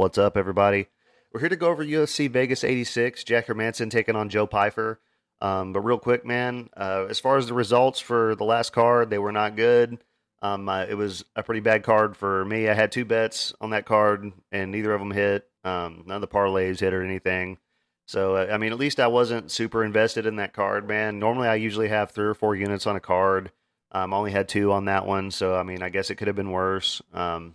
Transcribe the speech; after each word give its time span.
What's 0.00 0.16
up, 0.16 0.34
everybody? 0.38 0.86
We're 1.30 1.40
here 1.40 1.50
to 1.50 1.56
go 1.56 1.68
over 1.68 1.84
UFC 1.84 2.30
Vegas 2.30 2.64
86, 2.64 3.22
Jack 3.22 3.48
Hermansson 3.48 3.90
taking 3.90 4.16
on 4.16 4.30
Joe 4.30 4.46
Pyfer. 4.46 4.98
Um, 5.40 5.72
but 5.72 5.80
real 5.80 5.98
quick, 5.98 6.24
man, 6.24 6.68
uh, 6.76 7.06
as 7.08 7.18
far 7.18 7.36
as 7.36 7.46
the 7.46 7.54
results 7.54 7.98
for 7.98 8.34
the 8.34 8.44
last 8.44 8.72
card, 8.72 9.10
they 9.10 9.18
were 9.18 9.32
not 9.32 9.56
good. 9.56 9.98
Um, 10.42 10.68
it 10.68 10.96
was 10.96 11.24
a 11.36 11.42
pretty 11.42 11.60
bad 11.60 11.82
card 11.82 12.16
for 12.16 12.44
me. 12.44 12.68
I 12.68 12.74
had 12.74 12.92
two 12.92 13.04
bets 13.04 13.52
on 13.60 13.70
that 13.70 13.84
card, 13.84 14.32
and 14.50 14.70
neither 14.70 14.92
of 14.92 15.00
them 15.00 15.10
hit. 15.10 15.48
Um, 15.64 16.04
none 16.06 16.16
of 16.16 16.20
the 16.22 16.28
parlays 16.28 16.80
hit 16.80 16.94
or 16.94 17.02
anything. 17.02 17.58
So, 18.06 18.36
uh, 18.36 18.48
I 18.50 18.58
mean, 18.58 18.72
at 18.72 18.78
least 18.78 18.98
I 18.98 19.06
wasn't 19.06 19.50
super 19.50 19.84
invested 19.84 20.26
in 20.26 20.36
that 20.36 20.52
card, 20.52 20.88
man. 20.88 21.18
Normally, 21.18 21.48
I 21.48 21.54
usually 21.56 21.88
have 21.88 22.10
three 22.10 22.26
or 22.26 22.34
four 22.34 22.56
units 22.56 22.86
on 22.86 22.96
a 22.96 23.00
card. 23.00 23.52
Um, 23.92 24.14
I 24.14 24.16
only 24.16 24.32
had 24.32 24.48
two 24.48 24.72
on 24.72 24.86
that 24.86 25.06
one, 25.06 25.30
so 25.30 25.54
I 25.54 25.62
mean, 25.62 25.82
I 25.82 25.90
guess 25.90 26.10
it 26.10 26.16
could 26.16 26.28
have 26.28 26.36
been 26.36 26.50
worse. 26.50 27.02
Um, 27.12 27.54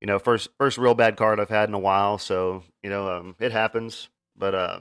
you 0.00 0.06
know, 0.06 0.18
first 0.18 0.48
first 0.58 0.78
real 0.78 0.94
bad 0.94 1.16
card 1.16 1.40
I've 1.40 1.48
had 1.48 1.68
in 1.68 1.74
a 1.74 1.78
while, 1.78 2.18
so 2.18 2.62
you 2.82 2.90
know, 2.90 3.10
um, 3.10 3.36
it 3.40 3.52
happens. 3.52 4.08
But 4.36 4.54
uh, 4.54 4.80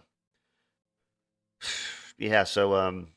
yeah, 2.18 2.44
so 2.44 2.76
um, 2.76 3.08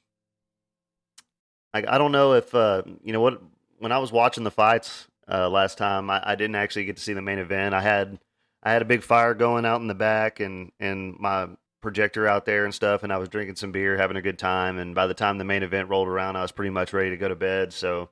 I 1.72 1.84
I 1.86 1.98
don't 1.98 2.12
know 2.12 2.34
if 2.34 2.54
uh, 2.54 2.82
you 3.02 3.12
know 3.12 3.20
what 3.20 3.40
when 3.78 3.92
I 3.92 3.98
was 3.98 4.12
watching 4.12 4.44
the 4.44 4.50
fights 4.50 5.06
uh, 5.30 5.48
last 5.48 5.78
time, 5.78 6.10
I, 6.10 6.22
I 6.24 6.34
didn't 6.34 6.56
actually 6.56 6.84
get 6.84 6.96
to 6.96 7.02
see 7.02 7.12
the 7.12 7.22
main 7.22 7.38
event. 7.38 7.74
I 7.74 7.80
had 7.80 8.18
I 8.62 8.72
had 8.72 8.82
a 8.82 8.86
big 8.86 9.02
fire 9.02 9.34
going 9.34 9.64
out 9.64 9.80
in 9.80 9.86
the 9.86 9.94
back 9.94 10.40
and 10.40 10.72
and 10.80 11.16
my 11.18 11.48
projector 11.80 12.26
out 12.26 12.44
there 12.44 12.64
and 12.64 12.74
stuff, 12.74 13.02
and 13.02 13.12
I 13.12 13.18
was 13.18 13.28
drinking 13.28 13.56
some 13.56 13.72
beer, 13.72 13.96
having 13.96 14.16
a 14.16 14.22
good 14.22 14.38
time. 14.38 14.78
And 14.78 14.94
by 14.94 15.06
the 15.06 15.14
time 15.14 15.38
the 15.38 15.44
main 15.44 15.62
event 15.62 15.88
rolled 15.88 16.08
around, 16.08 16.36
I 16.36 16.42
was 16.42 16.52
pretty 16.52 16.70
much 16.70 16.92
ready 16.92 17.10
to 17.10 17.16
go 17.16 17.28
to 17.28 17.36
bed. 17.36 17.72
So 17.72 18.10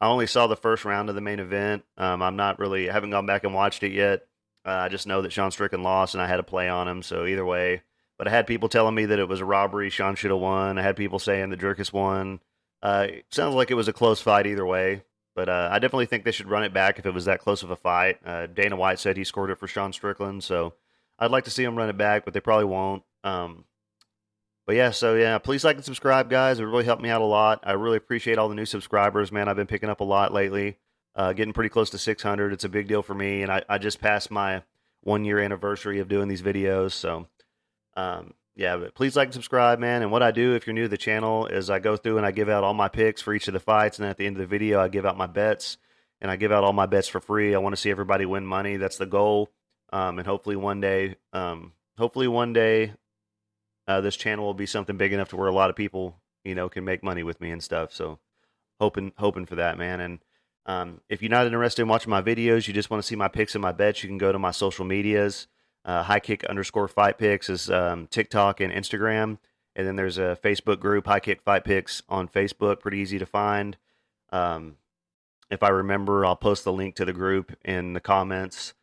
I 0.00 0.06
only 0.06 0.26
saw 0.26 0.46
the 0.46 0.56
first 0.56 0.84
round 0.84 1.08
of 1.08 1.14
the 1.14 1.20
main 1.20 1.40
event. 1.40 1.84
Um, 1.96 2.22
I'm 2.22 2.36
not 2.36 2.58
really 2.58 2.88
I 2.88 2.92
haven't 2.92 3.10
gone 3.10 3.26
back 3.26 3.44
and 3.44 3.54
watched 3.54 3.82
it 3.82 3.92
yet. 3.92 4.22
Uh, 4.64 4.70
I 4.70 4.88
just 4.88 5.06
know 5.06 5.22
that 5.22 5.32
Sean 5.32 5.50
Strickland 5.50 5.84
lost, 5.84 6.14
and 6.14 6.22
I 6.22 6.28
had 6.28 6.36
to 6.36 6.42
play 6.44 6.68
on 6.68 6.86
him. 6.88 7.02
So 7.02 7.26
either 7.26 7.44
way, 7.44 7.82
but 8.22 8.28
I 8.28 8.36
had 8.36 8.46
people 8.46 8.68
telling 8.68 8.94
me 8.94 9.06
that 9.06 9.18
it 9.18 9.28
was 9.28 9.40
a 9.40 9.44
robbery. 9.44 9.90
Sean 9.90 10.14
should 10.14 10.30
have 10.30 10.38
won. 10.38 10.78
I 10.78 10.82
had 10.82 10.94
people 10.94 11.18
saying 11.18 11.50
the 11.50 11.56
Dricus 11.56 11.92
won. 11.92 12.38
Uh, 12.80 13.08
sounds 13.32 13.56
like 13.56 13.72
it 13.72 13.74
was 13.74 13.88
a 13.88 13.92
close 13.92 14.20
fight 14.20 14.46
either 14.46 14.64
way. 14.64 15.02
But 15.34 15.48
uh, 15.48 15.70
I 15.72 15.80
definitely 15.80 16.06
think 16.06 16.22
they 16.22 16.30
should 16.30 16.48
run 16.48 16.62
it 16.62 16.72
back 16.72 17.00
if 17.00 17.04
it 17.04 17.12
was 17.12 17.24
that 17.24 17.40
close 17.40 17.64
of 17.64 17.72
a 17.72 17.76
fight. 17.76 18.20
Uh, 18.24 18.46
Dana 18.46 18.76
White 18.76 19.00
said 19.00 19.16
he 19.16 19.24
scored 19.24 19.50
it 19.50 19.58
for 19.58 19.66
Sean 19.66 19.92
Strickland, 19.92 20.44
so 20.44 20.74
I'd 21.18 21.32
like 21.32 21.42
to 21.46 21.50
see 21.50 21.64
him 21.64 21.74
run 21.74 21.88
it 21.88 21.98
back, 21.98 22.24
but 22.24 22.32
they 22.32 22.38
probably 22.38 22.66
won't. 22.66 23.02
Um, 23.24 23.64
but 24.68 24.76
yeah, 24.76 24.92
so 24.92 25.16
yeah, 25.16 25.38
please 25.38 25.64
like 25.64 25.74
and 25.74 25.84
subscribe, 25.84 26.30
guys. 26.30 26.60
It 26.60 26.64
really 26.64 26.84
helped 26.84 27.02
me 27.02 27.10
out 27.10 27.22
a 27.22 27.24
lot. 27.24 27.58
I 27.64 27.72
really 27.72 27.96
appreciate 27.96 28.38
all 28.38 28.48
the 28.48 28.54
new 28.54 28.66
subscribers, 28.66 29.32
man. 29.32 29.48
I've 29.48 29.56
been 29.56 29.66
picking 29.66 29.90
up 29.90 29.98
a 29.98 30.04
lot 30.04 30.32
lately, 30.32 30.78
uh, 31.16 31.32
getting 31.32 31.54
pretty 31.54 31.70
close 31.70 31.90
to 31.90 31.98
600. 31.98 32.52
It's 32.52 32.62
a 32.62 32.68
big 32.68 32.86
deal 32.86 33.02
for 33.02 33.14
me, 33.14 33.42
and 33.42 33.50
I, 33.50 33.64
I 33.68 33.78
just 33.78 34.00
passed 34.00 34.30
my 34.30 34.62
one 35.00 35.24
year 35.24 35.40
anniversary 35.40 35.98
of 35.98 36.06
doing 36.06 36.28
these 36.28 36.42
videos. 36.42 36.92
So, 36.92 37.26
um, 37.96 38.34
yeah, 38.54 38.76
but 38.76 38.94
please 38.94 39.16
like 39.16 39.28
and 39.28 39.34
subscribe, 39.34 39.78
man. 39.78 40.02
And 40.02 40.10
what 40.10 40.22
I 40.22 40.30
do 40.30 40.54
if 40.54 40.66
you're 40.66 40.74
new 40.74 40.82
to 40.82 40.88
the 40.88 40.98
channel 40.98 41.46
is 41.46 41.70
I 41.70 41.78
go 41.78 41.96
through 41.96 42.18
and 42.18 42.26
I 42.26 42.32
give 42.32 42.48
out 42.48 42.64
all 42.64 42.74
my 42.74 42.88
picks 42.88 43.22
for 43.22 43.32
each 43.32 43.48
of 43.48 43.54
the 43.54 43.60
fights, 43.60 43.98
and 43.98 44.04
then 44.04 44.10
at 44.10 44.18
the 44.18 44.26
end 44.26 44.36
of 44.36 44.40
the 44.40 44.46
video, 44.46 44.80
I 44.80 44.88
give 44.88 45.06
out 45.06 45.16
my 45.16 45.26
bets, 45.26 45.78
and 46.20 46.30
I 46.30 46.36
give 46.36 46.52
out 46.52 46.64
all 46.64 46.72
my 46.72 46.86
bets 46.86 47.08
for 47.08 47.20
free. 47.20 47.54
I 47.54 47.58
want 47.58 47.74
to 47.74 47.80
see 47.80 47.90
everybody 47.90 48.26
win 48.26 48.46
money. 48.46 48.76
That's 48.76 48.98
the 48.98 49.06
goal, 49.06 49.50
um, 49.92 50.18
and 50.18 50.26
hopefully 50.26 50.56
one 50.56 50.80
day, 50.80 51.16
um, 51.32 51.72
hopefully 51.96 52.28
one 52.28 52.52
day, 52.52 52.92
uh, 53.88 54.00
this 54.02 54.16
channel 54.16 54.44
will 54.44 54.54
be 54.54 54.66
something 54.66 54.96
big 54.96 55.12
enough 55.12 55.30
to 55.30 55.36
where 55.36 55.48
a 55.48 55.54
lot 55.54 55.70
of 55.70 55.76
people, 55.76 56.20
you 56.44 56.54
know, 56.54 56.68
can 56.68 56.84
make 56.84 57.02
money 57.02 57.22
with 57.22 57.40
me 57.40 57.50
and 57.50 57.62
stuff. 57.62 57.92
So, 57.92 58.18
hoping 58.78 59.12
hoping 59.16 59.46
for 59.46 59.54
that, 59.54 59.78
man. 59.78 60.00
And 60.00 60.18
um, 60.66 61.00
if 61.08 61.22
you're 61.22 61.30
not 61.30 61.46
interested 61.46 61.82
in 61.82 61.88
watching 61.88 62.10
my 62.10 62.22
videos, 62.22 62.68
you 62.68 62.74
just 62.74 62.90
want 62.90 63.02
to 63.02 63.06
see 63.06 63.16
my 63.16 63.28
picks 63.28 63.54
and 63.54 63.62
my 63.62 63.72
bets, 63.72 64.02
you 64.02 64.08
can 64.08 64.18
go 64.18 64.30
to 64.30 64.38
my 64.38 64.50
social 64.50 64.84
medias. 64.84 65.48
Uh, 65.84 66.02
high 66.02 66.20
kick 66.20 66.44
underscore 66.44 66.88
fight 66.88 67.18
picks 67.18 67.48
is 67.48 67.70
um, 67.70 68.06
TikTok 68.06 68.60
and 68.60 68.72
Instagram. 68.72 69.38
And 69.74 69.86
then 69.86 69.96
there's 69.96 70.18
a 70.18 70.38
Facebook 70.42 70.80
group, 70.80 71.06
High 71.06 71.20
Kick 71.20 71.40
Fight 71.42 71.64
Picks 71.64 72.02
on 72.08 72.28
Facebook. 72.28 72.80
Pretty 72.80 72.98
easy 72.98 73.18
to 73.18 73.26
find. 73.26 73.76
Um, 74.30 74.76
if 75.50 75.62
I 75.62 75.68
remember, 75.68 76.26
I'll 76.26 76.36
post 76.36 76.64
the 76.64 76.72
link 76.72 76.94
to 76.96 77.04
the 77.04 77.12
group 77.12 77.56
in 77.64 77.94
the 77.94 78.00
comments. 78.00 78.74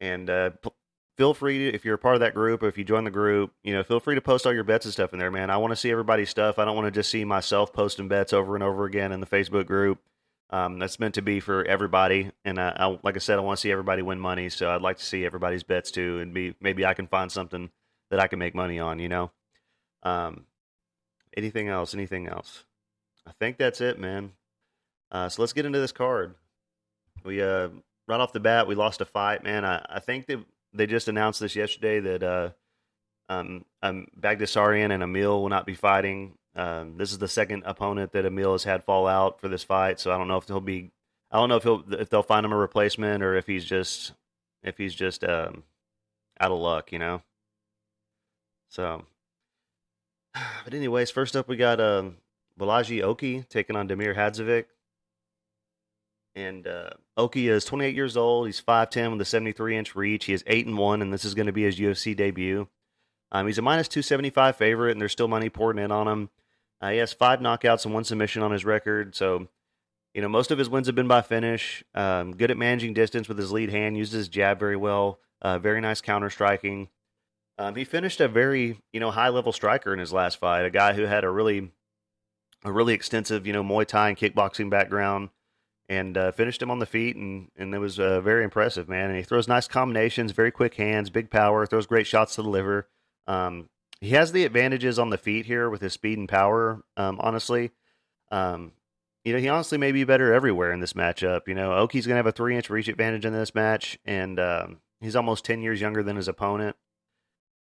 And 0.00 0.28
uh, 0.28 0.50
p- 0.50 0.70
feel 1.16 1.32
free 1.32 1.58
to, 1.58 1.74
if 1.74 1.84
you're 1.84 1.94
a 1.94 1.98
part 1.98 2.14
of 2.16 2.20
that 2.20 2.34
group 2.34 2.62
or 2.62 2.68
if 2.68 2.76
you 2.76 2.84
join 2.84 3.04
the 3.04 3.10
group, 3.10 3.52
you 3.62 3.72
know, 3.72 3.84
feel 3.84 4.00
free 4.00 4.16
to 4.16 4.20
post 4.20 4.46
all 4.46 4.52
your 4.52 4.64
bets 4.64 4.84
and 4.84 4.92
stuff 4.92 5.12
in 5.12 5.20
there, 5.20 5.30
man. 5.30 5.48
I 5.48 5.56
want 5.58 5.70
to 5.70 5.76
see 5.76 5.90
everybody's 5.92 6.30
stuff. 6.30 6.58
I 6.58 6.64
don't 6.64 6.74
want 6.74 6.86
to 6.86 6.90
just 6.90 7.10
see 7.10 7.24
myself 7.24 7.72
posting 7.72 8.08
bets 8.08 8.32
over 8.32 8.54
and 8.56 8.64
over 8.64 8.84
again 8.84 9.12
in 9.12 9.20
the 9.20 9.26
Facebook 9.26 9.66
group. 9.66 10.00
Um, 10.52 10.78
that's 10.78 11.00
meant 11.00 11.14
to 11.14 11.22
be 11.22 11.40
for 11.40 11.64
everybody, 11.64 12.30
and 12.44 12.58
I, 12.58 12.76
I, 12.76 12.98
like 13.02 13.16
I 13.16 13.20
said, 13.20 13.38
I 13.38 13.40
want 13.40 13.56
to 13.56 13.60
see 13.62 13.72
everybody 13.72 14.02
win 14.02 14.20
money. 14.20 14.50
So 14.50 14.70
I'd 14.70 14.82
like 14.82 14.98
to 14.98 15.04
see 15.04 15.24
everybody's 15.24 15.62
bets 15.62 15.90
too, 15.90 16.18
and 16.18 16.34
be 16.34 16.54
maybe 16.60 16.84
I 16.84 16.92
can 16.92 17.06
find 17.06 17.32
something 17.32 17.70
that 18.10 18.20
I 18.20 18.26
can 18.26 18.38
make 18.38 18.54
money 18.54 18.78
on. 18.78 18.98
You 18.98 19.08
know, 19.08 19.30
um, 20.02 20.44
anything 21.34 21.68
else? 21.68 21.94
Anything 21.94 22.28
else? 22.28 22.64
I 23.26 23.32
think 23.40 23.56
that's 23.56 23.80
it, 23.80 23.98
man. 23.98 24.32
Uh, 25.10 25.30
so 25.30 25.40
let's 25.40 25.54
get 25.54 25.64
into 25.64 25.80
this 25.80 25.92
card. 25.92 26.34
We 27.24 27.40
uh, 27.40 27.68
right 28.06 28.20
off 28.20 28.34
the 28.34 28.40
bat, 28.40 28.66
we 28.66 28.74
lost 28.74 29.00
a 29.00 29.06
fight, 29.06 29.42
man. 29.42 29.64
I, 29.64 29.84
I 29.88 30.00
think 30.00 30.26
that 30.26 30.44
they 30.74 30.86
just 30.86 31.08
announced 31.08 31.40
this 31.40 31.56
yesterday 31.56 32.00
that 32.00 32.22
uh, 32.22 32.50
um, 33.28 33.64
um, 33.82 34.06
Baghdasaryan 34.20 34.92
and 34.92 35.02
Emil 35.02 35.40
will 35.40 35.48
not 35.48 35.66
be 35.66 35.74
fighting. 35.74 36.34
Um, 36.54 36.96
this 36.98 37.12
is 37.12 37.18
the 37.18 37.28
second 37.28 37.62
opponent 37.64 38.12
that 38.12 38.26
Emil 38.26 38.52
has 38.52 38.64
had 38.64 38.84
fall 38.84 39.06
out 39.06 39.40
for 39.40 39.48
this 39.48 39.64
fight, 39.64 39.98
so 39.98 40.12
I 40.12 40.18
don't 40.18 40.28
know 40.28 40.36
if 40.36 40.46
he'll 40.46 40.60
be. 40.60 40.90
I 41.30 41.38
don't 41.38 41.48
know 41.48 41.56
if 41.56 41.62
he'll 41.62 41.82
if 41.92 42.10
they'll 42.10 42.22
find 42.22 42.44
him 42.44 42.52
a 42.52 42.56
replacement 42.56 43.22
or 43.22 43.34
if 43.36 43.46
he's 43.46 43.64
just 43.64 44.12
if 44.62 44.76
he's 44.76 44.94
just 44.94 45.24
um, 45.24 45.62
out 46.38 46.50
of 46.50 46.58
luck, 46.58 46.92
you 46.92 46.98
know. 46.98 47.22
So, 48.68 49.04
but 50.64 50.74
anyways, 50.74 51.10
first 51.10 51.36
up 51.36 51.48
we 51.48 51.56
got 51.56 51.80
um, 51.80 52.18
Bolaji 52.58 53.02
Oki 53.02 53.44
taking 53.48 53.76
on 53.76 53.88
Damir 53.88 54.16
Hadzovic. 54.16 54.66
And 56.34 56.66
uh, 56.66 56.90
Oki 57.16 57.48
is 57.48 57.64
28 57.66 57.94
years 57.94 58.16
old. 58.16 58.46
He's 58.46 58.60
5'10 58.60 59.12
with 59.12 59.20
a 59.20 59.24
73 59.24 59.76
inch 59.76 59.94
reach. 59.94 60.24
He 60.24 60.32
is 60.32 60.42
8 60.46 60.66
and 60.66 60.78
1, 60.78 61.02
and 61.02 61.12
this 61.12 61.24
is 61.24 61.34
going 61.34 61.46
to 61.46 61.52
be 61.52 61.64
his 61.64 61.78
UFC 61.78 62.16
debut. 62.16 62.68
Um, 63.30 63.46
he's 63.46 63.58
a 63.58 63.62
minus 63.62 63.88
275 63.88 64.56
favorite, 64.56 64.92
and 64.92 65.00
there's 65.00 65.12
still 65.12 65.28
money 65.28 65.50
pouring 65.50 65.78
in 65.78 65.92
on 65.92 66.08
him. 66.08 66.30
Uh, 66.82 66.90
he 66.90 66.98
has 66.98 67.12
five 67.12 67.38
knockouts 67.38 67.84
and 67.84 67.94
one 67.94 68.02
submission 68.02 68.42
on 68.42 68.50
his 68.50 68.64
record. 68.64 69.14
So, 69.14 69.48
you 70.14 70.20
know, 70.20 70.28
most 70.28 70.50
of 70.50 70.58
his 70.58 70.68
wins 70.68 70.88
have 70.88 70.96
been 70.96 71.06
by 71.08 71.22
finish. 71.22 71.84
Um, 71.94 72.32
good 72.32 72.50
at 72.50 72.58
managing 72.58 72.92
distance 72.92 73.28
with 73.28 73.38
his 73.38 73.52
lead 73.52 73.70
hand, 73.70 73.96
uses 73.96 74.14
his 74.14 74.28
jab 74.28 74.58
very 74.58 74.76
well. 74.76 75.20
Uh, 75.40 75.58
very 75.58 75.80
nice 75.80 76.00
counter 76.00 76.28
striking. 76.28 76.88
Um, 77.56 77.76
he 77.76 77.84
finished 77.84 78.20
a 78.20 78.28
very, 78.28 78.80
you 78.92 78.98
know, 78.98 79.12
high 79.12 79.28
level 79.28 79.52
striker 79.52 79.92
in 79.92 80.00
his 80.00 80.12
last 80.12 80.38
fight. 80.38 80.64
A 80.64 80.70
guy 80.70 80.94
who 80.94 81.02
had 81.02 81.22
a 81.22 81.30
really, 81.30 81.70
a 82.64 82.72
really 82.72 82.94
extensive, 82.94 83.46
you 83.46 83.52
know, 83.52 83.62
Muay 83.62 83.86
Thai 83.86 84.08
and 84.08 84.18
kickboxing 84.18 84.68
background, 84.68 85.30
and 85.88 86.16
uh, 86.16 86.32
finished 86.32 86.62
him 86.62 86.70
on 86.70 86.78
the 86.78 86.86
feet, 86.86 87.14
and 87.14 87.50
and 87.56 87.74
it 87.74 87.78
was 87.78 88.00
uh, 88.00 88.20
very 88.20 88.42
impressive, 88.42 88.88
man. 88.88 89.10
And 89.10 89.16
he 89.16 89.22
throws 89.22 89.46
nice 89.46 89.68
combinations, 89.68 90.32
very 90.32 90.50
quick 90.50 90.74
hands, 90.74 91.10
big 91.10 91.30
power, 91.30 91.66
throws 91.66 91.86
great 91.86 92.06
shots 92.06 92.34
to 92.36 92.42
the 92.42 92.48
liver. 92.48 92.88
Um, 93.26 93.68
he 94.02 94.10
has 94.10 94.32
the 94.32 94.44
advantages 94.44 94.98
on 94.98 95.10
the 95.10 95.16
feet 95.16 95.46
here 95.46 95.70
with 95.70 95.80
his 95.80 95.92
speed 95.92 96.18
and 96.18 96.28
power. 96.28 96.82
Um, 96.96 97.18
honestly, 97.20 97.70
um, 98.32 98.72
you 99.24 99.32
know, 99.32 99.38
he 99.38 99.48
honestly 99.48 99.78
may 99.78 99.92
be 99.92 100.02
better 100.02 100.34
everywhere 100.34 100.72
in 100.72 100.80
this 100.80 100.94
matchup. 100.94 101.46
You 101.46 101.54
know, 101.54 101.74
Oki's 101.74 102.04
going 102.04 102.14
to 102.14 102.18
have 102.18 102.26
a 102.26 102.32
three 102.32 102.56
inch 102.56 102.68
reach 102.68 102.88
advantage 102.88 103.24
in 103.24 103.32
this 103.32 103.54
match, 103.54 104.00
and 104.04 104.40
um, 104.40 104.80
he's 105.00 105.14
almost 105.14 105.44
10 105.44 105.62
years 105.62 105.80
younger 105.80 106.02
than 106.02 106.16
his 106.16 106.26
opponent. 106.26 106.74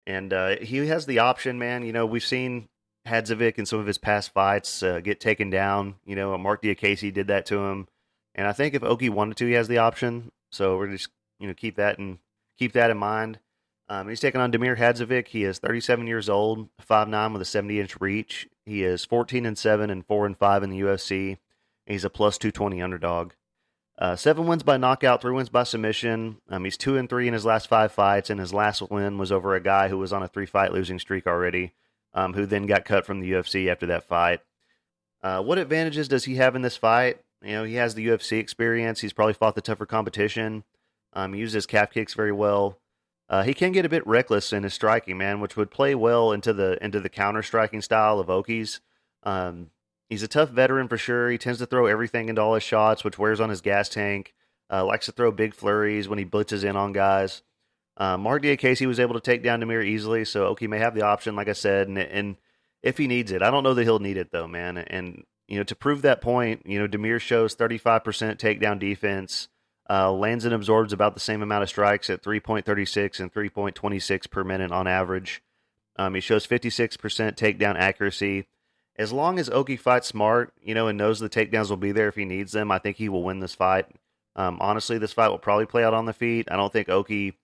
And 0.04 0.32
uh, 0.32 0.56
he 0.60 0.88
has 0.88 1.06
the 1.06 1.20
option, 1.20 1.60
man. 1.60 1.84
You 1.84 1.92
know, 1.92 2.04
we've 2.04 2.24
seen 2.24 2.68
Hadzovic 3.06 3.56
in 3.56 3.66
some 3.66 3.78
of 3.78 3.86
his 3.86 3.98
past 3.98 4.32
fights 4.32 4.82
uh, 4.82 4.98
get 4.98 5.20
taken 5.20 5.48
down. 5.48 5.94
You 6.04 6.16
know, 6.16 6.36
Marc 6.36 6.60
Diakiese 6.60 7.12
did 7.12 7.28
that 7.28 7.46
to 7.46 7.66
him. 7.66 7.86
And 8.34 8.48
I 8.48 8.52
think 8.52 8.74
if 8.74 8.82
Oki 8.82 9.10
wanted 9.10 9.36
to, 9.36 9.46
he 9.46 9.52
has 9.52 9.68
the 9.68 9.78
option. 9.78 10.32
So 10.50 10.76
we're 10.76 10.90
just, 10.90 11.08
you 11.38 11.46
know, 11.46 11.54
keep 11.54 11.76
that 11.76 11.98
and 11.98 12.18
keep 12.58 12.72
that 12.72 12.90
in 12.90 12.98
mind. 12.98 13.38
Um, 13.88 14.08
he's 14.08 14.20
taking 14.20 14.40
on 14.40 14.50
Damir 14.50 14.76
Hadzovic. 14.76 15.28
He 15.28 15.44
is 15.44 15.58
37 15.58 16.06
years 16.06 16.28
old, 16.28 16.68
5'9 16.88 17.32
with 17.32 17.42
a 17.42 17.44
70 17.44 17.80
inch 17.80 18.00
reach. 18.00 18.48
He 18.64 18.82
is 18.82 19.04
14 19.04 19.46
and 19.46 19.56
7 19.56 19.90
and 19.90 20.04
4 20.04 20.26
and 20.26 20.36
5 20.36 20.62
in 20.64 20.70
the 20.70 20.80
UFC. 20.80 21.38
He's 21.86 22.04
a 22.04 22.10
plus 22.10 22.36
220 22.38 22.82
underdog. 22.82 23.32
Uh, 23.98 24.14
seven 24.14 24.46
wins 24.46 24.62
by 24.62 24.76
knockout, 24.76 25.22
three 25.22 25.32
wins 25.32 25.48
by 25.48 25.62
submission. 25.62 26.36
Um, 26.50 26.64
he's 26.64 26.76
two 26.76 26.98
and 26.98 27.08
three 27.08 27.28
in 27.28 27.32
his 27.32 27.46
last 27.46 27.66
five 27.66 27.92
fights, 27.92 28.28
and 28.28 28.38
his 28.38 28.52
last 28.52 28.82
win 28.90 29.16
was 29.16 29.32
over 29.32 29.54
a 29.54 29.60
guy 29.60 29.88
who 29.88 29.96
was 29.96 30.12
on 30.12 30.22
a 30.22 30.28
three 30.28 30.44
fight 30.44 30.72
losing 30.72 30.98
streak 30.98 31.26
already, 31.26 31.72
um, 32.12 32.34
who 32.34 32.44
then 32.44 32.66
got 32.66 32.84
cut 32.84 33.06
from 33.06 33.20
the 33.20 33.32
UFC 33.32 33.70
after 33.70 33.86
that 33.86 34.06
fight. 34.06 34.40
Uh, 35.22 35.42
what 35.42 35.56
advantages 35.56 36.08
does 36.08 36.24
he 36.24 36.36
have 36.36 36.54
in 36.54 36.62
this 36.62 36.76
fight? 36.76 37.20
You 37.42 37.52
know, 37.52 37.64
he 37.64 37.76
has 37.76 37.94
the 37.94 38.06
UFC 38.06 38.38
experience. 38.38 39.00
He's 39.00 39.14
probably 39.14 39.32
fought 39.32 39.54
the 39.54 39.62
tougher 39.62 39.86
competition. 39.86 40.64
Um, 41.14 41.32
he 41.32 41.40
uses 41.40 41.64
calf 41.64 41.90
kicks 41.90 42.12
very 42.12 42.32
well. 42.32 42.78
Uh, 43.28 43.42
he 43.42 43.54
can 43.54 43.72
get 43.72 43.84
a 43.84 43.88
bit 43.88 44.06
reckless 44.06 44.52
in 44.52 44.62
his 44.62 44.74
striking, 44.74 45.18
man, 45.18 45.40
which 45.40 45.56
would 45.56 45.70
play 45.70 45.94
well 45.94 46.32
into 46.32 46.52
the 46.52 46.82
into 46.84 47.00
the 47.00 47.08
counter 47.08 47.42
striking 47.42 47.80
style 47.80 48.20
of 48.20 48.30
Oki's. 48.30 48.80
Um, 49.24 49.70
he's 50.08 50.22
a 50.22 50.28
tough 50.28 50.50
veteran 50.50 50.86
for 50.88 50.96
sure. 50.96 51.30
He 51.30 51.38
tends 51.38 51.58
to 51.58 51.66
throw 51.66 51.86
everything 51.86 52.28
into 52.28 52.40
all 52.40 52.54
his 52.54 52.62
shots, 52.62 53.02
which 53.02 53.18
wears 53.18 53.40
on 53.40 53.50
his 53.50 53.60
gas 53.60 53.88
tank. 53.88 54.34
Uh, 54.70 54.84
likes 54.84 55.06
to 55.06 55.12
throw 55.12 55.30
big 55.30 55.54
flurries 55.54 56.08
when 56.08 56.18
he 56.18 56.24
blitzes 56.24 56.64
in 56.64 56.76
on 56.76 56.92
guys. 56.92 57.42
Uh, 57.96 58.16
Marc 58.16 58.42
Diakiese 58.42 58.86
was 58.86 59.00
able 59.00 59.14
to 59.14 59.20
take 59.20 59.42
down 59.42 59.60
Demir 59.60 59.84
easily, 59.84 60.24
so 60.24 60.46
Oki 60.46 60.66
may 60.66 60.78
have 60.78 60.94
the 60.94 61.02
option, 61.02 61.34
like 61.34 61.48
I 61.48 61.54
said, 61.54 61.88
and, 61.88 61.96
and 61.98 62.36
if 62.82 62.98
he 62.98 63.06
needs 63.06 63.32
it, 63.32 63.42
I 63.42 63.50
don't 63.50 63.64
know 63.64 63.74
that 63.74 63.84
he'll 63.84 64.00
need 64.00 64.18
it 64.18 64.32
though, 64.32 64.46
man. 64.46 64.78
And 64.78 65.24
you 65.48 65.58
know, 65.58 65.64
to 65.64 65.76
prove 65.76 66.02
that 66.02 66.20
point, 66.20 66.62
you 66.66 66.78
know, 66.78 66.88
Demir 66.88 67.20
shows 67.20 67.56
35% 67.56 68.02
takedown 68.38 68.78
defense. 68.78 69.48
Uh, 69.88 70.10
lands 70.12 70.44
and 70.44 70.52
absorbs 70.52 70.92
about 70.92 71.14
the 71.14 71.20
same 71.20 71.42
amount 71.42 71.62
of 71.62 71.68
strikes 71.68 72.10
at 72.10 72.22
3.36 72.22 73.20
and 73.20 73.32
3.26 73.32 74.30
per 74.30 74.42
minute 74.42 74.72
on 74.72 74.88
average. 74.88 75.42
Um, 75.96 76.14
he 76.14 76.20
shows 76.20 76.46
56% 76.46 76.98
takedown 77.36 77.76
accuracy. 77.76 78.46
As 78.96 79.12
long 79.12 79.38
as 79.38 79.50
Oki 79.50 79.76
fights 79.76 80.08
smart, 80.08 80.52
you 80.60 80.74
know, 80.74 80.88
and 80.88 80.98
knows 80.98 81.20
the 81.20 81.28
takedowns 81.28 81.70
will 81.70 81.76
be 81.76 81.92
there 81.92 82.08
if 82.08 82.16
he 82.16 82.24
needs 82.24 82.52
them, 82.52 82.70
I 82.70 82.78
think 82.78 82.96
he 82.96 83.08
will 83.08 83.22
win 83.22 83.40
this 83.40 83.54
fight. 83.54 83.86
Um, 84.34 84.58
honestly, 84.60 84.98
this 84.98 85.12
fight 85.12 85.28
will 85.28 85.38
probably 85.38 85.66
play 85.66 85.84
out 85.84 85.94
on 85.94 86.06
the 86.06 86.12
feet. 86.12 86.48
I 86.50 86.56
don't 86.56 86.72
think 86.72 86.88
Oki. 86.88 87.34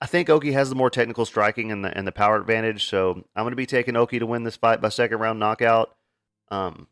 I 0.00 0.06
think 0.06 0.28
Oki 0.28 0.52
has 0.52 0.68
the 0.68 0.74
more 0.74 0.90
technical 0.90 1.24
striking 1.24 1.72
and 1.72 1.84
the 1.84 1.96
and 1.96 2.06
the 2.06 2.12
power 2.12 2.36
advantage. 2.36 2.86
So 2.86 3.24
I'm 3.34 3.44
going 3.44 3.52
to 3.52 3.56
be 3.56 3.66
taking 3.66 3.96
Oki 3.96 4.18
to 4.18 4.26
win 4.26 4.44
this 4.44 4.56
fight 4.56 4.80
by 4.80 4.90
second 4.90 5.18
round 5.18 5.40
knockout. 5.40 5.94
Um, 6.50 6.86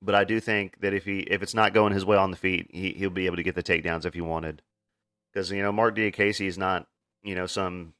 but 0.00 0.14
I 0.14 0.24
do 0.24 0.40
think 0.40 0.80
that 0.80 0.94
if 0.94 1.04
he 1.04 1.20
if 1.20 1.42
it's 1.42 1.54
not 1.54 1.74
going 1.74 1.92
his 1.92 2.04
way 2.04 2.16
on 2.16 2.30
the 2.30 2.36
feet, 2.36 2.68
he 2.70 2.92
he'll 2.92 3.10
be 3.10 3.26
able 3.26 3.36
to 3.36 3.42
get 3.42 3.54
the 3.54 3.62
takedowns 3.62 4.04
if 4.04 4.14
he 4.14 4.20
wanted. 4.20 4.62
Because 5.32 5.50
you 5.50 5.62
know 5.62 5.72
Marc 5.72 5.96
Diakiese 5.96 6.46
is 6.46 6.58
not 6.58 6.86
you 7.22 7.34
know 7.34 7.46
some 7.46 7.94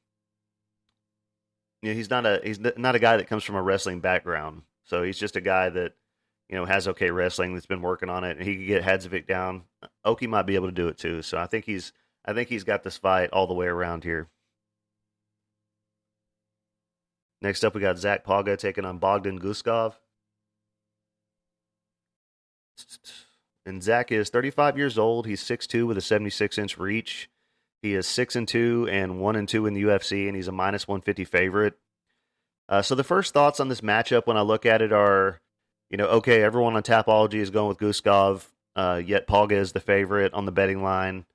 you 1.81 1.89
know 1.89 1.95
he's 1.95 2.09
not 2.09 2.25
a 2.25 2.41
he's 2.43 2.59
not 2.59 2.95
a 2.95 2.99
guy 2.99 3.17
that 3.17 3.27
comes 3.27 3.43
from 3.43 3.55
a 3.55 3.61
wrestling 3.61 3.99
background. 3.99 4.63
So 4.83 5.03
he's 5.03 5.19
just 5.19 5.35
a 5.35 5.41
guy 5.41 5.69
that 5.69 5.93
you 6.47 6.55
know 6.55 6.65
has 6.65 6.87
okay 6.87 7.11
wrestling 7.11 7.53
that's 7.53 7.65
been 7.65 7.81
working 7.81 8.09
on 8.09 8.23
it, 8.23 8.37
and 8.37 8.47
he 8.47 8.55
could 8.55 8.67
get 8.67 8.83
Hadzovic 8.83 9.27
down. 9.27 9.63
Oki 10.05 10.27
might 10.27 10.45
be 10.45 10.55
able 10.55 10.67
to 10.67 10.73
do 10.73 10.87
it 10.87 10.97
too. 10.97 11.21
So 11.21 11.37
I 11.37 11.47
think 11.47 11.65
he's 11.65 11.91
I 12.25 12.33
think 12.33 12.49
he's 12.49 12.63
got 12.63 12.83
this 12.83 12.97
fight 12.97 13.29
all 13.31 13.47
the 13.47 13.53
way 13.53 13.67
around 13.67 14.03
here. 14.03 14.29
Next 17.41 17.63
up, 17.63 17.73
we 17.73 17.81
got 17.81 17.97
Zach 17.97 18.25
Pauga 18.25 18.57
taking 18.57 18.83
on 18.85 18.97
Bogdan 18.97 19.39
Guskov. 19.39 19.95
And 23.65 23.83
Zach 23.83 24.11
is 24.11 24.29
35 24.29 24.77
years 24.77 24.97
old. 24.97 25.27
He's 25.27 25.43
6'2 25.43 25.85
with 25.85 25.97
a 25.97 26.01
76 26.01 26.57
inch 26.57 26.77
reach. 26.77 27.29
He 27.81 27.93
is 27.93 28.07
6 28.07 28.35
and 28.35 28.47
2 28.47 28.89
and 28.91 29.19
1 29.19 29.35
and 29.35 29.47
2 29.47 29.65
in 29.65 29.73
the 29.73 29.83
UFC, 29.83 30.27
and 30.27 30.35
he's 30.35 30.47
a 30.47 30.51
minus 30.51 30.87
150 30.87 31.23
favorite. 31.23 31.75
Uh, 32.67 32.81
so 32.81 32.95
the 32.95 33.03
first 33.03 33.33
thoughts 33.33 33.59
on 33.59 33.69
this 33.69 33.81
matchup 33.81 34.27
when 34.27 34.37
I 34.37 34.41
look 34.41 34.65
at 34.65 34.81
it 34.81 34.91
are, 34.91 35.41
you 35.89 35.97
know, 35.97 36.07
okay, 36.07 36.43
everyone 36.43 36.75
on 36.75 36.83
Tapology 36.83 37.35
is 37.35 37.49
going 37.49 37.69
with 37.69 37.79
Guskov, 37.79 38.45
uh, 38.75 39.01
yet 39.03 39.27
Pauga 39.27 39.53
is 39.53 39.71
the 39.71 39.79
favorite 39.79 40.33
on 40.33 40.45
the 40.45 40.51
betting 40.51 40.83
line. 40.83 41.25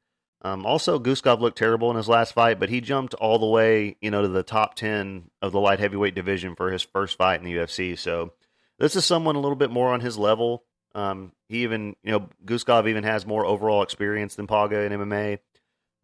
Um, 0.43 0.67
also, 0.67 0.99
Guskov 0.99 1.41
looked 1.41 1.57
terrible 1.57 1.91
in 1.91 1.97
his 1.97 2.09
last 2.09 2.35
fight, 2.35 2.61
but 2.61 2.69
he 2.69 2.83
jumped 2.83 3.15
all 3.15 3.39
the 3.39 3.47
way, 3.47 3.97
you 4.03 4.11
know, 4.11 4.23
to 4.23 4.29
the 4.29 4.43
top 4.43 4.75
10 4.75 5.31
of 5.41 5.53
the 5.53 5.61
light 5.61 5.81
heavyweight 5.81 6.15
division 6.15 6.55
for 6.55 6.71
his 6.71 6.83
first 6.83 7.17
fight 7.17 7.41
in 7.41 7.47
the 7.47 7.57
UFC. 7.57 7.99
So 7.99 8.35
this 8.79 8.95
is 8.95 9.07
someone 9.07 9.37
a 9.37 9.41
little 9.41 9.57
bit 9.57 9.71
more 9.71 9.93
on 9.93 10.01
his 10.01 10.19
level. 10.19 10.65
Um, 10.95 11.33
he 11.49 11.63
even, 11.63 11.97
you 12.03 12.13
know, 12.13 12.29
Guskov 12.45 12.89
even 12.89 13.05
has 13.05 13.27
more 13.27 13.45
overall 13.45 13.83
experience 13.83 14.37
than 14.37 14.47
Pauga 14.47 14.87
in 14.87 14.93
MMA. 14.93 15.39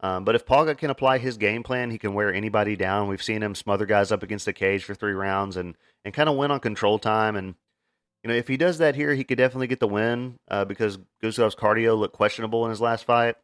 Um, 0.01 0.25
but 0.25 0.35
if 0.35 0.45
Pauga 0.45 0.77
can 0.77 0.89
apply 0.89 1.19
his 1.19 1.37
game 1.37 1.63
plan, 1.63 1.91
he 1.91 1.97
can 1.97 2.13
wear 2.13 2.33
anybody 2.33 2.75
down. 2.75 3.07
We've 3.07 3.21
seen 3.21 3.43
him 3.43 3.53
smother 3.53 3.85
guys 3.85 4.11
up 4.11 4.23
against 4.23 4.45
the 4.45 4.53
cage 4.53 4.83
for 4.83 4.95
three 4.95 5.13
rounds 5.13 5.57
and 5.57 5.75
and 6.03 6.13
kind 6.13 6.27
of 6.27 6.35
win 6.35 6.51
on 6.51 6.59
control 6.59 6.97
time. 6.97 7.35
And 7.35 7.53
you 8.23 8.29
know, 8.29 8.33
if 8.33 8.47
he 8.47 8.57
does 8.57 8.79
that 8.79 8.95
here, 8.95 9.13
he 9.13 9.23
could 9.23 9.37
definitely 9.37 9.67
get 9.67 9.79
the 9.79 9.87
win 9.87 10.37
uh, 10.49 10.65
because 10.65 10.97
Guskov's 11.23 11.55
cardio 11.55 11.97
looked 11.97 12.15
questionable 12.15 12.65
in 12.65 12.71
his 12.71 12.81
last 12.81 13.05
fight. 13.05 13.35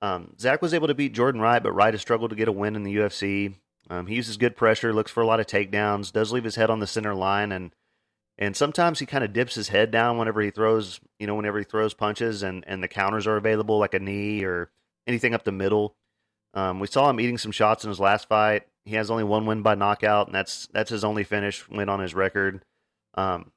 Um, 0.00 0.34
Zach 0.40 0.60
was 0.60 0.74
able 0.74 0.88
to 0.88 0.94
beat 0.94 1.14
Jordan 1.14 1.40
Wright, 1.40 1.62
but 1.62 1.72
Wright 1.72 1.94
has 1.94 2.00
struggled 2.00 2.30
to 2.30 2.36
get 2.36 2.48
a 2.48 2.52
win 2.52 2.74
in 2.74 2.82
the 2.82 2.96
UFC. 2.96 3.54
Um, 3.88 4.06
he 4.06 4.16
uses 4.16 4.36
good 4.36 4.56
pressure, 4.56 4.92
looks 4.92 5.12
for 5.12 5.22
a 5.22 5.26
lot 5.26 5.38
of 5.38 5.46
takedowns, 5.46 6.12
does 6.12 6.32
leave 6.32 6.44
his 6.44 6.56
head 6.56 6.70
on 6.70 6.80
the 6.80 6.86
center 6.86 7.14
line, 7.14 7.52
and 7.52 7.72
and 8.38 8.56
sometimes 8.56 8.98
he 8.98 9.06
kind 9.06 9.24
of 9.24 9.32
dips 9.32 9.54
his 9.54 9.68
head 9.68 9.90
down 9.90 10.18
whenever 10.18 10.40
he 10.40 10.50
throws, 10.50 11.00
you 11.18 11.26
know, 11.26 11.34
whenever 11.34 11.58
he 11.58 11.64
throws 11.64 11.94
punches 11.94 12.42
and, 12.42 12.64
and 12.66 12.82
the 12.82 12.88
counters 12.88 13.26
are 13.26 13.36
available, 13.36 13.78
like 13.78 13.94
a 13.94 14.00
knee 14.00 14.44
or 14.44 14.70
anything 15.06 15.34
up 15.34 15.44
the 15.44 15.52
middle. 15.52 15.96
Um, 16.54 16.80
we 16.80 16.86
saw 16.86 17.08
him 17.08 17.20
eating 17.20 17.38
some 17.38 17.52
shots 17.52 17.84
in 17.84 17.88
his 17.88 18.00
last 18.00 18.28
fight. 18.28 18.64
He 18.84 18.94
has 18.96 19.10
only 19.10 19.24
one 19.24 19.46
win 19.46 19.62
by 19.62 19.74
knockout, 19.74 20.26
and 20.26 20.34
that's 20.34 20.68
that's 20.72 20.90
his 20.90 21.04
only 21.04 21.24
finish 21.24 21.68
win 21.68 21.88
on 21.88 22.00
his 22.00 22.14
record. 22.14 22.64
Um, 23.14 23.52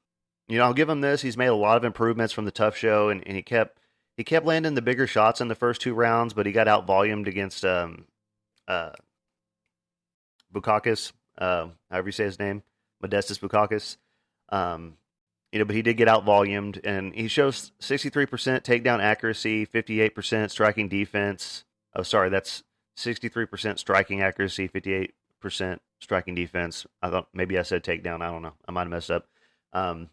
you 0.48 0.58
know, 0.58 0.64
I'll 0.64 0.74
give 0.74 0.88
him 0.88 1.00
this. 1.00 1.22
He's 1.22 1.36
made 1.36 1.46
a 1.46 1.54
lot 1.54 1.76
of 1.76 1.84
improvements 1.84 2.32
from 2.32 2.44
the 2.44 2.50
tough 2.50 2.76
show, 2.76 3.08
and, 3.08 3.26
and 3.26 3.36
he 3.36 3.42
kept 3.42 3.78
he 4.16 4.24
kept 4.24 4.46
landing 4.46 4.74
the 4.74 4.82
bigger 4.82 5.06
shots 5.06 5.40
in 5.40 5.48
the 5.48 5.54
first 5.54 5.80
two 5.80 5.94
rounds, 5.94 6.32
but 6.32 6.46
he 6.46 6.52
got 6.52 6.68
out 6.68 6.86
volumed 6.86 7.28
against 7.28 7.64
um, 7.64 8.06
uh, 8.68 8.92
Bukauskas, 10.54 11.12
uh, 11.38 11.68
however 11.90 12.08
you 12.08 12.12
say 12.12 12.24
his 12.24 12.38
name, 12.38 12.62
Modestas 13.02 13.38
Bukauskas. 13.38 13.96
Um, 14.48 14.96
you 15.52 15.58
know, 15.58 15.64
but 15.64 15.76
he 15.76 15.82
did 15.82 15.96
get 15.96 16.08
out 16.08 16.24
volumed, 16.24 16.80
and 16.84 17.14
he 17.14 17.28
shows 17.28 17.72
63% 17.80 18.28
takedown 18.62 19.00
accuracy, 19.00 19.66
58% 19.66 20.50
striking 20.50 20.88
defense. 20.88 21.64
Oh, 21.94 22.02
sorry, 22.02 22.28
that's 22.28 22.62
63% 22.98 23.78
striking 23.78 24.20
accuracy, 24.22 24.68
58% 24.68 25.78
striking 26.00 26.34
defense. 26.34 26.86
I 27.00 27.10
thought 27.10 27.28
maybe 27.32 27.58
I 27.58 27.62
said 27.62 27.84
takedown. 27.84 28.22
I 28.22 28.30
don't 28.30 28.42
know. 28.42 28.54
I 28.68 28.72
might 28.72 28.82
have 28.82 28.90
messed 28.90 29.10
up. 29.10 29.28
Um, 29.72 30.10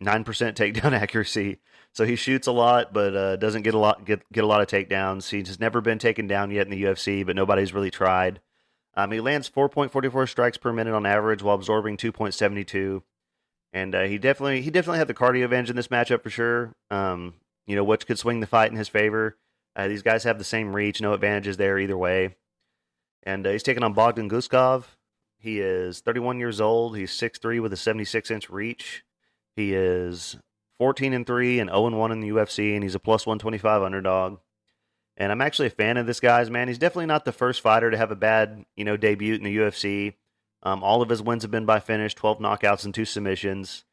9% 0.00 0.24
takedown 0.24 0.92
accuracy. 0.92 1.58
So 1.92 2.04
he 2.04 2.16
shoots 2.16 2.46
a 2.46 2.52
lot, 2.52 2.92
but 2.92 3.16
uh, 3.16 3.36
doesn't 3.36 3.62
get 3.62 3.74
a 3.74 3.78
lot 3.78 4.04
get 4.04 4.22
get 4.32 4.44
a 4.44 4.48
lot 4.48 4.60
of 4.60 4.66
takedowns. 4.66 5.28
He's 5.30 5.60
never 5.60 5.80
been 5.80 6.00
taken 6.00 6.26
down 6.26 6.50
yet 6.50 6.66
in 6.66 6.70
the 6.70 6.82
UFC, 6.82 7.24
but 7.24 7.36
nobody's 7.36 7.72
really 7.72 7.90
tried. 7.90 8.40
Um, 8.96 9.10
he 9.12 9.20
lands 9.20 9.48
4.44 9.48 10.28
strikes 10.28 10.56
per 10.56 10.72
minute 10.72 10.94
on 10.94 11.06
average 11.06 11.42
while 11.42 11.56
absorbing 11.56 11.96
2.72 11.96 13.02
and 13.74 13.94
uh, 13.94 14.04
he 14.04 14.16
definitely 14.18 14.62
he 14.62 14.70
definitely 14.70 14.98
had 14.98 15.08
the 15.08 15.14
cardio 15.14 15.44
advantage 15.44 15.68
in 15.68 15.76
this 15.76 15.88
matchup 15.88 16.22
for 16.22 16.30
sure. 16.30 16.74
Um, 16.90 17.34
you 17.66 17.74
know, 17.74 17.84
which 17.84 18.06
could 18.06 18.18
swing 18.18 18.40
the 18.40 18.46
fight 18.46 18.70
in 18.70 18.78
his 18.78 18.88
favor. 18.88 19.36
Uh, 19.74 19.88
these 19.88 20.02
guys 20.02 20.24
have 20.24 20.38
the 20.38 20.44
same 20.44 20.74
reach, 20.74 21.00
no 21.00 21.12
advantages 21.12 21.56
there 21.56 21.78
either 21.78 21.98
way. 21.98 22.36
And 23.24 23.46
uh, 23.46 23.50
he's 23.50 23.62
taking 23.62 23.82
on 23.82 23.92
Bogdan 23.92 24.30
Guskov. 24.30 24.84
He 25.38 25.60
is 25.60 26.00
31 26.00 26.38
years 26.38 26.60
old. 26.60 26.96
He's 26.96 27.10
6'3 27.10 27.60
with 27.60 27.72
a 27.72 27.76
76 27.76 28.30
inch 28.30 28.48
reach. 28.48 29.04
He 29.56 29.74
is 29.74 30.36
14 30.78 31.12
and 31.12 31.26
3 31.26 31.58
and 31.58 31.70
0 31.70 31.86
and 31.86 31.98
1 31.98 32.12
in 32.12 32.20
the 32.20 32.28
UFC, 32.30 32.74
and 32.74 32.82
he's 32.82 32.94
a 32.94 33.00
plus 33.00 33.26
125 33.26 33.82
underdog. 33.82 34.38
And 35.16 35.32
I'm 35.32 35.40
actually 35.40 35.68
a 35.68 35.70
fan 35.70 35.96
of 35.96 36.06
this 36.06 36.20
guy's 36.20 36.50
man. 36.50 36.68
He's 36.68 36.78
definitely 36.78 37.06
not 37.06 37.24
the 37.24 37.32
first 37.32 37.60
fighter 37.60 37.90
to 37.90 37.96
have 37.96 38.10
a 38.10 38.16
bad, 38.16 38.64
you 38.76 38.84
know, 38.84 38.96
debut 38.96 39.34
in 39.34 39.42
the 39.42 39.56
UFC. 39.56 40.14
Um, 40.64 40.82
all 40.82 41.02
of 41.02 41.08
his 41.08 41.22
wins 41.22 41.42
have 41.42 41.50
been 41.50 41.66
by 41.66 41.80
finish, 41.80 42.14
12 42.14 42.38
knockouts 42.38 42.84
and 42.84 42.94
two 42.94 43.04
submissions. 43.04 43.84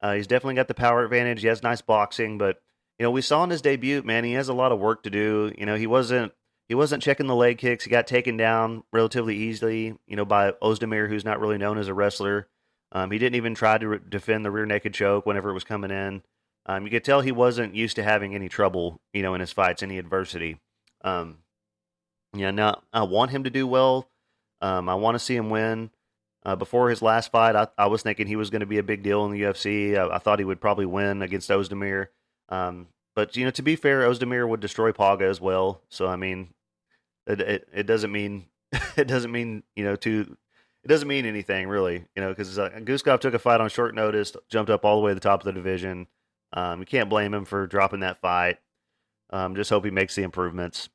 Uh, 0.00 0.14
he's 0.14 0.26
definitely 0.26 0.54
got 0.54 0.68
the 0.68 0.74
power 0.74 1.04
advantage. 1.04 1.40
He 1.40 1.48
has 1.48 1.62
nice 1.62 1.80
boxing, 1.80 2.38
but 2.38 2.60
you 2.98 3.04
know 3.04 3.10
we 3.10 3.22
saw 3.22 3.42
in 3.44 3.50
his 3.50 3.62
debut, 3.62 4.02
man, 4.02 4.24
he 4.24 4.32
has 4.32 4.48
a 4.48 4.54
lot 4.54 4.72
of 4.72 4.78
work 4.78 5.02
to 5.04 5.10
do. 5.10 5.52
You 5.56 5.66
know 5.66 5.74
he 5.74 5.86
wasn't 5.86 6.32
he 6.68 6.74
wasn't 6.74 7.02
checking 7.02 7.26
the 7.26 7.34
leg 7.34 7.58
kicks. 7.58 7.84
He 7.84 7.90
got 7.90 8.06
taken 8.06 8.36
down 8.36 8.84
relatively 8.92 9.36
easily, 9.36 9.96
you 10.06 10.16
know, 10.16 10.26
by 10.26 10.52
Ozdemir, 10.62 11.08
who's 11.08 11.24
not 11.24 11.40
really 11.40 11.58
known 11.58 11.78
as 11.78 11.88
a 11.88 11.94
wrestler. 11.94 12.46
Um, 12.92 13.10
he 13.10 13.18
didn't 13.18 13.36
even 13.36 13.54
try 13.54 13.78
to 13.78 13.88
re- 13.88 14.00
defend 14.06 14.44
the 14.44 14.50
rear 14.50 14.66
naked 14.66 14.94
choke 14.94 15.26
whenever 15.26 15.50
it 15.50 15.54
was 15.54 15.64
coming 15.64 15.90
in. 15.90 16.22
Um, 16.66 16.84
you 16.84 16.90
could 16.90 17.04
tell 17.04 17.22
he 17.22 17.32
wasn't 17.32 17.74
used 17.74 17.96
to 17.96 18.02
having 18.02 18.34
any 18.34 18.48
trouble, 18.50 19.00
you 19.14 19.22
know, 19.22 19.34
in 19.34 19.40
his 19.40 19.52
fights, 19.52 19.82
any 19.82 19.98
adversity. 19.98 20.60
Um, 21.02 21.38
yeah, 22.34 22.50
now 22.50 22.82
I 22.92 23.04
want 23.04 23.30
him 23.30 23.44
to 23.44 23.50
do 23.50 23.66
well. 23.66 24.08
Um, 24.60 24.88
I 24.88 24.94
want 24.94 25.14
to 25.14 25.18
see 25.18 25.36
him 25.36 25.48
win. 25.48 25.90
Uh, 26.44 26.56
before 26.56 26.88
his 26.88 27.02
last 27.02 27.32
fight, 27.32 27.56
I, 27.56 27.68
I 27.76 27.86
was 27.86 28.02
thinking 28.02 28.26
he 28.26 28.36
was 28.36 28.50
going 28.50 28.60
to 28.60 28.66
be 28.66 28.78
a 28.78 28.82
big 28.82 29.02
deal 29.02 29.24
in 29.26 29.32
the 29.32 29.42
UFC. 29.42 29.96
I, 29.96 30.16
I, 30.16 30.18
thought 30.18 30.38
he 30.38 30.44
would 30.44 30.60
probably 30.60 30.86
win 30.86 31.20
against 31.20 31.50
Ozdemir. 31.50 32.08
Um, 32.48 32.86
but 33.16 33.36
you 33.36 33.44
know, 33.44 33.50
to 33.50 33.62
be 33.62 33.74
fair, 33.74 34.02
Ozdemir 34.02 34.48
would 34.48 34.60
destroy 34.60 34.92
Pauga 34.92 35.22
as 35.22 35.40
well. 35.40 35.82
So 35.88 36.06
I 36.06 36.16
mean, 36.16 36.54
it 37.26 37.40
it, 37.40 37.68
it 37.74 37.82
doesn't 37.84 38.12
mean 38.12 38.46
it 38.96 39.08
doesn't 39.08 39.32
mean 39.32 39.64
you 39.74 39.84
know 39.84 39.96
to 39.96 40.36
it 40.84 40.88
doesn't 40.88 41.08
mean 41.08 41.26
anything 41.26 41.68
really. 41.68 42.04
You 42.14 42.22
know, 42.22 42.28
because 42.28 42.58
uh, 42.58 42.70
Guskov 42.70 43.20
took 43.20 43.34
a 43.34 43.38
fight 43.38 43.60
on 43.60 43.68
short 43.68 43.94
notice, 43.94 44.34
jumped 44.48 44.70
up 44.70 44.84
all 44.84 44.96
the 44.96 45.02
way 45.02 45.10
to 45.10 45.14
the 45.16 45.20
top 45.20 45.40
of 45.40 45.44
the 45.44 45.52
division. 45.52 46.06
Um, 46.52 46.80
you 46.80 46.86
can't 46.86 47.10
blame 47.10 47.34
him 47.34 47.44
for 47.44 47.66
dropping 47.66 48.00
that 48.00 48.20
fight. 48.20 48.58
Um, 49.30 49.54
just 49.54 49.70
hope 49.70 49.84
he 49.84 49.90
makes 49.90 50.14
the 50.14 50.22
improvements. 50.22 50.88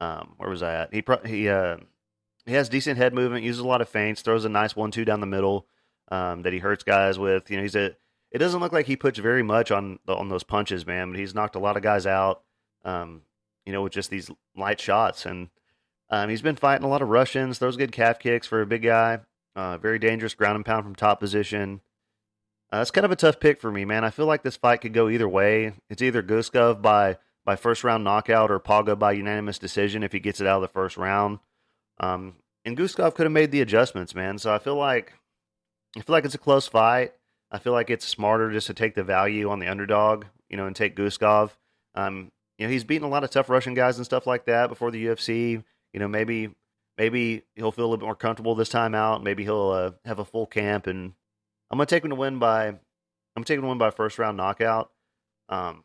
Um, 0.00 0.34
where 0.36 0.50
was 0.50 0.62
I 0.62 0.74
at? 0.74 0.94
He 0.94 1.02
pro- 1.02 1.24
he 1.24 1.48
uh, 1.48 1.78
he 2.46 2.54
has 2.54 2.68
decent 2.68 2.98
head 2.98 3.14
movement, 3.14 3.44
uses 3.44 3.60
a 3.60 3.66
lot 3.66 3.80
of 3.80 3.88
feints, 3.88 4.22
throws 4.22 4.44
a 4.44 4.48
nice 4.48 4.74
one-two 4.74 5.04
down 5.04 5.20
the 5.20 5.26
middle 5.26 5.66
um, 6.10 6.42
that 6.42 6.52
he 6.52 6.58
hurts 6.58 6.84
guys 6.84 7.18
with. 7.18 7.50
You 7.50 7.56
know, 7.56 7.62
he's 7.62 7.76
a 7.76 7.96
it 8.30 8.38
doesn't 8.38 8.60
look 8.60 8.72
like 8.72 8.86
he 8.86 8.96
puts 8.96 9.18
very 9.18 9.42
much 9.42 9.70
on 9.70 9.98
on 10.08 10.28
those 10.28 10.42
punches, 10.42 10.86
man. 10.86 11.10
But 11.10 11.20
he's 11.20 11.34
knocked 11.34 11.54
a 11.54 11.60
lot 11.60 11.76
of 11.76 11.82
guys 11.82 12.06
out, 12.06 12.42
um, 12.84 13.22
you 13.64 13.72
know, 13.72 13.82
with 13.82 13.92
just 13.92 14.10
these 14.10 14.30
light 14.56 14.80
shots. 14.80 15.26
And 15.26 15.50
um, 16.10 16.28
he's 16.30 16.42
been 16.42 16.56
fighting 16.56 16.84
a 16.84 16.88
lot 16.88 17.02
of 17.02 17.08
Russians. 17.08 17.58
Throws 17.58 17.76
good 17.76 17.92
calf 17.92 18.18
kicks 18.18 18.46
for 18.46 18.60
a 18.60 18.66
big 18.66 18.82
guy. 18.82 19.20
Uh, 19.54 19.76
very 19.76 19.98
dangerous 19.98 20.34
ground 20.34 20.56
and 20.56 20.64
pound 20.64 20.84
from 20.84 20.94
top 20.94 21.20
position. 21.20 21.82
Uh, 22.72 22.78
it's 22.78 22.90
kind 22.90 23.04
of 23.04 23.10
a 23.10 23.16
tough 23.16 23.38
pick 23.38 23.60
for 23.60 23.70
me, 23.70 23.84
man. 23.84 24.02
I 24.02 24.08
feel 24.08 24.24
like 24.24 24.42
this 24.42 24.56
fight 24.56 24.80
could 24.80 24.94
go 24.94 25.10
either 25.10 25.28
way. 25.28 25.74
It's 25.90 26.00
either 26.00 26.22
Guskov 26.22 26.80
by 26.80 27.18
by 27.44 27.56
first 27.56 27.84
round 27.84 28.02
knockout 28.02 28.50
or 28.50 28.58
Pauga 28.58 28.98
by 28.98 29.12
unanimous 29.12 29.58
decision 29.58 30.02
if 30.02 30.12
he 30.12 30.20
gets 30.20 30.40
it 30.40 30.46
out 30.46 30.56
of 30.56 30.62
the 30.62 30.68
first 30.68 30.96
round. 30.96 31.40
Um, 32.00 32.36
and 32.64 32.76
Guskov 32.76 33.14
could 33.14 33.24
have 33.24 33.32
made 33.32 33.50
the 33.50 33.60
adjustments, 33.60 34.14
man. 34.14 34.38
So 34.38 34.52
I 34.52 34.58
feel 34.58 34.76
like 34.76 35.12
I 35.96 36.00
feel 36.00 36.14
like 36.14 36.24
it's 36.24 36.34
a 36.34 36.38
close 36.38 36.66
fight. 36.66 37.12
I 37.50 37.58
feel 37.58 37.72
like 37.72 37.90
it's 37.90 38.06
smarter 38.06 38.50
just 38.50 38.66
to 38.68 38.74
take 38.74 38.94
the 38.94 39.04
value 39.04 39.50
on 39.50 39.58
the 39.58 39.68
underdog, 39.68 40.24
you 40.48 40.56
know, 40.56 40.66
and 40.66 40.74
take 40.74 40.96
Guskov. 40.96 41.50
Um, 41.94 42.32
you 42.58 42.66
know, 42.66 42.72
he's 42.72 42.84
beaten 42.84 43.06
a 43.06 43.10
lot 43.10 43.24
of 43.24 43.30
tough 43.30 43.50
Russian 43.50 43.74
guys 43.74 43.98
and 43.98 44.06
stuff 44.06 44.26
like 44.26 44.46
that 44.46 44.68
before 44.68 44.90
the 44.90 45.06
UFC. 45.06 45.62
You 45.92 46.00
know, 46.00 46.08
maybe 46.08 46.54
maybe 46.96 47.42
he'll 47.56 47.72
feel 47.72 47.84
a 47.84 47.88
little 47.88 47.98
bit 47.98 48.06
more 48.06 48.14
comfortable 48.14 48.54
this 48.54 48.68
time 48.68 48.94
out. 48.94 49.22
Maybe 49.22 49.44
he'll 49.44 49.70
uh, 49.70 49.90
have 50.04 50.18
a 50.18 50.24
full 50.24 50.46
camp, 50.46 50.86
and 50.86 51.12
I'm 51.70 51.78
gonna 51.78 51.86
take 51.86 52.04
him 52.04 52.10
to 52.10 52.16
win 52.16 52.38
by 52.38 52.68
I'm 52.68 52.78
gonna 53.36 53.44
take 53.44 53.58
him 53.58 53.62
to 53.62 53.68
win 53.68 53.78
by 53.78 53.90
first 53.90 54.18
round 54.18 54.36
knockout. 54.36 54.90
Um, 55.48 55.84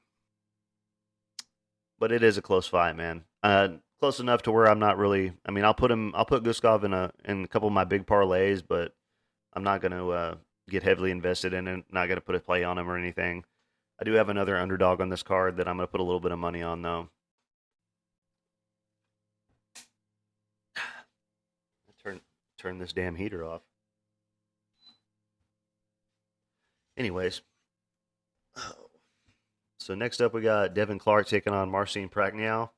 but 1.99 2.11
it 2.11 2.23
is 2.23 2.37
a 2.37 2.41
close 2.41 2.67
fight, 2.67 2.95
man. 2.95 3.23
Uh, 3.43 3.69
close 3.99 4.19
enough 4.19 4.43
to 4.43 4.51
where 4.51 4.67
I'm 4.67 4.79
not 4.79 4.97
really. 4.97 5.33
I 5.45 5.51
mean, 5.51 5.63
I'll 5.63 5.73
put 5.73 5.91
him. 5.91 6.13
I'll 6.15 6.25
put 6.25 6.43
Guskov 6.43 6.83
in 6.83 6.93
a 6.93 7.11
in 7.25 7.43
a 7.43 7.47
couple 7.47 7.67
of 7.67 7.73
my 7.73 7.83
big 7.83 8.05
parlays, 8.05 8.61
but 8.67 8.93
I'm 9.53 9.63
not 9.63 9.81
going 9.81 9.91
to 9.91 10.09
uh, 10.11 10.35
get 10.69 10.83
heavily 10.83 11.11
invested 11.11 11.53
in 11.53 11.67
it. 11.67 11.85
Not 11.91 12.07
going 12.07 12.17
to 12.17 12.25
put 12.25 12.35
a 12.35 12.39
play 12.39 12.63
on 12.63 12.77
him 12.77 12.89
or 12.89 12.97
anything. 12.97 13.43
I 13.99 14.03
do 14.03 14.13
have 14.13 14.29
another 14.29 14.57
underdog 14.57 15.01
on 15.01 15.09
this 15.09 15.23
card 15.23 15.57
that 15.57 15.67
I'm 15.67 15.77
going 15.77 15.87
to 15.87 15.91
put 15.91 16.01
a 16.01 16.03
little 16.03 16.19
bit 16.19 16.31
of 16.31 16.39
money 16.39 16.61
on, 16.61 16.81
though. 16.81 17.09
Turn 22.03 22.21
turn 22.59 22.77
this 22.77 22.93
damn 22.93 23.15
heater 23.15 23.43
off. 23.43 23.61
Anyways, 26.95 27.41
so 29.79 29.95
next 29.95 30.19
up 30.19 30.33
we 30.33 30.41
got 30.41 30.73
Devin 30.73 30.99
Clark 30.99 31.27
taking 31.27 31.53
on 31.53 31.69
Marcin 31.69 32.09
Prachnio. 32.09 32.71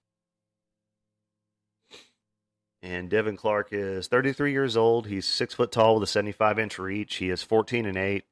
And 2.81 3.09
Devin 3.09 3.35
Clark 3.35 3.69
is 3.71 4.07
33 4.07 4.51
years 4.51 4.77
old. 4.77 5.07
He's 5.07 5.25
six 5.27 5.53
foot 5.53 5.71
tall 5.71 5.95
with 5.95 6.03
a 6.03 6.07
75 6.07 6.59
inch 6.59 6.79
reach. 6.79 7.15
He 7.17 7.29
is 7.29 7.43
14 7.43 7.85
and 7.85 7.97
eight, 7.97 8.25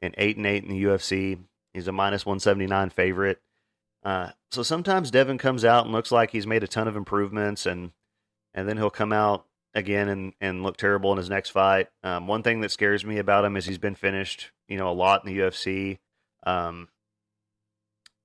and 0.00 0.14
eight 0.18 0.36
and 0.36 0.46
eight 0.46 0.64
in 0.64 0.70
the 0.70 0.84
UFC. 0.84 1.38
He's 1.72 1.88
a 1.88 1.92
minus 1.92 2.26
179 2.26 2.90
favorite. 2.90 3.40
Uh, 4.04 4.30
so 4.50 4.62
sometimes 4.62 5.10
Devin 5.10 5.38
comes 5.38 5.64
out 5.64 5.84
and 5.84 5.92
looks 5.92 6.10
like 6.10 6.30
he's 6.30 6.46
made 6.46 6.64
a 6.64 6.68
ton 6.68 6.88
of 6.88 6.96
improvements, 6.96 7.66
and 7.66 7.92
and 8.54 8.68
then 8.68 8.76
he'll 8.76 8.90
come 8.90 9.12
out 9.12 9.46
again 9.74 10.08
and, 10.08 10.32
and 10.40 10.62
look 10.62 10.76
terrible 10.76 11.12
in 11.12 11.18
his 11.18 11.30
next 11.30 11.50
fight. 11.50 11.88
Um, 12.02 12.26
one 12.26 12.42
thing 12.42 12.60
that 12.60 12.70
scares 12.70 13.04
me 13.04 13.18
about 13.18 13.44
him 13.44 13.56
is 13.56 13.64
he's 13.64 13.78
been 13.78 13.94
finished, 13.94 14.50
you 14.68 14.76
know, 14.76 14.90
a 14.90 14.92
lot 14.92 15.24
in 15.24 15.32
the 15.32 15.40
UFC. 15.40 15.98
Um, 16.44 16.88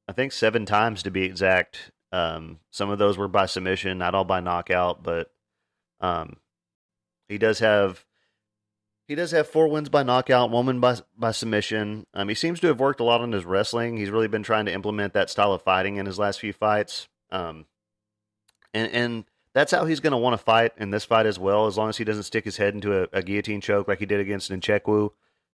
I 0.08 0.14
think 0.14 0.32
seven 0.32 0.66
times 0.66 1.04
to 1.04 1.12
be 1.12 1.24
exact. 1.24 1.92
Um, 2.12 2.60
some 2.72 2.90
of 2.90 3.00
those 3.00 3.18
were 3.18 3.28
by 3.28 3.46
submission, 3.46 3.98
not 3.98 4.16
all 4.16 4.26
by 4.26 4.40
knockout, 4.40 5.04
but 5.04 5.32
um, 6.02 6.38
he 7.28 7.38
does 7.38 7.60
have 7.60 8.06
he 9.08 9.16
does 9.16 9.32
have 9.32 9.48
four 9.48 9.70
wins 9.70 9.90
by 9.90 10.04
knockout, 10.04 10.52
one 10.52 10.66
win 10.66 10.80
by 10.80 10.98
by 11.18 11.32
submission. 11.32 12.06
Um, 12.14 12.30
he 12.30 12.36
seems 12.36 12.60
to 12.60 12.68
have 12.68 12.80
worked 12.80 13.00
a 13.00 13.04
lot 13.04 13.22
on 13.22 13.32
his 13.32 13.46
wrestling. 13.46 13.98
He's 13.98 14.10
really 14.10 14.28
been 14.28 14.44
trying 14.44 14.66
to 14.66 14.74
implement 14.74 15.14
that 15.14 15.30
style 15.30 15.54
of 15.54 15.62
fighting 15.62 15.98
in 15.98 16.06
his 16.06 16.20
last 16.20 16.40
few 16.40 16.54
fights. 16.54 17.08
Um, 17.32 17.66
and 18.74 18.92
and 18.92 19.26
that's 19.54 19.72
how 19.72 19.86
he's 19.86 20.02
going 20.02 20.12
to 20.12 20.18
want 20.18 20.34
to 20.34 20.44
fight 20.44 20.74
in 20.78 20.92
this 20.92 21.06
fight 21.06 21.26
as 21.26 21.40
well, 21.40 21.68
as 21.68 21.78
long 21.78 21.90
as 21.90 21.98
he 21.98 22.04
doesn't 22.04 22.24
stick 22.24 22.46
his 22.46 22.58
head 22.58 22.74
into 22.76 23.04
a, 23.04 23.08
a 23.14 23.24
guillotine 23.24 23.62
choke 23.62 23.88
like 23.88 24.00
he 24.00 24.06
did 24.06 24.20
against 24.20 24.52
Nchekwu. 24.52 25.12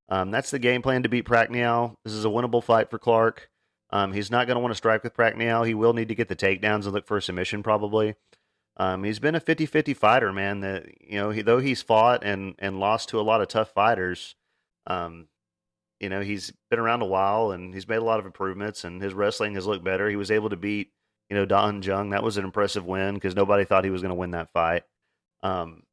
Um, 0.09 0.31
that's 0.31 0.51
the 0.51 0.59
game 0.59 0.81
plan 0.81 1.03
to 1.03 1.09
beat 1.09 1.25
Prachnio. 1.25 1.95
This 2.03 2.13
is 2.13 2.25
a 2.25 2.29
winnable 2.29 2.63
fight 2.63 2.89
for 2.89 2.99
Clark. 2.99 3.49
Um, 3.91 4.11
he's 4.11 4.31
not 4.31 4.47
going 4.47 4.55
to 4.55 4.59
want 4.59 4.71
to 4.71 4.77
strike 4.77 5.03
with 5.03 5.15
Prachnio. 5.15 5.65
He 5.65 5.73
will 5.73 5.93
need 5.93 6.09
to 6.09 6.15
get 6.15 6.27
the 6.27 6.35
takedowns 6.35 6.83
and 6.83 6.91
look 6.91 7.05
for 7.05 7.17
a 7.17 7.21
submission 7.21 7.63
probably. 7.63 8.15
Um, 8.77 9.03
he's 9.03 9.19
been 9.19 9.35
a 9.35 9.41
50-50 9.41 9.95
fighter, 9.95 10.33
man. 10.33 10.61
That 10.61 10.85
you 11.01 11.19
know, 11.19 11.29
he, 11.29 11.41
though 11.41 11.59
he's 11.59 11.81
fought 11.81 12.23
and 12.23 12.55
and 12.59 12.79
lost 12.79 13.09
to 13.09 13.19
a 13.19 13.21
lot 13.21 13.41
of 13.41 13.47
tough 13.47 13.71
fighters, 13.71 14.35
um, 14.87 15.27
you 15.99 16.09
know, 16.09 16.21
he's 16.21 16.51
been 16.69 16.79
around 16.79 17.01
a 17.01 17.05
while 17.05 17.51
and 17.51 17.73
he's 17.73 17.87
made 17.87 17.97
a 17.97 18.03
lot 18.03 18.19
of 18.19 18.25
improvements 18.25 18.83
and 18.83 19.01
his 19.01 19.13
wrestling 19.13 19.53
has 19.55 19.65
looked 19.67 19.83
better. 19.85 20.09
He 20.09 20.15
was 20.15 20.31
able 20.31 20.49
to 20.49 20.57
beat, 20.57 20.91
you 21.29 21.35
know, 21.35 21.45
Da 21.45 21.65
Woon 21.65 21.81
Jung. 21.81 22.09
That 22.09 22.23
was 22.23 22.37
an 22.37 22.45
impressive 22.45 22.85
win 22.85 23.13
because 23.13 23.35
nobody 23.35 23.63
thought 23.63 23.85
he 23.85 23.89
was 23.89 24.01
going 24.01 24.09
to 24.09 24.15
win 24.15 24.31
that 24.31 24.51
fight. 24.51 24.83
Um, 25.43 25.83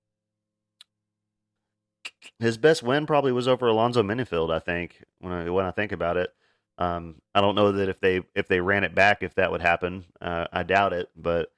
his 2.38 2.58
best 2.58 2.82
win 2.82 3.06
probably 3.06 3.32
was 3.32 3.46
over 3.48 3.66
Alonzo 3.66 4.02
Menifield, 4.02 4.52
I 4.52 4.58
think, 4.58 5.04
when 5.20 5.32
I 5.32 5.50
when 5.50 5.64
I 5.64 5.70
think 5.70 5.92
about 5.92 6.16
it. 6.16 6.30
Um, 6.78 7.16
I 7.34 7.40
don't 7.40 7.54
know 7.54 7.72
that 7.72 7.88
if 7.88 8.00
they 8.00 8.22
if 8.34 8.48
they 8.48 8.60
ran 8.60 8.84
it 8.84 8.94
back, 8.94 9.22
if 9.22 9.34
that 9.34 9.52
would 9.52 9.60
happen. 9.60 10.06
Uh, 10.20 10.46
I 10.52 10.62
doubt 10.62 10.92
it, 10.92 11.10
but 11.14 11.52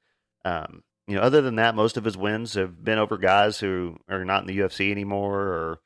um, 0.45 0.83
you 1.07 1.17
know, 1.17 1.23
other 1.23 1.41
than 1.41 1.57
that, 1.57 1.75
most 1.75 1.97
of 1.97 2.05
his 2.05 2.17
wins 2.17 2.55
have 2.55 2.85
been 2.85 2.99
over 2.99 3.19
guys 3.19 3.59
who 3.59 3.97
are 4.09 4.25
not 4.25 4.43
in 4.43 4.47
the 4.47 4.59
UFC 4.59 4.91
anymore, 4.91 5.41
or 5.41 5.81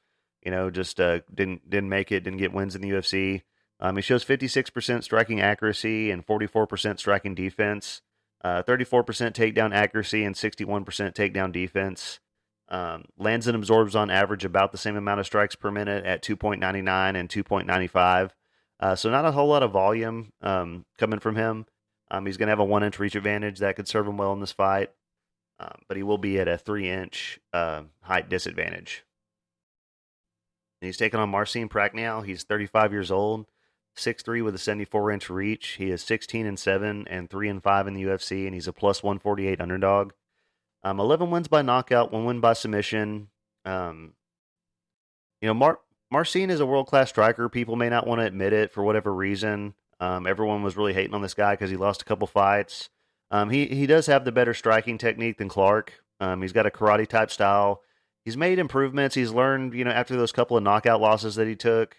you 0.45 0.51
know, 0.51 0.71
just 0.71 1.01
uh, 1.01 1.21
didn't 1.35 1.69
didn't 1.69 1.89
make 1.89 2.13
it, 2.13 2.25
didn't 2.25 2.39
get 2.39 2.53
wins 2.53 2.75
in 2.75 2.83
the 2.83 2.91
UFC. 2.91 3.43
Um, 3.79 3.97
he 3.97 4.03
shows 4.03 4.25
56% 4.25 5.05
striking 5.05 5.41
accuracy 5.41 6.11
and 6.11 6.27
44% 6.27 6.99
striking 6.99 7.35
defense, 7.35 8.01
uh, 8.43 8.63
34% 8.63 9.05
takedown 9.33 9.75
accuracy 9.75 10.25
and 10.25 10.35
61% 10.35 10.87
takedown 11.15 11.53
defense. 11.53 12.21
Um, 12.69 13.05
lands 13.19 13.47
and 13.47 13.55
absorbs 13.55 13.95
on 13.95 14.11
average 14.11 14.47
about 14.47 14.73
the 14.73 14.79
same 14.79 14.97
amount 14.97 15.21
of 15.21 15.27
strikes 15.27 15.55
per 15.55 15.71
minute 15.71 16.07
at 16.07 16.23
2.99 16.23 17.17
and 17.17 17.29
2.95. 17.29 18.31
Uh, 18.81 18.97
so 18.97 19.11
not 19.11 19.27
a 19.27 19.33
whole 19.33 19.49
lot 19.49 19.63
of 19.63 19.73
volume 19.73 20.31
um, 20.41 20.87
coming 20.99 21.21
from 21.21 21.37
him. 21.37 21.67
Um, 22.11 22.25
he's 22.25 22.39
going 22.39 22.47
to 22.47 22.53
have 22.53 22.61
a 22.61 22.65
one 22.65 22.83
inch 22.83 22.99
reach 22.99 23.15
advantage 23.15 23.59
that 23.59 23.77
could 23.77 23.89
serve 23.89 24.09
him 24.09 24.17
well 24.17 24.33
in 24.33 24.41
this 24.41 24.53
fight 24.53 24.91
um, 25.59 25.79
but 25.89 25.97
he 25.97 26.03
will 26.03 26.19
be 26.19 26.39
at 26.39 26.49
a 26.49 26.59
three 26.59 26.89
inch 26.89 27.41
uh, 27.53 27.83
height 28.03 28.29
disadvantage. 28.29 29.05
And 30.81 30.87
he's 30.87 30.99
taking 30.99 31.21
on 31.21 31.31
Marcin 31.31 31.69
Prachnio. 31.69 32.25
He's 32.25 32.43
35 32.43 32.93
years 32.93 33.11
old, 33.11 33.47
6'3 33.97 34.45
with 34.45 34.55
a 34.55 34.59
74 34.59 35.11
inch 35.11 35.31
reach. 35.31 35.69
He 35.79 35.91
is 35.91 36.03
16 36.03 36.47
and 36.47 36.59
7 36.59 37.07
and 37.09 37.31
3 37.31 37.49
and 37.49 37.63
5 37.63 37.87
in 37.87 37.95
the 37.95 38.03
UFC, 38.03 38.45
and 38.45 38.55
he's 38.55 38.69
a 38.69 38.73
plus 38.73 39.03
148 39.03 39.61
underdog. 39.61 40.13
Um, 40.85 41.01
11 41.01 41.31
wins 41.31 41.49
by 41.49 41.63
knockout, 41.63 42.13
one 42.13 42.27
win 42.27 42.41
by 42.41 42.53
submission. 42.53 43.29
Um, 43.65 44.13
you 45.41 45.49
know, 45.49 45.55
Mar- 45.55 45.81
Marcin 46.11 46.51
is 46.51 46.61
a 46.61 46.67
world 46.67 46.87
class 46.87 47.09
striker. 47.09 47.49
People 47.49 47.77
may 47.77 47.89
not 47.89 48.07
want 48.07 48.21
to 48.21 48.27
admit 48.27 48.53
it 48.53 48.71
for 48.71 48.85
whatever 48.85 49.13
reason. 49.13 49.75
Um, 49.99 50.27
everyone 50.27 50.63
was 50.63 50.77
really 50.77 50.93
hating 50.93 51.15
on 51.15 51.23
this 51.23 51.35
guy 51.35 51.55
because 51.55 51.71
he 51.71 51.77
lost 51.77 52.03
a 52.03 52.05
couple 52.05 52.27
fights. 52.27 52.91
Um, 53.31 53.51
he 53.51 53.67
he 53.67 53.87
does 53.87 54.07
have 54.07 54.25
the 54.25 54.33
better 54.33 54.55
striking 54.55 54.99
technique 54.99 55.39
than 55.39 55.49
Clark. 55.49 55.93
Um, 56.21 56.43
he's 56.43 56.53
got 56.53 56.67
a 56.67 56.71
karate 56.71 57.07
type 57.07 57.31
style. 57.31 57.83
He's 58.25 58.37
made 58.37 58.59
improvements. 58.59 59.15
He's 59.15 59.31
learned, 59.31 59.75
you 59.75 59.85
know, 59.85 59.91
after 59.91 60.17
those 60.17 60.33
couple 60.33 60.57
of 60.57 60.63
knockout 60.63 61.01
losses 61.01 61.37
that 61.37 61.47
he 61.47 61.55
took, 61.55 61.97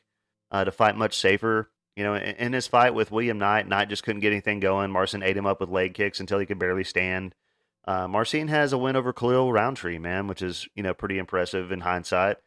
uh, 0.51 0.65
to 0.65 0.71
fight 0.71 0.95
much 0.95 1.17
safer. 1.17 1.71
You 1.95 2.03
know, 2.03 2.15
in, 2.15 2.35
in, 2.35 2.53
his 2.53 2.67
fight 2.67 2.93
with 2.93 3.11
William 3.11 3.39
Knight, 3.39 3.67
Knight 3.67 3.89
just 3.89 4.03
couldn't 4.03 4.21
get 4.21 4.31
anything 4.31 4.59
going. 4.59 4.91
Marcin 4.91 5.23
ate 5.23 5.37
him 5.37 5.47
up 5.47 5.59
with 5.59 5.69
leg 5.69 5.93
kicks 5.93 6.19
until 6.19 6.37
he 6.37 6.45
could 6.45 6.59
barely 6.59 6.83
stand. 6.83 7.33
Uh, 7.87 8.07
Marcin 8.07 8.49
has 8.49 8.73
a 8.73 8.77
win 8.77 8.95
over 8.95 9.13
Khalil 9.13 9.51
Rountree, 9.51 9.97
man, 9.97 10.27
which 10.27 10.41
is 10.41 10.67
you 10.75 10.83
know 10.83 10.93
pretty 10.93 11.17
impressive 11.17 11.71
in 11.71 11.79
hindsight. 11.79 12.37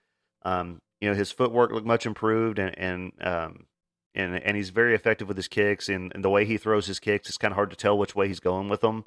Um, 0.42 0.80
you 1.00 1.08
know, 1.08 1.16
his 1.16 1.32
footwork 1.32 1.72
looked 1.72 1.86
much 1.86 2.06
improved, 2.06 2.58
and 2.58 2.78
and 2.78 3.12
um, 3.22 3.66
and 4.14 4.36
and 4.36 4.56
he's 4.56 4.70
very 4.70 4.94
effective 4.94 5.28
with 5.28 5.36
his 5.36 5.48
kicks 5.48 5.88
and, 5.88 6.12
and 6.14 6.24
the 6.24 6.30
way 6.30 6.44
he 6.44 6.56
throws 6.56 6.86
his 6.86 6.98
kicks. 6.98 7.28
It's 7.28 7.38
kind 7.38 7.52
of 7.52 7.56
hard 7.56 7.70
to 7.70 7.76
tell 7.76 7.96
which 7.96 8.14
way 8.14 8.28
he's 8.28 8.40
going 8.40 8.68
with 8.68 8.80
them. 8.80 9.04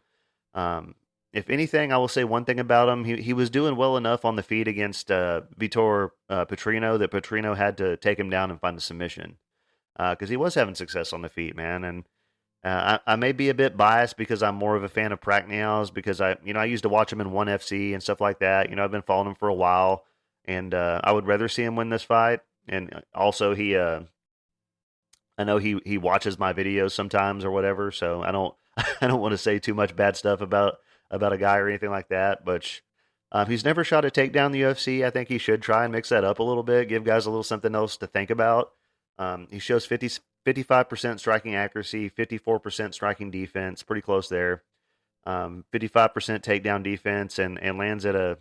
Um, 0.54 0.96
if 1.34 1.50
anything, 1.50 1.92
I 1.92 1.98
will 1.98 2.08
say 2.08 2.24
one 2.24 2.46
thing 2.46 2.60
about 2.60 2.90
him. 2.90 3.06
He 3.06 3.22
he 3.22 3.34
was 3.34 3.50
doing 3.50 3.76
well 3.76 3.98
enough 3.98 4.24
on 4.24 4.36
the 4.36 4.44
feet 4.44 4.68
against 4.68 5.12
uh, 5.12 5.42
Vitor 5.60 6.12
uh, 6.30 6.46
Petrino 6.46 6.98
that 7.00 7.12
Petrino 7.12 7.58
had 7.58 7.78
to 7.78 7.98
take 7.98 8.20
him 8.20 8.30
down 8.30 8.52
and 8.52 8.62
find 8.62 8.78
a 8.78 8.82
submission 8.82 9.38
because 9.98 10.30
uh, 10.30 10.32
he 10.32 10.38
was 10.38 10.56
having 10.56 10.76
success 10.76 11.12
on 11.12 11.22
the 11.22 11.30
feet, 11.30 11.56
man. 11.56 11.84
And 11.84 12.04
uh, 12.64 13.00
I, 13.08 13.14
I, 13.14 13.16
may 13.16 13.32
be 13.32 13.50
a 13.50 13.54
bit 13.54 13.76
biased 13.76 14.16
because 14.16 14.42
I'm 14.42 14.56
more 14.56 14.76
of 14.76 14.84
a 14.84 14.90
fan 14.90 15.12
of 15.12 15.20
Prachnio's 15.20 15.92
because 15.92 16.22
I 16.22 16.38
you 16.44 16.54
know 16.54 16.60
I 16.60 16.66
used 16.66 16.84
to 16.84 16.90
watch 16.90 17.12
him 17.12 17.20
in 17.20 17.32
ONE 17.32 17.48
FC 17.48 17.94
and 17.94 18.02
stuff 18.02 18.22
like 18.22 18.40
that. 18.40 18.70
You 18.70 18.76
know 18.76 18.84
I've 18.84 18.92
been 18.92 19.02
following 19.02 19.30
him 19.30 19.36
for 19.36 19.50
a 19.50 19.54
while, 19.54 20.06
and 20.46 20.74
uh, 20.74 21.02
I 21.04 21.12
would 21.12 21.28
rather 21.28 21.48
see 21.48 21.64
him 21.64 21.76
win 21.76 21.90
this 21.90 22.04
fight. 22.04 22.42
And 22.68 22.94
uh, 22.94 23.02
also 23.14 23.56
he 23.56 23.76
I 25.38 25.44
know 25.44 25.58
he 25.58 25.80
he 25.86 25.98
watches 25.98 26.38
my 26.38 26.54
videos 26.54 26.92
sometimes 26.92 27.44
or 27.44 27.52
whatever, 27.52 27.92
so 27.92 28.22
I 28.22 28.32
don't 28.32 28.54
I 29.02 29.08
don't 29.08 29.22
want 29.22 29.32
to 29.34 29.38
say 29.38 29.60
too 29.60 29.74
much 29.74 29.96
bad 29.96 30.16
stuff 30.16 30.42
about 30.42 30.76
about 31.10 31.34
a 31.34 31.38
guy 31.38 31.58
or 31.58 31.68
anything 31.68 31.92
like 31.92 32.10
that. 32.10 32.46
But 32.46 32.82
um, 33.32 33.48
he's 33.48 33.66
never 33.66 33.84
shot 33.84 34.06
a 34.06 34.10
takedown 34.10 34.48
in 34.48 34.52
the 34.52 34.62
UFC. 34.62 35.04
I 35.04 35.10
think 35.10 35.30
he 35.30 35.38
should 35.38 35.62
try 35.62 35.84
and 35.84 35.92
mix 35.92 36.10
that 36.10 36.24
up 36.24 36.40
a 36.40 36.44
little 36.44 36.64
bit, 36.64 36.88
give 36.88 37.04
guys 37.04 37.26
a 37.26 37.30
little 37.30 37.44
something 37.44 37.74
else 37.74 37.98
to 37.98 38.08
think 38.08 38.30
about. 38.30 38.72
Um, 39.18 39.48
he 39.50 39.60
shows 39.60 39.86
50, 39.86 40.10
55% 40.46 41.20
striking 41.20 41.56
accuracy, 41.56 42.10
54% 42.10 42.94
striking 42.94 43.32
defense, 43.32 43.84
pretty 43.84 44.02
close 44.02 44.30
there. 44.30 44.64
Um, 45.26 45.66
55% 45.72 46.14
takedown 46.42 46.84
defense, 46.84 47.40
and, 47.40 47.58
and 47.60 47.78
lands 47.78 48.06
at 48.06 48.16
a 48.16 48.40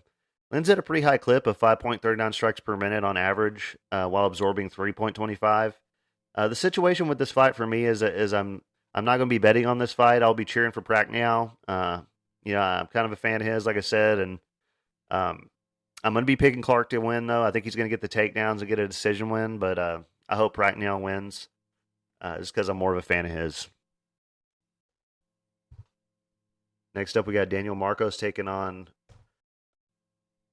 lands 0.51 0.69
at 0.69 0.79
a 0.79 0.83
pretty 0.83 1.03
high 1.03 1.17
clip 1.17 1.47
of 1.47 1.59
5.39 1.59 2.35
strikes 2.35 2.61
per 2.61 2.77
minute 2.77 3.05
on 3.05 3.17
average, 3.17 3.77
uh, 3.93 4.07
while 4.09 4.27
absorbing 4.27 4.69
3.25. 4.69 5.75
Uh, 6.35 6.49
the 6.49 6.55
situation 6.55 7.09
with 7.09 7.19
this 7.19 7.31
fight 7.31 7.55
for 7.55 7.67
me 7.67 7.85
is 7.85 8.03
is 8.03 8.33
I'm 8.33 8.63
I'm 8.95 9.05
not 9.05 9.19
going 9.19 9.29
to 9.29 9.35
be 9.35 9.39
betting 9.39 9.67
on 9.67 9.79
this 9.79 9.93
fight. 9.93 10.23
I'll 10.23 10.35
be 10.35 10.45
cheering 10.45 10.73
for 10.73 10.83
Prachnio. 10.83 11.53
Uh, 11.67 12.03
you 12.45 12.53
know, 12.55 12.61
I'm 12.61 12.87
kind 12.87 13.07
of 13.07 13.13
a 13.13 13.17
fan 13.17 13.41
of 13.41 13.47
his, 13.47 13.67
like 13.67 13.77
I 13.77 13.81
said, 13.81 14.19
and 14.19 14.39
um, 15.11 15.51
I'm 16.05 16.13
going 16.13 16.23
to 16.23 16.27
be 16.27 16.37
picking 16.37 16.63
Clark 16.63 16.91
to 16.91 16.99
win 16.99 17.27
though. 17.27 17.43
I 17.43 17.51
think 17.51 17.65
he's 17.65 17.77
going 17.77 17.89
to 17.89 17.97
get 17.97 18.01
the 18.01 18.09
takedowns 18.09 18.61
and 18.61 18.69
get 18.69 18.79
a 18.79 18.89
decision 18.89 19.31
win, 19.31 19.59
but 19.59 19.79
uh, 19.79 20.01
I 20.29 20.37
hope 20.37 20.57
Prachnio 20.57 21.01
wins, 21.01 21.49
uh, 22.21 22.39
just 22.39 22.55
because 22.55 22.69
I'm 22.69 22.77
more 22.77 22.93
of 22.93 22.99
a 22.99 23.03
fan 23.03 23.27
of 23.27 23.33
his. 23.33 23.69
Next 26.95 27.17
up, 27.17 27.27
we 27.27 27.33
got 27.33 27.49
Daniel 27.49 27.75
Marcos 27.75 28.17
taking 28.19 28.49
on 28.49 28.89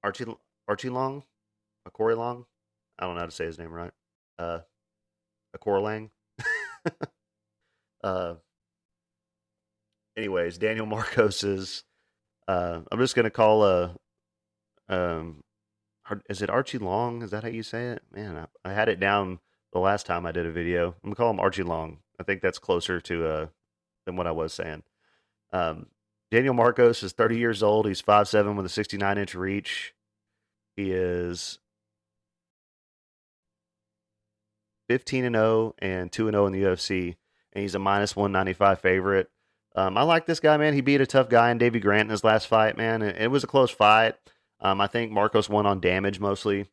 Archie 0.04 0.26
Archie 0.68 0.90
Long, 0.90 1.24
Corey 1.92 2.16
Long. 2.16 2.46
I 2.98 3.06
don't 3.06 3.16
know 3.16 3.22
how 3.22 3.26
to 3.26 3.32
say 3.32 3.46
his 3.46 3.58
name 3.58 3.74
right. 3.74 3.92
Uh, 4.38 4.60
Lang. 5.66 6.12
uh, 8.04 8.36
anyways, 10.18 10.58
Daniel 10.58 10.86
Marcos 10.86 11.44
is. 11.44 11.84
Uh, 12.48 12.82
I'm 12.92 13.00
just 13.00 13.16
gonna 13.16 13.30
call 13.30 13.62
uh, 13.62 13.90
um, 14.90 15.44
is 16.30 16.42
it 16.42 16.50
Archie 16.50 16.80
Long? 16.80 17.22
Is 17.22 17.32
that 17.32 17.44
how 17.44 17.50
you 17.50 17.64
say 17.64 17.88
it? 17.88 18.04
Man, 18.12 18.36
I, 18.36 18.70
I 18.70 18.74
had 18.74 18.90
it 18.90 19.00
down 19.00 19.40
the 19.72 19.80
last 19.80 20.06
time 20.06 20.26
I 20.26 20.32
did 20.32 20.46
a 20.46 20.52
video. 20.52 20.96
I'm 21.04 21.10
gonna 21.10 21.16
call 21.16 21.30
him 21.30 21.40
Archie 21.40 21.64
Long. 21.64 22.00
I 22.20 22.24
think 22.24 22.42
that's 22.42 22.60
closer 22.60 23.00
to 23.02 23.28
uh 23.28 23.48
than 24.06 24.16
what 24.16 24.28
I 24.28 24.32
was 24.32 24.54
saying. 24.54 24.84
Um, 25.54 25.88
Daniel 26.32 26.54
Marcos 26.54 27.04
is 27.04 27.12
30 27.14 27.38
years 27.38 27.64
old. 27.64 27.88
He's 27.88 28.02
5'7 28.02 28.56
with 28.56 28.66
a 28.66 28.70
69 28.70 29.18
inch 29.18 29.36
reach. 29.36 29.94
He 30.76 30.92
is 30.92 31.60
15 34.90 35.24
and 35.24 35.36
0 35.36 35.76
and 35.80 36.12
2 36.12 36.28
and 36.28 36.36
0 36.36 36.48
in 36.48 36.54
the 36.54 36.64
UFC, 36.64 37.16
and 37.54 37.62
he's 37.62 37.76
a 37.76 37.80
minus 37.80 38.16
195 38.16 38.82
favorite. 38.82 39.30
Um, 39.76 39.98
I 39.98 40.02
like 40.02 40.26
this 40.26 40.40
guy, 40.40 40.58
man. 40.58 40.74
He 40.74 40.82
beat 40.82 41.00
a 41.00 41.06
tough 41.06 41.30
guy 41.30 41.52
in 41.52 41.60
Davy 41.60 41.80
Grant 41.80 42.08
in 42.08 42.10
his 42.10 42.24
last 42.24 42.48
fight, 42.48 42.76
man. 42.76 43.02
It, 43.04 43.16
it 43.18 43.28
was 43.32 43.44
a 43.44 43.48
close 43.48 43.70
fight. 43.70 44.16
Um, 44.60 44.82
I 44.82 44.88
think 44.88 45.12
Marcos 45.12 45.48
won 45.48 45.66
on 45.66 45.80
damage 45.80 46.20
mostly. 46.20 46.66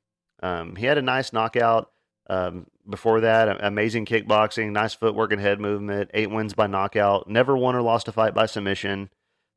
Um, 0.43 0.77
he 0.77 0.87
had 0.87 0.99
a 0.99 1.03
nice 1.03 1.33
knockout 1.33 1.91
um, 2.29 2.67
before 2.89 3.21
that. 3.21 3.63
Amazing 3.63 4.07
kickboxing, 4.07 4.73
nice 4.73 4.95
footwork 4.95 5.31
and 5.31 5.41
head 5.41 5.61
movement. 5.61 6.11
Eight 6.15 6.31
wins 6.31 6.55
by 6.55 6.67
knockout. 6.67 7.29
Never 7.29 7.57
won 7.57 7.77
or 7.77 7.83
lost 7.83 8.09
a 8.09 8.13
fight 8.13 8.35
by 8.35 8.47
submission. 8.47 9.11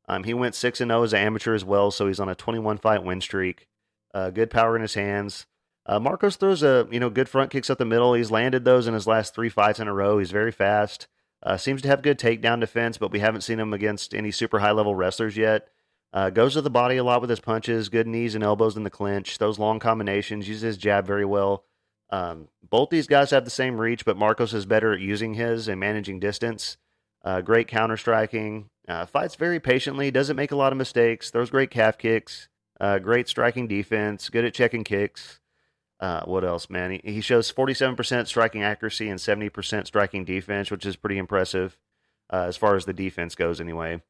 Um, 0.06 0.24
he 0.24 0.34
went 0.34 0.54
six 0.54 0.80
and 0.80 0.90
zero 0.90 1.00
oh 1.00 1.04
as 1.04 1.12
an 1.12 1.20
amateur 1.20 1.54
as 1.54 1.64
well, 1.64 1.90
so 1.90 2.06
he's 2.06 2.20
on 2.20 2.28
a 2.28 2.34
21 2.34 2.78
fight 2.78 3.02
win 3.02 3.20
streak. 3.20 3.66
Uh, 4.12 4.30
good 4.30 4.50
power 4.50 4.76
in 4.76 4.82
his 4.82 4.94
hands. 4.94 5.46
Uh, 5.90 5.98
Marcos 5.98 6.36
throws 6.36 6.62
a 6.62 6.86
you 6.92 7.00
know 7.00 7.10
good 7.10 7.28
front 7.28 7.50
kicks 7.50 7.68
up 7.68 7.78
the 7.78 7.84
middle. 7.84 8.14
He's 8.14 8.30
landed 8.30 8.64
those 8.64 8.86
in 8.86 8.94
his 8.94 9.08
last 9.08 9.34
three 9.34 9.48
fights 9.48 9.80
in 9.80 9.88
a 9.88 9.92
row. 9.92 10.18
He's 10.18 10.30
very 10.30 10.52
fast. 10.52 11.08
Uh, 11.42 11.56
seems 11.56 11.82
to 11.82 11.88
have 11.88 12.00
good 12.00 12.16
takedown 12.16 12.60
defense, 12.60 12.96
but 12.96 13.10
we 13.10 13.18
haven't 13.18 13.40
seen 13.40 13.58
him 13.58 13.74
against 13.74 14.14
any 14.14 14.30
super 14.30 14.60
high 14.60 14.70
level 14.70 14.94
wrestlers 14.94 15.36
yet. 15.36 15.66
Uh, 16.12 16.30
goes 16.30 16.52
to 16.52 16.60
the 16.60 16.70
body 16.70 16.96
a 16.96 17.02
lot 17.02 17.20
with 17.20 17.28
his 17.28 17.40
punches. 17.40 17.88
Good 17.88 18.06
knees 18.06 18.36
and 18.36 18.44
elbows 18.44 18.76
in 18.76 18.84
the 18.84 18.90
clinch. 18.90 19.38
Those 19.38 19.58
long 19.58 19.80
combinations. 19.80 20.46
Uses 20.46 20.62
his 20.62 20.76
jab 20.76 21.08
very 21.08 21.24
well. 21.24 21.64
Um, 22.10 22.46
both 22.68 22.90
these 22.90 23.08
guys 23.08 23.32
have 23.32 23.44
the 23.44 23.50
same 23.50 23.76
reach, 23.76 24.04
but 24.04 24.16
Marcos 24.16 24.54
is 24.54 24.66
better 24.66 24.92
at 24.92 25.00
using 25.00 25.34
his 25.34 25.66
and 25.66 25.80
managing 25.80 26.20
distance. 26.20 26.76
Uh, 27.24 27.40
great 27.40 27.66
counter 27.66 27.96
striking. 27.96 28.70
Uh, 28.86 29.06
fights 29.06 29.34
very 29.34 29.58
patiently. 29.58 30.12
Doesn't 30.12 30.36
make 30.36 30.52
a 30.52 30.56
lot 30.56 30.72
of 30.72 30.78
mistakes. 30.78 31.30
Throws 31.30 31.50
great 31.50 31.72
calf 31.72 31.98
kicks. 31.98 32.48
Uh, 32.80 33.00
great 33.00 33.26
striking 33.26 33.66
defense. 33.66 34.28
Good 34.28 34.44
at 34.44 34.54
checking 34.54 34.84
kicks. 34.84 35.40
Uh, 36.00 36.22
what 36.24 36.44
else, 36.44 36.70
man? 36.70 36.92
He, 36.92 37.12
he, 37.12 37.20
shows 37.20 37.52
47% 37.52 38.26
striking 38.26 38.62
accuracy 38.62 39.10
and 39.10 39.20
70% 39.20 39.86
striking 39.86 40.24
defense, 40.24 40.70
which 40.70 40.86
is 40.86 40.96
pretty 40.96 41.18
impressive 41.18 41.76
uh, 42.32 42.44
as 42.48 42.56
far 42.56 42.74
as 42.74 42.86
the 42.86 42.94
defense 42.94 43.34
goes, 43.34 43.60
anyway. 43.60 44.00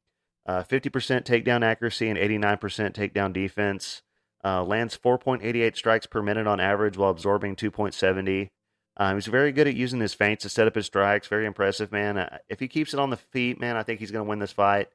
50% 0.49 0.55
uh, 0.55 1.21
takedown 1.21 1.65
accuracy 1.65 2.09
and 2.09 2.19
89% 2.19 2.61
takedown 2.93 3.33
defense. 3.33 4.03
Uh, 4.43 4.65
lands 4.65 4.97
4.88 4.97 5.77
strikes 5.77 6.07
per 6.07 6.23
minute 6.23 6.47
on 6.47 6.61
average 6.61 6.97
while 6.97 7.11
absorbing 7.11 7.57
2.70. 7.57 8.49
Um, 8.97 9.17
he's 9.17 9.27
very 9.27 9.53
good 9.53 9.67
at 9.67 9.75
using 9.75 10.01
his 10.01 10.15
feints 10.15 10.43
to 10.43 10.49
set 10.49 10.67
up 10.67 10.75
his 10.75 10.87
strikes. 10.87 11.29
Very 11.29 11.47
impressive, 11.47 11.93
man. 11.93 12.19
Uh, 12.19 12.39
if 12.49 12.61
he 12.61 12.69
keeps 12.69 12.95
it 12.95 13.01
on 13.01 13.11
the 13.11 13.17
feet, 13.17 13.61
man, 13.61 13.77
I 13.77 13.83
think 13.83 14.01
he's 14.01 14.11
going 14.11 14.25
to 14.25 14.29
win 14.29 14.39
this 14.39 14.53
fight. 14.53 14.89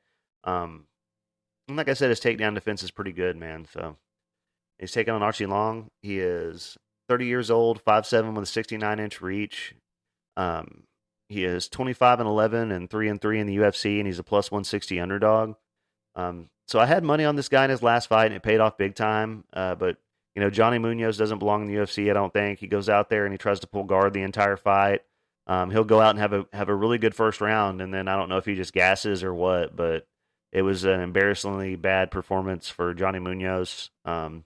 Um, 0.43 0.85
and 1.67 1.77
like 1.77 1.89
I 1.89 1.93
said, 1.93 2.09
his 2.09 2.19
takedown 2.19 2.53
defense 2.53 2.83
is 2.83 2.91
pretty 2.91 3.11
good, 3.11 3.35
man. 3.35 3.67
So 3.71 3.97
he's 4.79 4.91
taking 4.91 5.13
on 5.13 5.23
Archie 5.23 5.45
Long. 5.45 5.89
He 6.01 6.19
is 6.19 6.77
30 7.07 7.25
years 7.25 7.51
old, 7.51 7.83
5'7 7.83 8.33
with 8.33 8.43
a 8.43 8.47
69 8.47 8.99
inch 8.99 9.21
reach. 9.21 9.75
Um, 10.37 10.83
he 11.29 11.43
is 11.43 11.67
25 11.69 12.19
and 12.19 12.29
11 12.29 12.71
and 12.71 12.89
3 12.89 13.09
and 13.09 13.21
3 13.21 13.39
in 13.39 13.47
the 13.47 13.57
UFC, 13.57 13.97
and 13.97 14.07
he's 14.07 14.19
a 14.19 14.23
plus 14.23 14.51
160 14.51 14.99
underdog. 14.99 15.55
Um, 16.15 16.47
so 16.67 16.79
I 16.79 16.85
had 16.85 17.03
money 17.03 17.25
on 17.25 17.35
this 17.35 17.49
guy 17.49 17.63
in 17.63 17.69
his 17.69 17.83
last 17.83 18.07
fight, 18.07 18.27
and 18.27 18.35
it 18.35 18.43
paid 18.43 18.59
off 18.59 18.77
big 18.77 18.95
time. 18.95 19.43
Uh, 19.53 19.75
but 19.75 19.97
you 20.35 20.41
know, 20.41 20.49
Johnny 20.49 20.77
Munoz 20.77 21.17
doesn't 21.17 21.39
belong 21.39 21.61
in 21.61 21.67
the 21.67 21.81
UFC. 21.81 22.09
I 22.09 22.13
don't 22.13 22.33
think 22.33 22.59
he 22.59 22.67
goes 22.67 22.89
out 22.89 23.09
there 23.09 23.25
and 23.25 23.33
he 23.33 23.37
tries 23.37 23.61
to 23.61 23.67
pull 23.67 23.85
guard 23.85 24.13
the 24.13 24.21
entire 24.21 24.57
fight. 24.57 25.01
Um, 25.47 25.71
he'll 25.71 25.85
go 25.85 26.01
out 26.01 26.09
and 26.11 26.19
have 26.19 26.33
a 26.33 26.45
have 26.53 26.69
a 26.69 26.75
really 26.75 26.97
good 26.97 27.15
first 27.15 27.39
round, 27.39 27.81
and 27.81 27.93
then 27.93 28.07
I 28.07 28.15
don't 28.15 28.29
know 28.29 28.37
if 28.37 28.45
he 28.45 28.55
just 28.55 28.73
gasses 28.73 29.23
or 29.23 29.33
what, 29.33 29.75
but 29.75 30.07
it 30.51 30.63
was 30.63 30.83
an 30.83 31.01
embarrassingly 31.01 31.75
bad 31.75 32.11
performance 32.11 32.67
for 32.67 32.93
Johnny 32.93 33.19
Munoz. 33.19 33.91
Um, 34.05 34.43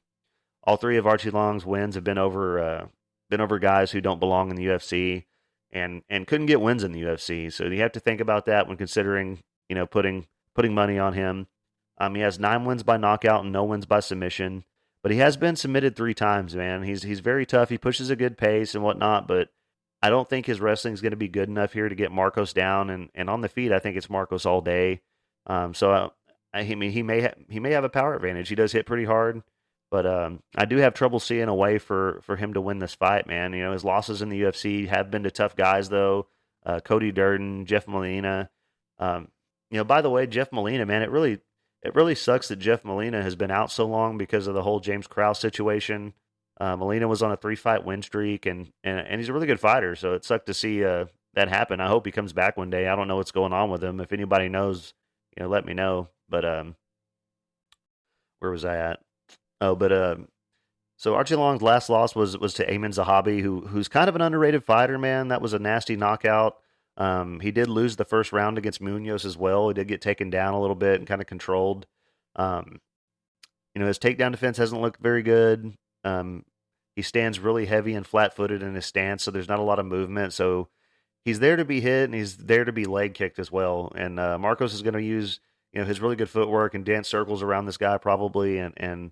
all 0.64 0.78
three 0.78 0.98
of 0.98 1.08
Archie 1.08 1.32
Long's 1.32 1.66
wins 1.66 1.96
have 1.96 2.04
been 2.04 2.18
over 2.18 2.60
uh, 2.60 2.88
been 3.30 3.42
over 3.42 3.60
guys 3.60 3.92
who 3.92 4.02
don't 4.02 4.20
belong 4.20 4.50
in 4.50 4.56
the 4.56 4.66
UFC 4.66 5.26
and 5.72 6.04
and 6.10 6.28
couldn't 6.28 6.48
get 6.48 6.62
wins 6.62 6.84
in 6.84 6.92
the 6.92 7.02
UFC. 7.02 7.52
So 7.52 7.66
you 7.66 7.82
have 7.82 7.92
to 7.94 8.00
think 8.00 8.22
about 8.22 8.46
that 8.46 8.68
when 8.68 8.78
considering 8.78 9.40
you 9.68 9.76
know 9.76 9.86
putting 9.86 10.28
putting 10.56 10.74
money 10.74 10.98
on 11.00 11.14
him. 11.14 11.48
Um, 11.98 12.16
he 12.16 12.22
has 12.22 12.40
nine 12.40 12.66
wins 12.66 12.84
by 12.84 12.98
knockout 12.98 13.44
and 13.44 13.52
no 13.52 13.66
wins 13.66 13.86
by 13.86 14.00
submission, 14.00 14.64
but 15.04 15.12
he 15.12 15.18
has 15.18 15.36
been 15.36 15.58
submitted 15.58 15.96
three 15.96 16.14
times. 16.14 16.56
Man, 16.56 16.84
he's 16.84 17.04
he's 17.04 17.20
very 17.20 17.46
tough. 17.46 17.70
He 17.70 17.78
pushes 17.78 18.10
a 18.10 18.16
good 18.16 18.38
pace 18.38 18.74
and 18.74 18.84
whatnot, 18.84 19.28
but 19.28 19.50
I 20.02 20.10
don't 20.10 20.30
think 20.30 20.46
his 20.46 20.62
wrestling 20.62 20.94
is 20.94 21.02
going 21.02 21.12
to 21.12 21.18
be 21.18 21.28
good 21.28 21.50
enough 21.50 21.74
here 21.74 21.90
to 21.90 21.96
get 21.96 22.12
Marcos 22.12 22.54
down. 22.54 22.90
And 22.90 23.10
and 23.14 23.30
on 23.30 23.42
the 23.42 23.50
feet, 23.50 23.72
I 23.72 23.80
think 23.80 23.98
it's 23.98 24.10
Marcos 24.10 24.46
all 24.46 24.62
day. 24.62 25.02
Um, 25.46 25.74
so 25.74 26.12
I, 26.54 26.60
I 26.60 26.76
mean, 26.76 26.92
he 26.92 27.04
may 27.04 27.22
ha- 27.22 27.34
he 27.50 27.60
may 27.60 27.72
have 27.72 27.84
a 27.84 27.90
power 27.90 28.16
advantage. 28.16 28.50
He 28.50 28.56
does 28.56 28.72
hit 28.72 28.86
pretty 28.86 29.06
hard. 29.06 29.44
But 29.92 30.06
um, 30.06 30.44
I 30.56 30.66
do 30.66 30.78
have 30.78 30.94
trouble 30.94 31.20
seeing 31.20 31.48
a 31.48 31.56
way 31.56 31.80
for, 31.80 32.22
for 32.24 32.36
him 32.36 32.54
to 32.54 32.62
win 32.62 32.80
this 32.80 32.94
fight, 32.94 33.26
man. 33.26 33.54
You 33.54 33.64
know, 33.64 33.72
his 33.72 33.84
losses 33.84 34.22
in 34.22 34.30
the 34.30 34.42
UFC 34.42 34.88
have 34.88 35.10
been 35.10 35.24
to 35.24 35.32
tough 35.32 35.56
guys, 35.56 35.90
though. 35.90 36.28
Uh, 36.66 36.80
Cody 36.80 37.12
Durden, 37.12 37.66
Jeff 37.66 37.88
Molina. 37.88 38.50
Um, 39.00 39.30
you 39.72 39.78
know, 39.78 39.84
by 39.84 40.02
the 40.02 40.10
way, 40.10 40.28
Jeff 40.28 40.52
Molina, 40.52 40.86
man, 40.86 41.02
it 41.02 41.10
really 41.10 41.40
it 41.82 41.96
really 41.96 42.16
sucks 42.16 42.50
that 42.50 42.58
Jeff 42.58 42.84
Molina 42.84 43.24
has 43.24 43.36
been 43.36 43.52
out 43.52 43.72
so 43.72 43.86
long 43.86 44.18
because 44.18 44.48
of 44.48 44.54
the 44.54 44.64
whole 44.64 44.80
James 44.80 45.08
Krause 45.08 45.40
situation. 45.40 46.14
Uh, 46.60 46.76
Molina 46.76 47.08
was 47.08 47.24
on 47.24 47.32
a 47.32 47.38
three 47.38 47.56
fight 47.56 47.86
win 47.86 48.02
streak, 48.02 48.46
and, 48.46 48.72
and 48.84 49.00
and 49.00 49.20
he's 49.20 49.30
a 49.30 49.34
really 49.34 49.48
good 49.48 49.62
fighter. 49.62 49.96
So 49.96 50.14
it 50.14 50.26
sucked 50.26 50.48
to 50.48 50.54
see 50.54 50.84
uh, 50.84 51.06
that 51.36 51.48
happen. 51.48 51.80
I 51.80 51.88
hope 51.88 52.06
he 52.06 52.12
comes 52.12 52.34
back 52.34 52.58
one 52.58 52.70
day. 52.70 52.88
I 52.88 52.96
don't 52.96 53.08
know 53.08 53.16
what's 53.16 53.32
going 53.32 53.54
on 53.54 53.70
with 53.70 53.84
him. 53.84 54.02
If 54.02 54.12
anybody 54.12 54.50
knows, 54.50 54.94
you 55.38 55.44
know, 55.44 55.50
let 55.50 55.66
me 55.66 55.74
know. 55.74 56.10
But 56.28 56.44
um, 56.44 56.76
where 58.40 58.52
was 58.52 58.66
I 58.66 58.78
at? 58.78 59.00
Oh, 59.62 59.76
but 59.76 59.92
uh, 59.92 60.16
so 60.98 61.16
Archie 61.16 61.36
Long's 61.36 61.62
last 61.62 61.90
loss 61.90 62.16
was 62.16 62.38
was 62.38 62.54
to 62.56 62.66
Aiemann 62.66 62.94
Zahabi, 62.94 63.42
who 63.42 63.62
who's 63.62 63.88
kind 63.88 64.10
of 64.10 64.16
an 64.16 64.22
underrated 64.22 64.64
fighter, 64.64 64.98
man. 64.98 65.30
That 65.30 65.42
was 65.42 65.54
a 65.54 65.60
nasty 65.60 65.96
knockout. 65.96 66.58
Um, 66.98 67.40
he 67.40 67.52
did 67.52 67.70
lose 67.70 67.96
the 67.96 68.06
first 68.06 68.34
round 68.34 68.58
against 68.58 68.82
Munoz 68.82 69.26
as 69.26 69.38
well. 69.38 69.70
He 69.70 69.74
did 69.74 69.88
get 69.88 70.02
taken 70.02 70.30
down 70.30 70.54
a 70.54 70.60
little 70.60 70.76
bit 70.76 71.00
and 71.00 71.08
kind 71.08 71.22
of 71.22 71.28
controlled. 71.28 71.88
Um, 72.36 72.82
you 73.74 73.80
know, 73.80 73.88
his 73.88 74.00
takedown 74.00 74.32
defense 74.32 74.58
hasn't 74.58 74.82
looked 74.82 75.02
very 75.02 75.24
good. 75.24 75.74
Um, 76.04 76.44
he 76.96 77.02
stands 77.02 77.40
really 77.40 77.66
heavy 77.66 77.94
and 77.94 78.06
flat 78.06 78.36
footed 78.36 78.62
in 78.62 78.76
his 78.76 78.86
stance, 78.86 79.24
so 79.24 79.32
there's 79.32 79.48
not 79.48 79.60
a 79.60 79.64
lot 79.64 79.80
of 79.80 79.86
movement. 79.86 80.34
So 80.34 80.68
he's 81.24 81.40
there 81.40 81.56
to 81.56 81.64
be 81.64 81.80
hit 81.80 82.06
and 82.06 82.14
he's 82.14 82.36
there 82.36 82.66
to 82.66 82.74
be 82.74 82.84
leg 82.84 83.14
kicked 83.14 83.40
as 83.40 83.50
well. 83.50 83.94
And 83.96 84.20
uh, 84.20 84.38
Marcos 84.38 84.74
is 84.74 84.82
going 84.82 84.96
to 84.96 85.02
use 85.02 85.40
you 85.72 85.80
know 85.80 85.88
his 85.88 86.02
really 86.02 86.18
good 86.18 86.30
footwork 86.30 86.74
and 86.74 86.84
dance 86.84 87.08
circles 87.08 87.42
around 87.42 87.66
this 87.66 87.78
guy 87.78 87.98
probably, 87.98 88.58
and 88.58 88.74
and 88.76 89.12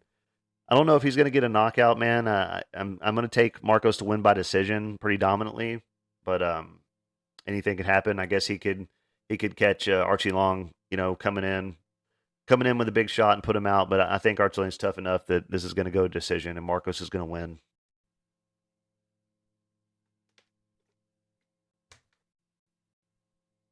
I 0.70 0.76
don't 0.76 0.86
know 0.86 0.96
if 0.98 1.04
he's 1.04 1.16
going 1.16 1.26
to 1.26 1.32
get 1.32 1.46
a 1.46 1.50
knockout, 1.50 1.98
man. 1.98 2.28
Uh, 2.28 2.62
I'm 2.74 3.00
I'm 3.02 3.16
going 3.16 3.28
to 3.28 3.34
take 3.34 3.64
Marcos 3.64 3.98
to 3.98 4.06
win 4.06 4.22
by 4.22 4.34
decision 4.34 4.98
pretty 5.00 5.18
dominantly, 5.18 5.82
but 6.26 6.42
um, 6.42 6.80
anything 7.48 7.78
could 7.78 7.86
happen. 7.86 8.20
I 8.20 8.26
guess 8.26 8.48
he 8.48 8.58
could 8.58 8.88
he 9.30 9.38
could 9.38 9.56
catch 9.56 9.88
uh, 9.88 10.04
Archie 10.06 10.32
Long, 10.32 10.72
you 10.92 10.98
know, 10.98 11.16
coming 11.16 11.44
in 11.46 11.78
coming 12.48 12.68
in 12.68 12.78
with 12.78 12.88
a 12.88 12.94
big 12.94 13.10
shot 13.10 13.34
and 13.34 13.44
put 13.44 13.56
him 13.56 13.68
out. 13.68 13.90
But 13.90 14.02
I 14.02 14.18
think 14.18 14.40
Archie 14.40 14.62
Long's 14.62 14.78
tough 14.78 14.98
enough 14.98 15.26
that 15.28 15.50
this 15.52 15.64
is 15.64 15.74
going 15.74 15.86
to 15.86 15.92
go 15.92 16.08
decision 16.08 16.58
and 16.58 16.66
Marcos 16.66 17.02
is 17.02 17.10
going 17.10 17.26
to 17.26 17.32
win. 17.32 17.60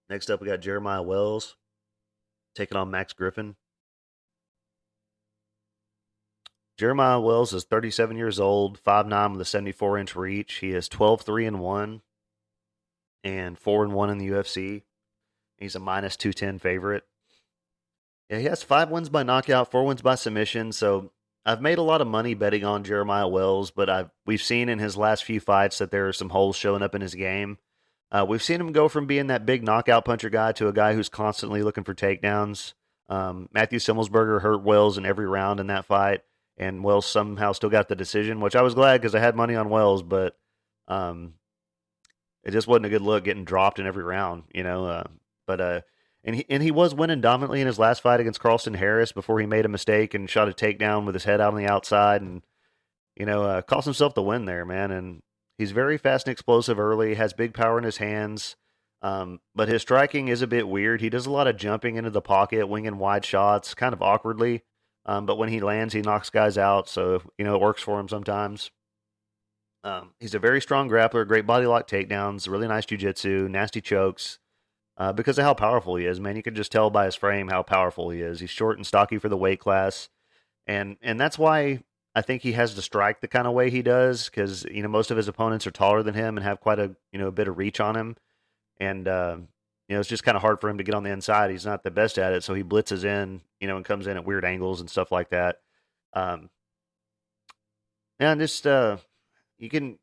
Next 0.09 0.29
up, 0.29 0.39
we 0.39 0.47
got 0.47 0.61
Jeremiah 0.61 1.01
Wells 1.01 1.55
taking 2.55 2.77
on 2.77 2.91
Max 2.91 3.11
Griffin. 3.11 3.55
Jeremiah 6.77 7.21
Wells 7.21 7.53
is 7.53 7.63
37 7.63 8.17
years 8.17 8.39
old, 8.39 8.81
5'9 8.83 9.31
with 9.31 9.41
a 9.41 9.45
74 9.45 9.97
inch 9.97 10.15
reach. 10.15 10.55
He 10.55 10.71
is 10.71 10.89
12 10.89 11.21
3 11.21 11.45
and 11.45 11.59
1 11.59 12.01
and 13.23 13.57
4 13.57 13.83
and 13.85 13.93
1 13.93 14.09
in 14.09 14.17
the 14.17 14.27
UFC. 14.29 14.83
He's 15.57 15.75
a 15.75 15.79
minus 15.79 16.17
210 16.17 16.59
favorite. 16.59 17.03
Yeah, 18.29 18.39
he 18.39 18.45
has 18.45 18.63
five 18.63 18.89
wins 18.89 19.09
by 19.09 19.23
knockout, 19.23 19.71
four 19.71 19.85
wins 19.85 20.01
by 20.01 20.15
submission. 20.15 20.71
So 20.71 21.11
I've 21.45 21.61
made 21.61 21.77
a 21.77 21.83
lot 21.83 22.01
of 22.01 22.07
money 22.07 22.33
betting 22.33 22.65
on 22.65 22.83
Jeremiah 22.83 23.27
Wells, 23.27 23.71
but 23.71 23.89
I've 23.89 24.09
we've 24.25 24.41
seen 24.41 24.67
in 24.67 24.79
his 24.79 24.97
last 24.97 25.23
few 25.23 25.39
fights 25.39 25.77
that 25.77 25.91
there 25.91 26.07
are 26.07 26.13
some 26.13 26.29
holes 26.29 26.55
showing 26.55 26.81
up 26.81 26.95
in 26.95 27.01
his 27.01 27.15
game. 27.15 27.59
Uh, 28.11 28.25
we've 28.27 28.43
seen 28.43 28.59
him 28.59 28.71
go 28.71 28.87
from 28.87 29.05
being 29.05 29.27
that 29.27 29.45
big 29.45 29.63
knockout 29.63 30.05
puncher 30.05 30.29
guy 30.29 30.51
to 30.53 30.67
a 30.67 30.73
guy 30.73 30.93
who's 30.93 31.09
constantly 31.09 31.61
looking 31.61 31.83
for 31.83 31.93
takedowns. 31.93 32.73
Um, 33.09 33.49
Matthew 33.51 33.79
Semelsberger 33.79 34.41
hurt 34.41 34.63
Wells 34.63 34.97
in 34.97 35.05
every 35.05 35.27
round 35.27 35.59
in 35.59 35.67
that 35.67 35.85
fight, 35.85 36.21
and 36.57 36.83
Wells 36.83 37.05
somehow 37.05 37.51
still 37.51 37.69
got 37.69 37.89
the 37.89 37.95
decision, 37.95 38.39
which 38.39 38.55
I 38.55 38.61
was 38.61 38.75
glad 38.75 39.01
because 39.01 39.15
I 39.15 39.19
had 39.19 39.35
money 39.35 39.55
on 39.55 39.69
Wells, 39.69 40.03
but 40.03 40.37
um, 40.87 41.33
it 42.43 42.51
just 42.51 42.67
wasn't 42.67 42.85
a 42.85 42.89
good 42.89 43.01
look 43.01 43.23
getting 43.23 43.45
dropped 43.45 43.79
in 43.79 43.87
every 43.87 44.03
round, 44.03 44.43
you 44.53 44.63
know. 44.63 44.85
Uh, 44.85 45.03
but 45.47 45.61
uh, 45.61 45.81
and 46.23 46.35
he 46.35 46.45
and 46.49 46.63
he 46.63 46.71
was 46.71 46.95
winning 46.95 47.21
dominantly 47.21 47.61
in 47.61 47.67
his 47.67 47.79
last 47.79 48.01
fight 48.01 48.19
against 48.19 48.41
Carlston 48.41 48.75
Harris 48.75 49.11
before 49.11 49.39
he 49.39 49.45
made 49.45 49.65
a 49.65 49.69
mistake 49.69 50.13
and 50.13 50.29
shot 50.29 50.49
a 50.49 50.51
takedown 50.51 51.05
with 51.05 51.15
his 51.15 51.25
head 51.25 51.41
out 51.41 51.53
on 51.53 51.59
the 51.59 51.67
outside, 51.67 52.21
and 52.21 52.41
you 53.15 53.25
know, 53.25 53.43
uh, 53.43 53.61
cost 53.61 53.85
himself 53.85 54.13
the 54.13 54.21
win 54.21 54.45
there, 54.45 54.65
man. 54.65 54.91
And 54.91 55.21
he's 55.57 55.71
very 55.71 55.97
fast 55.97 56.27
and 56.27 56.33
explosive 56.33 56.79
early, 56.79 57.15
has 57.15 57.33
big 57.33 57.53
power 57.53 57.77
in 57.77 57.83
his 57.83 57.97
hands. 57.97 58.55
Um, 59.01 59.39
but 59.53 59.67
his 59.67 59.81
striking 59.81 60.29
is 60.29 60.41
a 60.41 60.47
bit 60.47 60.67
weird. 60.67 60.99
He 61.01 61.09
does 61.09 61.25
a 61.25 61.31
lot 61.31 61.47
of 61.47 61.57
jumping 61.57 61.95
into 61.95 62.09
the 62.09 62.21
pocket, 62.21 62.67
winging 62.67 62.97
wide 62.97 63.23
shots, 63.23 63.73
kind 63.73 63.93
of 63.93 64.01
awkwardly. 64.01 64.63
Um, 65.05 65.25
but 65.25 65.37
when 65.37 65.49
he 65.49 65.59
lands, 65.59 65.93
he 65.93 66.01
knocks 66.01 66.29
guys 66.29 66.57
out. 66.57 66.89
So, 66.89 67.21
you 67.37 67.45
know, 67.45 67.55
it 67.55 67.61
works 67.61 67.81
for 67.81 67.99
him 67.99 68.09
sometimes. 68.09 68.71
Um, 69.83 70.13
he's 70.19 70.33
a 70.33 70.39
very 70.39 70.61
strong 70.61 70.89
grappler, 70.89 71.27
great 71.27 71.45
body 71.45 71.67
lock 71.67 71.87
takedowns, 71.87 72.49
really 72.49 72.67
nice 72.67 72.87
jujitsu, 72.87 73.47
nasty 73.49 73.81
chokes. 73.81 74.39
Uh, 74.97 75.13
because 75.13 75.37
of 75.37 75.43
how 75.43 75.53
powerful 75.53 75.95
he 75.97 76.05
is, 76.05 76.19
man, 76.19 76.35
you 76.35 76.41
can 76.41 76.55
just 76.55 76.71
tell 76.71 76.89
by 76.89 77.05
his 77.05 77.15
frame 77.15 77.49
how 77.49 77.61
powerful 77.61 78.09
he 78.09 78.21
is. 78.21 78.39
He's 78.39 78.49
short 78.49 78.77
and 78.77 78.87
stocky 78.87 79.19
for 79.19 79.29
the 79.29 79.37
weight 79.37 79.59
class, 79.59 80.09
and 80.65 80.95
and 81.01 81.19
that's 81.19 81.37
why 81.37 81.83
I 82.15 82.21
think 82.21 82.41
he 82.41 82.53
has 82.53 82.73
to 82.73 82.81
strike 82.81 83.19
the 83.19 83.27
kind 83.27 83.45
of 83.45 83.53
way 83.53 83.69
he 83.69 83.81
does. 83.81 84.29
Because 84.29 84.63
you 84.71 84.81
know 84.81 84.87
most 84.87 85.11
of 85.11 85.17
his 85.17 85.27
opponents 85.27 85.67
are 85.67 85.71
taller 85.71 86.01
than 86.01 86.13
him 86.13 86.37
and 86.37 86.45
have 86.45 86.61
quite 86.61 86.79
a 86.79 86.95
you 87.11 87.19
know 87.19 87.27
a 87.27 87.31
bit 87.33 87.49
of 87.49 87.57
reach 87.57 87.81
on 87.81 87.97
him, 87.97 88.15
and 88.79 89.05
uh, 89.05 89.37
you 89.87 89.95
know 89.95 89.99
it's 89.99 90.09
just 90.09 90.23
kind 90.23 90.35
of 90.35 90.41
hard 90.41 90.59
for 90.59 90.69
him 90.69 90.77
to 90.77 90.83
get 90.83 90.95
on 90.95 91.03
the 91.03 91.11
inside. 91.11 91.51
He's 91.51 91.65
not 91.65 91.83
the 91.83 91.91
best 91.91 92.17
at 92.17 92.33
it, 92.33 92.43
so 92.43 92.53
he 92.53 92.63
blitzes 92.63 93.03
in, 93.03 93.41
you 93.59 93.67
know, 93.67 93.77
and 93.77 93.85
comes 93.85 94.07
in 94.07 94.17
at 94.17 94.25
weird 94.25 94.45
angles 94.45 94.81
and 94.81 94.89
stuff 94.89 95.11
like 95.11 95.29
that. 95.29 95.57
Um, 96.13 96.49
and 98.19 98.39
just 98.39 98.65
uh, 98.65 98.97
you 99.57 99.69
can 99.69 99.99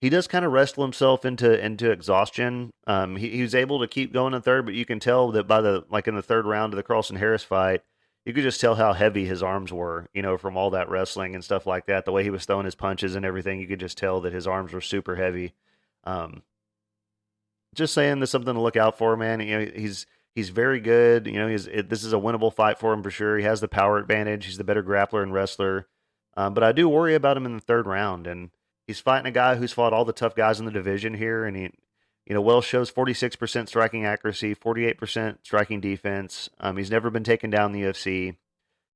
he 0.00 0.08
does 0.08 0.26
kind 0.26 0.44
of 0.44 0.52
wrestle 0.52 0.82
himself 0.82 1.24
into 1.24 1.64
into 1.64 1.90
exhaustion. 1.90 2.72
Um, 2.86 3.16
he, 3.16 3.30
he 3.30 3.42
was 3.42 3.54
able 3.54 3.80
to 3.80 3.86
keep 3.86 4.12
going 4.12 4.34
in 4.34 4.42
third, 4.42 4.64
but 4.64 4.74
you 4.74 4.84
can 4.84 4.98
tell 4.98 5.30
that 5.32 5.46
by 5.46 5.60
the 5.60 5.84
like 5.90 6.08
in 6.08 6.16
the 6.16 6.22
third 6.22 6.46
round 6.46 6.72
of 6.72 6.76
the 6.76 6.82
Carlston 6.82 7.18
Harris 7.18 7.44
fight, 7.44 7.82
you 8.24 8.32
could 8.32 8.42
just 8.42 8.60
tell 8.60 8.74
how 8.74 8.94
heavy 8.94 9.26
his 9.26 9.42
arms 9.42 9.72
were. 9.72 10.08
You 10.14 10.22
know, 10.22 10.38
from 10.38 10.56
all 10.56 10.70
that 10.70 10.88
wrestling 10.88 11.34
and 11.34 11.44
stuff 11.44 11.66
like 11.66 11.86
that. 11.86 12.04
The 12.04 12.12
way 12.12 12.24
he 12.24 12.30
was 12.30 12.44
throwing 12.44 12.64
his 12.64 12.74
punches 12.74 13.14
and 13.14 13.24
everything, 13.24 13.60
you 13.60 13.68
could 13.68 13.80
just 13.80 13.98
tell 13.98 14.20
that 14.22 14.32
his 14.32 14.46
arms 14.46 14.72
were 14.72 14.80
super 14.80 15.16
heavy. 15.16 15.54
Um, 16.04 16.42
just 17.74 17.94
saying, 17.94 18.18
there's 18.18 18.30
something 18.30 18.54
to 18.54 18.60
look 18.60 18.76
out 18.76 18.98
for, 18.98 19.16
man. 19.16 19.40
You 19.40 19.58
know, 19.58 19.70
he's 19.74 20.06
he's 20.34 20.50
very 20.50 20.80
good. 20.80 21.26
You 21.26 21.34
know, 21.34 21.48
he's 21.48 21.66
it, 21.66 21.88
this 21.88 22.04
is 22.04 22.12
a 22.12 22.16
winnable 22.16 22.52
fight 22.52 22.78
for 22.78 22.92
him 22.92 23.02
for 23.02 23.10
sure. 23.10 23.38
He 23.38 23.44
has 23.44 23.60
the 23.60 23.68
power 23.68 23.98
advantage. 23.98 24.46
He's 24.46 24.58
the 24.58 24.64
better 24.64 24.82
grappler 24.82 25.22
and 25.22 25.32
wrestler. 25.32 25.86
Um, 26.36 26.54
but 26.54 26.64
I 26.64 26.72
do 26.72 26.88
worry 26.88 27.14
about 27.14 27.36
him 27.36 27.46
in 27.46 27.54
the 27.54 27.60
third 27.60 27.86
round, 27.86 28.26
and 28.26 28.50
he's 28.86 29.00
fighting 29.00 29.26
a 29.26 29.32
guy 29.32 29.56
who's 29.56 29.72
fought 29.72 29.92
all 29.92 30.04
the 30.04 30.12
tough 30.12 30.34
guys 30.34 30.58
in 30.58 30.66
the 30.66 30.72
division 30.72 31.14
here, 31.14 31.44
and 31.44 31.56
he, 31.56 31.62
you 32.24 32.34
know, 32.34 32.40
Wells 32.40 32.64
shows 32.64 32.90
46% 32.90 33.68
striking 33.68 34.06
accuracy, 34.06 34.54
48% 34.54 35.38
striking 35.42 35.80
defense. 35.80 36.48
Um, 36.58 36.78
he's 36.78 36.90
never 36.90 37.10
been 37.10 37.24
taken 37.24 37.50
down 37.50 37.74
in 37.74 37.80
the 37.80 37.88
UFC. 37.88 38.36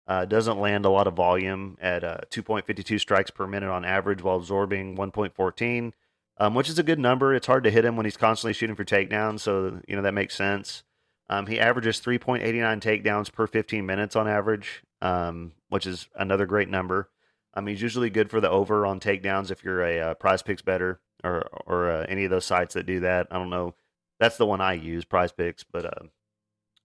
Uh, 0.07 0.25
doesn't 0.25 0.61
land 0.61 0.85
a 0.85 0.91
lot 0.91 1.09
of 1.09 1.15
volume 1.15 1.77
at 1.81 2.05
uh, 2.05 2.19
2.52 2.31 3.01
strikes 3.01 3.31
per 3.31 3.47
minute 3.47 3.69
on 3.69 3.85
average, 3.85 4.23
while 4.23 4.37
absorbing 4.37 4.97
1.14, 4.97 5.93
um, 6.39 6.55
which 6.55 6.69
is 6.69 6.79
a 6.79 6.83
good 6.83 6.99
number. 6.99 7.35
It's 7.35 7.47
hard 7.47 7.65
to 7.65 7.71
hit 7.71 7.85
him 7.85 7.97
when 7.97 8.07
he's 8.07 8.17
constantly 8.17 8.53
shooting 8.53 8.77
for 8.77 8.85
takedowns, 8.85 9.41
so 9.41 9.81
you 9.87 9.97
know 9.97 10.03
that 10.03 10.15
makes 10.15 10.35
sense. 10.35 10.83
Um, 11.29 11.47
he 11.47 11.59
averages 11.59 12.01
3.89 12.01 12.43
takedowns 12.81 13.33
per 13.33 13.49
15 13.49 13.85
minutes 13.85 14.15
on 14.15 14.29
average, 14.29 14.85
um, 15.03 15.53
which 15.71 15.85
is 15.85 16.09
another 16.15 16.47
great 16.47 16.69
number. 16.69 17.11
Mean, 17.57 17.75
he's 17.75 17.83
usually 17.83 18.11
good 18.11 18.31
for 18.31 18.41
the 18.41 18.51
over 18.51 18.85
on 18.85 19.01
takedowns 19.01 19.51
if 19.51 19.65
you're 19.65 19.83
a 19.83 20.01
uh, 20.01 20.15
Prize 20.15 20.43
Picks 20.43 20.63
better 20.63 21.01
or 21.25 21.49
or 21.67 21.91
uh, 21.91 22.07
any 22.09 22.25
of 22.25 22.31
those 22.31 22.45
sites 22.45 22.75
that 22.75 22.87
do 22.87 23.01
that. 23.01 23.29
I 23.31 23.39
don't 23.39 23.51
know. 23.51 23.75
That's 24.21 24.37
the 24.37 24.47
one 24.47 24.61
I 24.61 24.75
use, 24.75 25.05
Prize 25.05 25.33
Picks. 25.33 25.65
But 25.65 25.87
uh, 25.87 26.07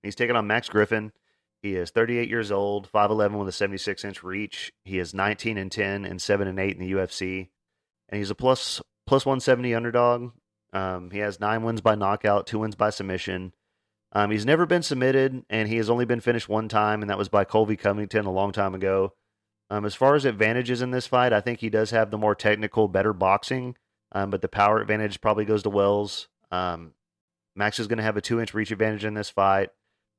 he's 0.01 0.15
taking 0.15 0.35
on 0.35 0.47
Max 0.47 0.69
Griffin. 0.69 1.11
He 1.61 1.75
is 1.75 1.91
38 1.91 2.27
years 2.27 2.51
old, 2.51 2.91
5'11 2.91 3.37
with 3.37 3.49
a 3.49 3.51
76 3.51 4.03
inch 4.03 4.23
reach. 4.23 4.73
He 4.83 4.97
is 4.97 5.13
19 5.13 5.57
and 5.57 5.71
10 5.71 6.05
and 6.05 6.21
7 6.21 6.47
and 6.47 6.59
8 6.59 6.77
in 6.77 6.79
the 6.79 6.93
UFC, 6.93 7.49
and 8.09 8.17
he's 8.17 8.31
a 8.31 8.35
plus 8.35 8.81
plus 9.07 9.25
170 9.25 9.73
underdog. 9.75 10.31
Um, 10.73 11.11
he 11.11 11.19
has 11.19 11.39
nine 11.39 11.63
wins 11.63 11.81
by 11.81 11.95
knockout, 11.95 12.47
two 12.47 12.59
wins 12.59 12.75
by 12.75 12.89
submission. 12.89 13.53
Um, 14.13 14.31
he's 14.31 14.45
never 14.45 14.65
been 14.65 14.83
submitted, 14.83 15.45
and 15.49 15.69
he 15.69 15.77
has 15.77 15.89
only 15.89 16.05
been 16.05 16.19
finished 16.19 16.49
one 16.49 16.67
time, 16.67 17.01
and 17.01 17.09
that 17.09 17.17
was 17.17 17.29
by 17.29 17.45
Colby 17.45 17.77
Covington 17.77 18.25
a 18.25 18.31
long 18.31 18.51
time 18.51 18.75
ago. 18.75 19.13
Um, 19.69 19.85
as 19.85 19.95
far 19.95 20.15
as 20.15 20.25
advantages 20.25 20.81
in 20.81 20.91
this 20.91 21.07
fight, 21.07 21.31
I 21.31 21.39
think 21.39 21.59
he 21.59 21.69
does 21.69 21.91
have 21.91 22.11
the 22.11 22.17
more 22.17 22.35
technical, 22.35 22.89
better 22.89 23.13
boxing, 23.13 23.75
um, 24.11 24.29
but 24.29 24.41
the 24.41 24.49
power 24.49 24.81
advantage 24.81 25.21
probably 25.21 25.45
goes 25.45 25.63
to 25.63 25.69
Wells. 25.69 26.27
Um, 26.51 26.93
Max 27.55 27.79
is 27.79 27.87
going 27.87 27.97
to 27.97 28.03
have 28.03 28.17
a 28.17 28.21
two-inch 28.21 28.53
reach 28.53 28.71
advantage 28.71 29.05
in 29.05 29.13
this 29.13 29.29
fight, 29.29 29.69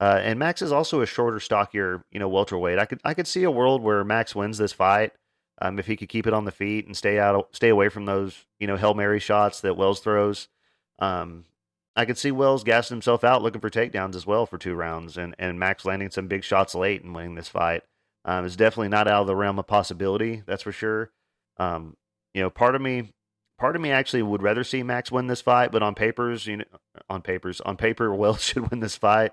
uh, 0.00 0.20
and 0.22 0.38
Max 0.38 0.62
is 0.62 0.72
also 0.72 1.02
a 1.02 1.06
shorter, 1.06 1.38
stockier, 1.38 2.02
you 2.10 2.18
know, 2.18 2.28
welterweight. 2.28 2.78
I 2.78 2.86
could 2.86 3.00
I 3.04 3.12
could 3.12 3.26
see 3.26 3.42
a 3.42 3.50
world 3.50 3.82
where 3.82 4.02
Max 4.04 4.34
wins 4.34 4.56
this 4.56 4.72
fight 4.72 5.12
um, 5.62 5.78
if 5.78 5.86
he 5.86 5.96
could 5.96 6.08
keep 6.08 6.26
it 6.26 6.34
on 6.34 6.44
the 6.44 6.50
feet 6.50 6.86
and 6.86 6.96
stay 6.96 7.20
out, 7.20 7.48
stay 7.52 7.68
away 7.68 7.88
from 7.88 8.04
those, 8.04 8.44
you 8.58 8.66
know, 8.66 8.76
hail 8.76 8.94
mary 8.94 9.20
shots 9.20 9.60
that 9.60 9.76
Wells 9.76 10.00
throws. 10.00 10.48
Um, 10.98 11.44
I 11.94 12.04
could 12.04 12.18
see 12.18 12.32
Wells 12.32 12.64
gassing 12.64 12.96
himself 12.96 13.22
out 13.22 13.42
looking 13.42 13.60
for 13.60 13.70
takedowns 13.70 14.16
as 14.16 14.26
well 14.26 14.44
for 14.44 14.58
two 14.58 14.74
rounds, 14.74 15.16
and 15.16 15.36
and 15.38 15.60
Max 15.60 15.84
landing 15.84 16.10
some 16.10 16.26
big 16.26 16.42
shots 16.42 16.74
late 16.74 17.04
and 17.04 17.14
winning 17.14 17.36
this 17.36 17.48
fight. 17.48 17.82
Um, 18.24 18.44
it's 18.44 18.56
definitely 18.56 18.88
not 18.88 19.06
out 19.06 19.22
of 19.22 19.26
the 19.28 19.36
realm 19.36 19.58
of 19.58 19.66
possibility. 19.68 20.42
That's 20.46 20.64
for 20.64 20.72
sure. 20.72 21.10
Um, 21.58 21.96
you 22.34 22.42
know, 22.42 22.50
part 22.50 22.74
of 22.74 22.82
me, 22.82 23.12
part 23.58 23.76
of 23.76 23.82
me 23.82 23.92
actually 23.92 24.22
would 24.22 24.42
rather 24.42 24.64
see 24.64 24.82
Max 24.82 25.12
win 25.12 25.28
this 25.28 25.42
fight, 25.42 25.70
but 25.70 25.82
on 25.82 25.94
papers, 25.94 26.46
you 26.46 26.58
know, 26.58 26.64
on 27.08 27.22
papers, 27.22 27.60
on 27.60 27.76
paper, 27.76 28.12
Wells 28.14 28.42
should 28.42 28.68
win 28.68 28.80
this 28.80 28.96
fight. 28.96 29.32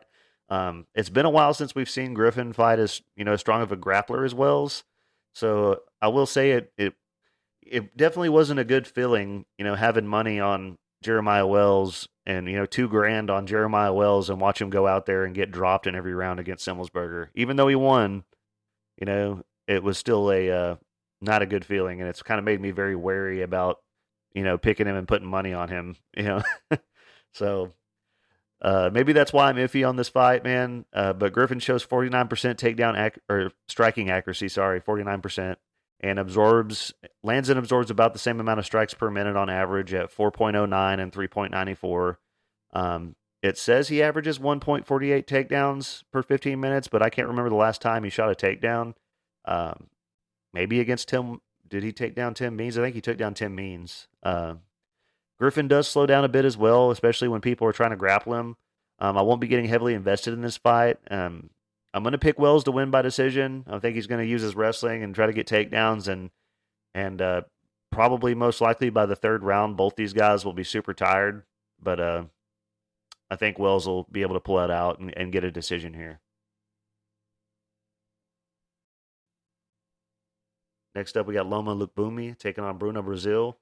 Um, 0.49 0.85
it's 0.93 1.09
been 1.09 1.25
a 1.25 1.31
while 1.31 1.55
since 1.55 1.73
we've 1.73 1.89
seen 1.89 2.13
Griffin 2.13 2.53
fight 2.53 2.77
as 2.77 3.01
you 3.15 3.25
know 3.25 3.33
as 3.33 3.39
strong 3.39 3.61
of 3.63 3.71
a 3.71 3.77
grappler 3.77 4.25
as 4.25 4.35
Wells. 4.35 4.83
So 5.39 5.81
I 6.01 6.09
will 6.09 6.25
say 6.25 6.51
it 6.51 6.71
it 6.77 6.93
it 7.61 7.95
definitely 7.95 8.29
wasn't 8.29 8.59
a 8.59 8.65
good 8.65 8.87
feeling, 8.87 9.45
you 9.57 9.65
know, 9.65 9.75
having 9.75 10.07
money 10.07 10.39
on 10.39 10.77
Jeremiah 11.03 11.47
Wells 11.47 12.07
and 12.25 12.47
you 12.49 12.57
know 12.57 12.65
two 12.65 12.87
grand 12.87 13.29
on 13.29 13.47
Jeremiah 13.47 13.93
Wells 13.93 14.29
and 14.29 14.41
watch 14.41 14.61
him 14.61 14.69
go 14.69 14.87
out 14.87 15.05
there 15.05 15.25
and 15.25 15.35
get 15.35 15.51
dropped 15.51 15.87
in 15.87 15.95
every 15.95 16.13
round 16.13 16.39
against 16.39 16.67
Semelsberger, 16.67 17.29
even 17.35 17.55
though 17.57 17.67
he 17.67 17.75
won 17.75 18.23
you 18.99 19.05
know, 19.05 19.43
it 19.67 19.83
was 19.83 19.97
still 19.97 20.31
a 20.31 20.51
uh, 20.51 20.75
not 21.21 21.41
a 21.41 21.45
good 21.45 21.65
feeling, 21.65 22.01
and 22.01 22.09
it's 22.09 22.21
kind 22.21 22.37
of 22.37 22.45
made 22.45 22.59
me 22.61 22.71
very 22.71 22.95
wary 22.95 23.41
about 23.41 23.77
you 24.33 24.43
know 24.43 24.57
picking 24.57 24.87
him 24.87 24.95
and 24.95 25.07
putting 25.07 25.27
money 25.27 25.53
on 25.53 25.69
him. 25.69 25.95
You 26.17 26.23
know, 26.23 26.43
so 27.33 27.73
uh, 28.61 28.89
maybe 28.91 29.13
that's 29.13 29.31
why 29.31 29.49
I'm 29.49 29.55
iffy 29.55 29.87
on 29.87 29.95
this 29.95 30.09
fight, 30.09 30.43
man. 30.43 30.85
Uh, 30.93 31.13
but 31.13 31.33
Griffin 31.33 31.59
shows 31.59 31.85
49% 31.85 32.27
takedown 32.55 32.99
ac- 32.99 33.21
or 33.29 33.51
striking 33.67 34.09
accuracy, 34.09 34.49
sorry, 34.49 34.81
49%, 34.81 35.55
and 36.01 36.19
absorbs 36.19 36.93
lands 37.23 37.49
and 37.49 37.59
absorbs 37.59 37.89
about 37.89 38.13
the 38.13 38.19
same 38.19 38.39
amount 38.39 38.59
of 38.59 38.65
strikes 38.65 38.93
per 38.93 39.09
minute 39.09 39.35
on 39.35 39.49
average 39.49 39.93
at 39.93 40.13
4.09 40.13 40.99
and 40.99 41.11
3.94. 41.11 42.17
Um, 42.73 43.15
it 43.41 43.57
says 43.57 43.87
he 43.87 44.03
averages 44.03 44.39
1.48 44.39 45.25
takedowns 45.25 46.03
per 46.11 46.21
15 46.21 46.59
minutes, 46.59 46.87
but 46.89 47.01
I 47.01 47.09
can't 47.09 47.29
remember 47.29 47.49
the 47.49 47.55
last 47.55 47.81
time 47.81 48.03
he 48.03 48.09
shot 48.09 48.31
a 48.31 48.35
takedown. 48.35 48.93
Um, 49.45 49.87
maybe 50.53 50.79
against 50.79 51.07
Tim. 51.07 51.39
Did 51.67 51.83
he 51.83 51.91
take 51.93 52.15
down 52.15 52.33
Tim 52.33 52.55
Means? 52.55 52.77
I 52.77 52.81
think 52.81 52.95
he 52.95 53.01
took 53.01 53.17
down 53.17 53.35
Tim 53.35 53.55
Means. 53.55 54.07
Uh, 54.23 54.55
Griffin 55.39 55.67
does 55.67 55.87
slow 55.87 56.05
down 56.05 56.25
a 56.25 56.29
bit 56.29 56.45
as 56.45 56.57
well, 56.57 56.91
especially 56.91 57.27
when 57.27 57.41
people 57.41 57.65
are 57.67 57.73
trying 57.73 57.91
to 57.91 57.95
grapple 57.95 58.35
him. 58.35 58.57
Um, 58.99 59.17
I 59.17 59.21
won't 59.21 59.39
be 59.39 59.47
getting 59.47 59.65
heavily 59.65 59.93
invested 59.93 60.33
in 60.33 60.41
this 60.41 60.57
fight. 60.57 60.97
Um, 61.09 61.49
I'm 61.93 62.03
going 62.03 62.11
to 62.11 62.17
pick 62.17 62.37
Wells 62.37 62.65
to 62.65 62.71
win 62.71 62.91
by 62.91 63.01
decision. 63.01 63.63
I 63.67 63.79
think 63.79 63.95
he's 63.95 64.07
going 64.07 64.21
to 64.21 64.29
use 64.29 64.41
his 64.41 64.55
wrestling 64.55 65.01
and 65.01 65.15
try 65.15 65.25
to 65.25 65.33
get 65.33 65.47
takedowns, 65.47 66.07
and 66.07 66.29
and 66.93 67.21
uh, 67.21 67.41
probably 67.91 68.35
most 68.35 68.59
likely 68.61 68.89
by 68.89 69.05
the 69.05 69.15
third 69.15 69.43
round, 69.43 69.77
both 69.77 69.95
these 69.95 70.13
guys 70.13 70.43
will 70.43 70.53
be 70.53 70.65
super 70.65 70.93
tired. 70.93 71.43
But 71.81 71.99
uh, 71.99 72.23
I 73.31 73.37
think 73.37 73.57
Wells 73.57 73.87
will 73.87 74.07
be 74.11 74.21
able 74.21 74.35
to 74.35 74.41
pull 74.41 74.57
that 74.57 74.71
out 74.71 74.99
and, 74.99 75.15
and 75.17 75.31
get 75.31 75.45
a 75.45 75.51
decision 75.51 75.93
here. 75.93 76.19
Next 80.93 81.15
up, 81.15 81.27
we 81.27 81.35
got 81.35 81.47
Loma 81.47 81.75
Lookboonmee 81.75 82.37
taking 82.37 82.63
on 82.63 82.77
Bruno 82.77 83.01
Brasil. 83.01 83.57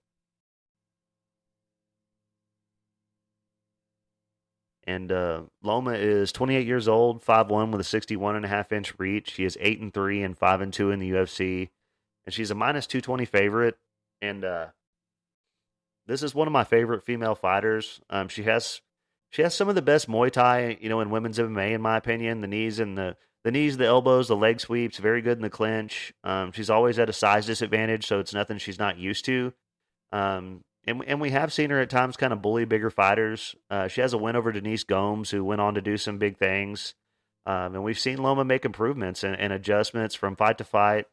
And 4.88 5.12
uh, 5.12 5.42
Loma 5.62 5.92
is 5.92 6.32
28 6.32 6.66
years 6.66 6.88
old, 6.88 7.24
5'1 7.24 7.72
with 7.72 7.82
a 7.82 7.84
61 7.84 8.38
and 8.38 8.46
a 8.46 8.48
half 8.48 8.72
inch 8.72 8.98
reach. 8.98 9.34
She 9.34 9.44
is 9.44 9.58
8 9.60 9.82
and 9.82 9.94
3 9.94 10.24
and 10.24 10.38
5 10.38 10.62
and 10.62 10.74
2 10.74 10.92
in 10.92 11.00
the 11.00 11.12
UFC. 11.12 11.70
And 12.26 12.34
she's 12.34 12.52
a 12.52 12.56
minus 12.56 12.88
220 12.88 13.26
favorite. 13.26 13.78
And 14.22 14.46
uh, 14.46 14.68
this 16.08 16.24
is 16.24 16.34
one 16.34 16.48
of 16.48 16.54
my 16.54 16.64
favorite 16.64 17.04
female 17.04 17.36
fighters. 17.36 18.00
Um, 18.10 18.30
she 18.30 18.44
has 18.44 18.82
she 19.30 19.42
has 19.42 19.54
some 19.54 19.68
of 19.68 19.76
the 19.76 19.82
best 19.82 20.10
Muay 20.10 20.32
Thai, 20.32 20.78
you 20.80 20.88
know, 20.88 21.02
in 21.02 21.10
women's 21.10 21.38
MMA, 21.38 21.74
in 21.74 21.82
my 21.82 21.98
opinion. 21.98 22.40
The 22.40 22.48
knees 22.48 22.80
and 22.80 22.98
the 22.98 23.18
the 23.44 23.52
knees, 23.52 23.78
the 23.78 23.86
elbows, 23.86 24.30
the 24.30 24.36
leg 24.36 24.60
sweeps, 24.60 24.98
very 24.98 25.22
good 25.22 25.38
in 25.38 25.42
the 25.42 25.50
clinch. 25.50 26.14
Um, 26.24 26.52
she's 26.54 26.70
always 26.70 26.98
at 26.98 27.10
a 27.10 27.14
size 27.14 27.46
disadvantage, 27.46 28.06
so 28.06 28.20
it's 28.20 28.34
nothing 28.34 28.58
she's 28.58 28.80
not 28.80 28.98
used 28.98 29.26
to. 29.26 29.54
Um, 30.12 30.64
and 30.88 31.04
and 31.06 31.22
we 31.22 31.32
have 31.32 31.54
seen 31.54 31.70
her 31.70 31.80
at 31.80 31.90
times 31.90 32.18
kind 32.18 32.34
of 32.34 32.42
bully 32.42 32.66
bigger 32.66 32.90
fighters. 32.90 33.56
Uh, 33.70 33.88
she 33.88 34.02
has 34.02 34.14
a 34.14 34.18
win 34.18 34.36
over 34.36 34.52
Denise 34.52 34.84
Gomes, 34.84 35.30
who 35.30 35.44
went 35.44 35.62
on 35.62 35.76
to 35.76 35.82
do 35.82 35.98
some 35.98 36.18
big 36.18 36.38
things. 36.38 36.96
Um, 37.46 37.76
and 37.76 37.84
we've 37.84 38.00
seen 38.00 38.22
Loma 38.22 38.44
make 38.44 38.66
improvements 38.66 39.24
and, 39.24 39.36
and 39.40 39.54
adjustments 39.54 40.16
from 40.16 40.36
fight 40.36 40.58
to 40.58 40.66
fight. 40.66 41.06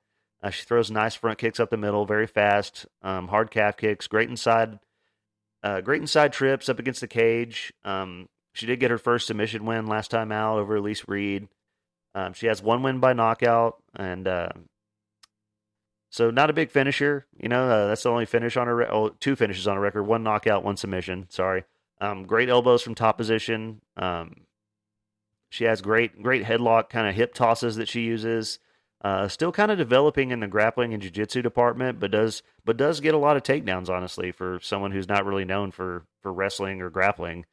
Uh, 0.43 0.51
she 0.51 0.65
throws 0.65 0.91
nice 0.91 1.15
front 1.15 1.39
kicks 1.39 1.61
up 1.61 1.71
the 1.71 1.77
middle, 1.77 2.07
very 2.07 2.27
fast, 2.27 2.87
um, 3.03 3.29
hard 3.29 3.51
calf 3.51 3.77
kicks, 3.77 4.09
great 4.09 4.29
inside, 4.29 4.79
uh, 5.63 5.81
great 5.81 6.01
inside 6.01 6.33
trips 6.33 6.69
up 6.69 6.79
against 6.79 7.01
the 7.01 7.07
cage. 7.07 7.73
Um, 7.85 8.29
she 8.53 8.67
did 8.67 8.81
get 8.81 8.91
her 8.91 8.99
first 8.99 9.27
submission 9.29 9.65
win 9.65 9.87
last 9.87 10.11
time 10.11 10.33
out 10.33 10.59
over 10.59 10.77
Elise 10.77 11.07
Reed. 11.09 11.49
Um, 12.15 12.33
she 12.33 12.47
has 12.47 12.63
one 12.63 12.83
win 12.83 13.01
by 13.01 13.13
knockout, 13.13 13.83
and 13.95 14.29
uh, 14.29 14.51
so 16.15 16.31
not 16.31 16.49
a 16.49 16.53
big 16.53 16.71
finisher. 16.71 17.27
You 17.41 17.49
know, 17.49 17.69
uh, 17.69 17.89
that's 17.89 18.05
the 18.05 18.09
only 18.09 18.25
finish 18.25 18.57
on 18.57 18.69
her. 18.69 18.77
Re- 18.77 18.87
oh, 18.89 19.09
two 19.09 19.35
finishes 19.35 19.67
on 19.67 19.77
a 19.77 19.81
record: 19.81 20.05
one 20.05 20.23
knockout, 20.23 20.63
one 20.63 20.77
submission. 20.77 21.27
Sorry. 21.29 21.65
Um, 22.01 22.25
great 22.25 22.49
elbows 22.49 22.83
from 22.83 22.95
top 22.95 23.19
position. 23.19 23.81
Um, 23.97 24.43
she 25.49 25.65
has 25.65 25.83
great, 25.83 26.23
great 26.23 26.45
headlock 26.45 26.89
kind 26.89 27.09
of 27.09 27.17
hip 27.17 27.35
tosses 27.35 27.75
that 27.77 27.89
she 27.89 28.03
uses. 28.03 28.61
Uh, 29.03 29.27
still 29.27 29.51
kind 29.51 29.73
of 29.73 29.77
developing 29.79 30.31
in 30.31 30.39
the 30.39 30.47
grappling 30.47 30.95
and 30.95 31.03
jiu-jitsu 31.03 31.43
department, 31.43 31.99
but 31.99 32.13
does 32.13 32.45
but 32.65 32.77
does 32.77 33.01
get 33.01 33.15
a 33.15 33.19
lot 33.19 33.37
of 33.37 33.43
takedowns. 33.43 33.89
Honestly, 33.89 34.31
for 34.31 34.61
someone 34.63 34.93
who's 34.93 35.09
not 35.09 35.27
really 35.27 35.45
known 35.45 35.73
for 35.73 36.05
for 36.23 36.33
wrestling 36.33 36.81
or 36.81 36.91
grappling, 36.91 37.45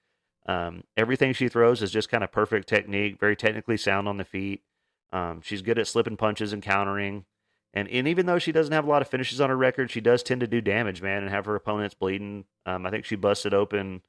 um, 0.45 0.83
everything 0.95 1.33
she 1.33 1.49
throws 1.49 1.81
is 1.81 1.89
just 1.89 2.09
kind 2.09 2.23
of 2.23 2.31
perfect 2.31 2.69
technique, 2.69 3.19
very 3.19 3.35
technically 3.35 3.77
sound 3.77 4.07
on 4.07 4.17
the 4.17 4.23
feet. 4.23 4.61
Um, 5.11 5.41
she's 5.41 5.63
good 5.63 5.79
at 5.79 5.87
slipping 5.87 6.15
punches 6.15 6.53
and 6.53 6.61
countering. 6.61 7.25
And 7.73 7.87
and 7.87 8.07
even 8.07 8.25
though 8.25 8.39
she 8.39 8.51
doesn't 8.51 8.73
have 8.73 8.85
a 8.85 8.89
lot 8.89 9.01
of 9.01 9.07
finishes 9.07 9.39
on 9.39 9.49
her 9.49 9.57
record, 9.57 9.91
she 9.91 10.01
does 10.01 10.23
tend 10.23 10.41
to 10.41 10.47
do 10.47 10.61
damage, 10.61 11.01
man, 11.01 11.23
and 11.23 11.31
have 11.31 11.45
her 11.45 11.55
opponents 11.55 11.95
bleeding. 11.95 12.45
Um, 12.65 12.85
I 12.85 12.89
think 12.89 13.05
she 13.05 13.15
busted 13.15 13.53
open, 13.53 14.01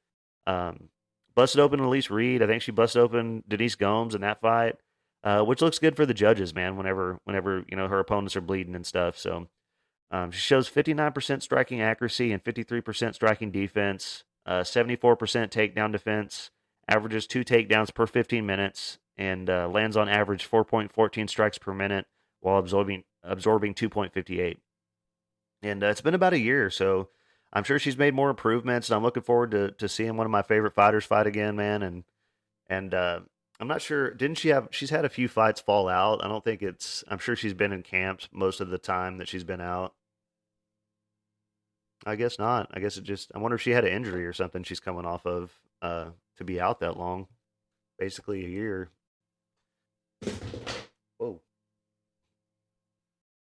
um, 0.47 0.89
busted 1.35 1.61
open 1.61 1.81
Elise 1.81 2.11
Reed. 2.11 2.43
I 2.43 2.47
think 2.47 2.63
she 2.63 2.73
busted 2.73 3.01
open 3.01 3.45
Denise 3.47 3.77
Gomes 3.77 4.15
in 4.17 4.23
that 4.23 4.41
fight, 4.41 4.77
uh, 5.23 5.43
which 5.43 5.63
looks 5.63 5.79
good 5.79 5.95
for 5.95 6.07
the 6.07 6.15
judges, 6.15 6.55
man. 6.55 6.77
Whenever 6.77 7.21
whenever 7.25 7.65
you 7.69 7.77
know 7.77 7.87
her 7.87 8.01
opponents 8.01 8.35
are 8.35 8.41
bleeding 8.41 8.75
and 8.75 8.87
stuff, 8.87 9.17
so 9.17 9.47
um, 10.13 10.31
she 10.31 10.41
shows 10.41 10.69
59% 10.69 11.41
striking 11.41 11.81
accuracy 11.81 12.33
and 12.33 12.45
53% 12.45 13.15
striking 13.15 13.51
defense, 13.51 14.25
uh, 14.45 14.61
74% 14.61 15.17
takedown 15.17 15.91
defense, 15.91 16.51
averages 16.87 17.27
two 17.27 17.45
takedowns 17.45 17.95
per 17.95 18.07
15 18.07 18.45
minutes, 18.45 18.99
and 19.17 19.49
uh, 19.49 19.69
lands 19.69 19.97
on 19.97 20.11
average 20.11 20.49
4.14 20.49 21.31
strikes 21.31 21.57
per 21.57 21.73
minute 21.73 22.07
while 22.41 22.59
absorbing 22.59 23.05
absorbing 23.23 23.75
2.58. 23.75 24.57
And 25.63 25.85
uh, 25.85 25.87
it's 25.87 26.01
been 26.01 26.15
about 26.15 26.33
a 26.33 26.39
year, 26.39 26.71
so 26.71 27.09
I'm 27.53 27.65
sure 27.65 27.79
she's 27.79 27.97
made 27.97 28.15
more 28.15 28.31
improvements. 28.31 28.89
And 28.89 28.97
I'm 28.97 29.03
looking 29.03 29.23
forward 29.23 29.53
to 29.53 29.71
to 29.73 29.89
seeing 29.89 30.17
one 30.17 30.27
of 30.27 30.31
my 30.31 30.43
favorite 30.43 30.75
fighters 30.75 31.05
fight 31.05 31.27
again, 31.27 31.57
man. 31.57 31.83
And 31.83 32.05
and 32.69 32.93
uh, 32.95 33.21
I'm 33.61 33.69
not 33.69 33.83
sure. 33.83 34.13
Didn't 34.13 34.39
she 34.39 34.49
have? 34.49 34.69
She's 34.73 34.91
had 34.91 35.05
a 35.05 35.11
few 35.11 35.29
fights 35.29 35.61
fall 35.61 35.89
out. 35.89 36.25
I 36.25 36.29
don't 36.29 36.45
think 36.45 36.63
it's. 36.63 37.05
I'm 37.07 37.19
sure 37.19 37.37
she's 37.37 37.55
been 37.55 37.73
in 37.73 37.83
camps 37.83 38.29
most 38.33 38.61
of 38.61 38.71
the 38.71 38.79
time 38.79 39.19
that 39.19 39.29
she's 39.29 39.45
been 39.45 39.61
out. 39.61 39.95
I 42.05 42.17
guess 42.17 42.39
not. 42.41 42.71
I 42.75 42.81
guess 42.81 42.97
it 42.97 43.05
just. 43.05 43.31
I 43.35 43.39
wonder 43.39 43.55
if 43.55 43.63
she 43.63 43.71
had 43.71 43.85
an 43.85 43.93
injury 43.93 44.27
or 44.27 44.33
something 44.33 44.65
she's 44.65 44.81
coming 44.81 45.07
off 45.07 45.25
of 45.27 45.53
uh, 45.81 46.07
to 46.39 46.45
be 46.45 46.61
out 46.61 46.81
that 46.81 46.97
long, 46.97 47.29
basically 47.99 48.45
a 48.45 48.49
year. 48.49 48.89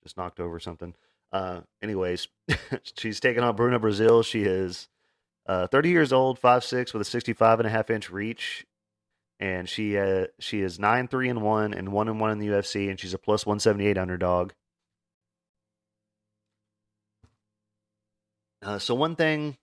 Just 0.07 0.15
knocked 0.15 0.39
over 0.39 0.57
something. 0.57 0.93
Uh, 1.33 1.59
anyways, 1.83 2.29
she's 2.97 3.19
taking 3.19 3.43
on 3.43 3.57
Bruna 3.57 3.77
Brasil. 3.77 4.23
She 4.23 4.43
is 4.43 4.87
uh, 5.45 5.67
30 5.67 5.89
years 5.89 6.13
old, 6.13 6.39
5'6", 6.39 6.93
with 6.93 7.01
a 7.01 7.03
65 7.03 7.59
and 7.59 7.67
a 7.67 7.69
half 7.69 7.89
inch 7.89 8.09
reach, 8.09 8.65
and 9.41 9.67
she 9.67 9.97
uh, 9.97 10.27
she 10.39 10.61
is 10.61 10.79
nine 10.79 11.09
three 11.09 11.27
and 11.27 11.41
one 11.41 11.73
and 11.73 11.91
one 11.91 12.07
and 12.07 12.21
one 12.21 12.31
in 12.31 12.39
the 12.39 12.47
UFC, 12.47 12.89
and 12.89 12.97
she's 12.97 13.13
a 13.13 13.17
plus 13.17 13.45
178 13.45 13.97
underdog. 13.97 14.53
Uh, 18.61 18.79
so 18.79 18.95
one 18.95 19.17
thing, 19.17 19.57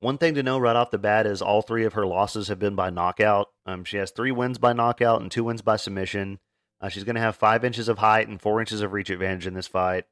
one 0.00 0.18
thing 0.18 0.34
to 0.34 0.42
know 0.42 0.58
right 0.58 0.74
off 0.74 0.90
the 0.90 0.98
bat 0.98 1.26
is 1.28 1.40
all 1.40 1.62
three 1.62 1.84
of 1.84 1.92
her 1.92 2.04
losses 2.04 2.48
have 2.48 2.58
been 2.58 2.74
by 2.74 2.90
knockout. 2.90 3.50
Um, 3.66 3.84
she 3.84 3.98
has 3.98 4.10
three 4.10 4.32
wins 4.32 4.58
by 4.58 4.72
knockout 4.72 5.20
and 5.20 5.30
two 5.30 5.44
wins 5.44 5.62
by 5.62 5.76
submission. 5.76 6.40
Uh, 6.84 6.88
she's 6.90 7.04
going 7.04 7.14
to 7.14 7.20
have 7.20 7.34
five 7.34 7.64
inches 7.64 7.88
of 7.88 7.96
height 7.96 8.28
and 8.28 8.42
four 8.42 8.60
inches 8.60 8.82
of 8.82 8.92
reach 8.92 9.08
advantage 9.08 9.46
in 9.46 9.54
this 9.54 9.66
fight. 9.66 10.04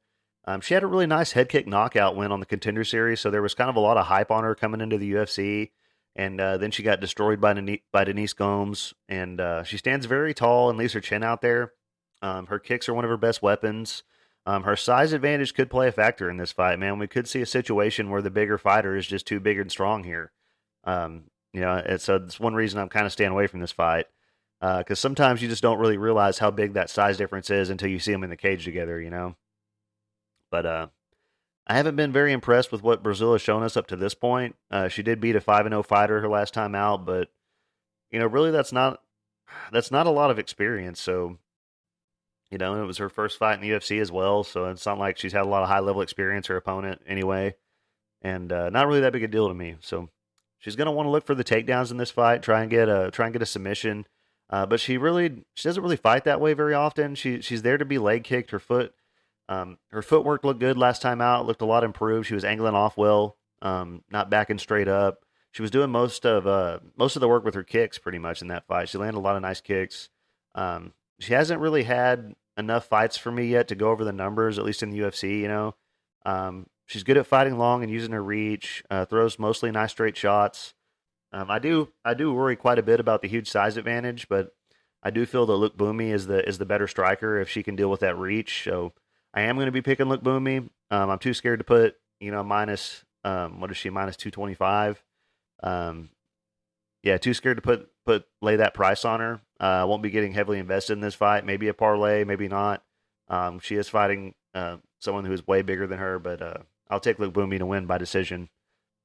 Um, 0.45 0.59
she 0.59 0.73
had 0.73 0.81
a 0.81 0.87
really 0.87 1.05
nice 1.05 1.33
head 1.33 1.47
kick 1.47 1.67
knockout 1.67 2.15
win 2.15 2.31
on 2.31 2.39
the 2.39 2.47
contender 2.47 2.83
series, 2.83 3.19
so 3.19 3.29
there 3.29 3.43
was 3.43 3.53
kind 3.53 3.69
of 3.69 3.75
a 3.75 3.79
lot 3.79 3.95
of 3.95 4.07
hype 4.07 4.31
on 4.31 4.43
her 4.43 4.55
coming 4.55 4.81
into 4.81 4.97
the 4.97 5.13
UFC. 5.13 5.69
And 6.15 6.41
uh, 6.41 6.57
then 6.57 6.71
she 6.71 6.81
got 6.81 6.99
destroyed 6.99 7.39
by, 7.39 7.53
Denise, 7.53 7.81
by 7.91 8.05
Denise 8.05 8.33
Gomes, 8.33 8.95
and 9.07 9.39
uh, 9.39 9.63
she 9.63 9.77
stands 9.77 10.07
very 10.07 10.33
tall 10.33 10.67
and 10.67 10.79
leaves 10.79 10.93
her 10.93 10.99
chin 10.99 11.21
out 11.21 11.43
there. 11.43 11.73
Um, 12.23 12.47
her 12.47 12.57
kicks 12.57 12.89
are 12.89 12.95
one 12.95 13.05
of 13.05 13.11
her 13.11 13.17
best 13.17 13.43
weapons. 13.43 14.01
Um, 14.47 14.63
her 14.63 14.75
size 14.75 15.13
advantage 15.13 15.53
could 15.53 15.69
play 15.69 15.89
a 15.89 15.91
factor 15.91 16.27
in 16.27 16.37
this 16.37 16.51
fight, 16.51 16.79
man. 16.79 16.97
We 16.97 17.07
could 17.07 17.27
see 17.27 17.41
a 17.43 17.45
situation 17.45 18.09
where 18.09 18.23
the 18.23 18.31
bigger 18.31 18.57
fighter 18.57 18.97
is 18.97 19.05
just 19.05 19.27
too 19.27 19.39
big 19.39 19.59
and 19.59 19.69
strong 19.71 20.05
here. 20.05 20.31
Um, 20.85 21.25
you 21.53 21.61
know, 21.61 21.83
so 21.99 22.15
it's 22.15 22.39
one 22.39 22.55
reason 22.55 22.79
I'm 22.79 22.89
kind 22.89 23.05
of 23.05 23.11
staying 23.11 23.31
away 23.31 23.45
from 23.45 23.59
this 23.59 23.71
fight 23.71 24.07
because 24.63 24.91
uh, 24.91 25.01
sometimes 25.01 25.41
you 25.41 25.49
just 25.49 25.61
don't 25.61 25.79
really 25.79 25.97
realize 25.97 26.37
how 26.37 26.49
big 26.49 26.73
that 26.73 26.89
size 26.89 27.17
difference 27.17 27.49
is 27.49 27.69
until 27.69 27.89
you 27.89 27.99
see 27.99 28.13
them 28.13 28.23
in 28.23 28.29
the 28.29 28.37
cage 28.37 28.63
together, 28.63 29.01
you 29.01 29.09
know. 29.09 29.35
But 30.51 30.65
uh, 30.65 30.87
I 31.67 31.75
haven't 31.75 31.97
been 31.97 32.13
very 32.13 32.31
impressed 32.31 32.71
with 32.71 32.81
what 32.81 33.03
Brasil 33.03 33.33
has 33.33 33.41
shown 33.41 33.61
us 33.63 33.75
up 33.75 33.87
to 33.87 33.97
this 33.97 34.13
point. 34.13 34.55
Uh, 34.71 34.87
she 34.87 35.03
did 35.03 35.19
beat 35.19 35.35
a 35.35 35.41
five 35.41 35.65
and 35.65 35.73
zero 35.73 35.79
oh 35.79 35.83
fighter 35.83 36.21
her 36.21 36.29
last 36.29 36.53
time 36.53 36.75
out, 36.75 37.05
but 37.05 37.27
you 38.09 38.19
know, 38.19 38.25
really, 38.25 38.51
that's 38.51 38.71
not 38.71 39.01
that's 39.73 39.91
not 39.91 40.07
a 40.07 40.11
lot 40.11 40.31
of 40.31 40.39
experience. 40.39 41.01
So, 41.01 41.39
you 42.49 42.57
know, 42.57 42.81
it 42.81 42.85
was 42.85 42.99
her 42.99 43.09
first 43.09 43.37
fight 43.37 43.55
in 43.55 43.61
the 43.61 43.71
UFC 43.71 43.99
as 43.99 44.13
well, 44.13 44.45
so 44.45 44.69
it's 44.69 44.85
not 44.85 44.97
like 44.97 45.17
she's 45.17 45.33
had 45.33 45.41
a 45.41 45.49
lot 45.49 45.63
of 45.63 45.67
high 45.67 45.81
level 45.81 46.01
experience. 46.01 46.47
Her 46.47 46.55
opponent, 46.55 47.01
anyway, 47.05 47.55
and 48.21 48.49
uh, 48.49 48.69
not 48.69 48.87
really 48.87 49.01
that 49.01 49.11
big 49.11 49.23
a 49.23 49.27
deal 49.27 49.49
to 49.49 49.53
me. 49.53 49.75
So, 49.81 50.07
she's 50.57 50.77
going 50.77 50.85
to 50.85 50.93
want 50.93 51.07
to 51.07 51.11
look 51.11 51.25
for 51.25 51.35
the 51.35 51.43
takedowns 51.43 51.91
in 51.91 51.97
this 51.97 52.11
fight, 52.11 52.43
try 52.43 52.61
and 52.61 52.71
get 52.71 52.87
a 52.87 53.11
try 53.11 53.25
and 53.25 53.33
get 53.33 53.41
a 53.41 53.45
submission. 53.45 54.05
Uh, 54.53 54.67
but 54.67 54.79
she 54.79 54.99
really 54.99 55.43
she 55.55 55.67
doesn't 55.67 55.81
really 55.81 55.95
fight 55.97 56.25
that 56.25 56.39
way 56.39 56.53
very 56.53 56.75
often. 56.75 57.15
She 57.15 57.41
she's 57.41 57.63
there 57.63 57.79
to 57.79 57.85
be 57.85 57.97
leg 57.97 58.23
kicked. 58.23 58.51
Her 58.51 58.59
foot 58.59 58.93
um, 59.49 59.79
her 59.89 60.03
footwork 60.03 60.43
looked 60.43 60.59
good 60.59 60.77
last 60.77 61.01
time 61.01 61.21
out. 61.21 61.47
Looked 61.47 61.63
a 61.63 61.65
lot 61.65 61.83
improved. 61.83 62.27
She 62.27 62.35
was 62.35 62.45
angling 62.45 62.75
off 62.75 62.95
well, 62.95 63.35
um, 63.63 64.03
not 64.11 64.29
backing 64.29 64.59
straight 64.59 64.87
up. 64.87 65.25
She 65.53 65.63
was 65.63 65.71
doing 65.71 65.89
most 65.89 66.23
of 66.23 66.45
uh, 66.45 66.81
most 66.95 67.15
of 67.15 67.19
the 67.19 67.27
work 67.27 67.43
with 67.43 67.55
her 67.55 67.63
kicks 67.63 67.97
pretty 67.97 68.19
much 68.19 68.43
in 68.43 68.49
that 68.49 68.67
fight. 68.67 68.89
She 68.89 68.99
landed 68.99 69.17
a 69.17 69.21
lot 69.21 69.35
of 69.35 69.41
nice 69.41 69.59
kicks. 69.59 70.09
Um, 70.53 70.93
she 71.19 71.33
hasn't 71.33 71.59
really 71.59 71.81
had 71.81 72.35
enough 72.55 72.85
fights 72.85 73.17
for 73.17 73.31
me 73.31 73.47
yet 73.47 73.69
to 73.69 73.75
go 73.75 73.89
over 73.89 74.03
the 74.03 74.13
numbers, 74.13 74.59
at 74.59 74.65
least 74.65 74.83
in 74.83 74.91
the 74.91 74.99
UFC. 74.99 75.39
You 75.39 75.47
know, 75.47 75.75
um, 76.27 76.67
she's 76.85 77.03
good 77.03 77.17
at 77.17 77.25
fighting 77.25 77.57
long 77.57 77.81
and 77.81 77.91
using 77.91 78.11
her 78.11 78.23
reach. 78.23 78.83
Uh, 78.87 79.05
throws 79.05 79.39
mostly 79.39 79.71
nice 79.71 79.89
straight 79.89 80.15
shots. 80.15 80.75
Um, 81.33 81.49
I 81.49 81.59
do 81.59 81.89
I 82.05 82.13
do 82.13 82.31
worry 82.31 82.55
quite 82.55 82.79
a 82.79 82.83
bit 82.83 82.99
about 82.99 83.21
the 83.21 83.27
huge 83.27 83.49
size 83.49 83.75
advantage, 83.75 84.29
but 84.29 84.53
I 85.01 85.09
do 85.09 85.25
feel 85.25 85.45
that 85.47 85.53
Lookboonmee 85.53 86.13
is 86.13 86.27
the 86.27 86.47
is 86.47 86.59
the 86.59 86.65
better 86.65 86.87
striker 86.87 87.39
if 87.39 87.49
she 87.49 87.63
can 87.63 87.75
deal 87.75 87.89
with 87.89 88.01
that 88.01 88.17
reach. 88.17 88.63
So 88.63 88.93
I 89.33 89.41
am 89.41 89.55
going 89.55 89.65
to 89.65 89.71
be 89.71 89.81
picking 89.81 90.05
Lookboonmee. 90.05 90.69
Um, 90.91 91.09
I'm 91.09 91.19
too 91.19 91.33
scared 91.33 91.59
to 91.59 91.65
put 91.65 91.95
you 92.19 92.31
know 92.31 92.43
minus 92.43 93.03
um, 93.23 93.59
what 93.59 93.71
is 93.71 93.77
she 93.77 93.89
minus 93.89 94.15
two 94.15 94.31
twenty 94.31 94.53
five. 94.53 95.03
Um, 95.63 96.09
yeah, 97.01 97.17
too 97.17 97.33
scared 97.33 97.57
to 97.57 97.61
put 97.61 97.89
put 98.05 98.25
lay 98.41 98.57
that 98.57 98.75
price 98.75 99.03
on 99.03 99.19
her. 99.19 99.41
Uh, 99.59 99.81
I 99.81 99.83
won't 99.85 100.03
be 100.03 100.11
getting 100.11 100.33
heavily 100.33 100.59
invested 100.59 100.93
in 100.93 101.01
this 101.01 101.15
fight. 101.15 101.45
Maybe 101.45 101.67
a 101.67 101.73
parlay, 101.73 102.23
maybe 102.23 102.47
not. 102.47 102.83
Um, 103.27 103.59
she 103.59 103.75
is 103.75 103.89
fighting 103.89 104.35
uh, 104.53 104.77
someone 104.99 105.25
who 105.25 105.33
is 105.33 105.47
way 105.47 105.63
bigger 105.63 105.87
than 105.87 105.99
her, 105.99 106.19
but 106.19 106.41
uh, 106.41 106.57
I'll 106.89 106.99
take 106.99 107.17
Lookboonmee 107.17 107.59
to 107.59 107.65
win 107.65 107.85
by 107.85 107.97
decision, 107.97 108.49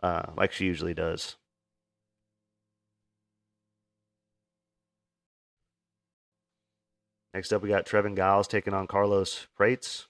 uh, 0.02 0.32
like 0.36 0.52
she 0.52 0.66
usually 0.66 0.94
does. 0.94 1.36
Next 7.34 7.52
up, 7.52 7.62
we 7.62 7.68
got 7.68 7.86
Trevin 7.86 8.16
Giles 8.16 8.48
taking 8.48 8.74
on 8.74 8.86
Carlos 8.86 9.46
Prates. 9.56 10.06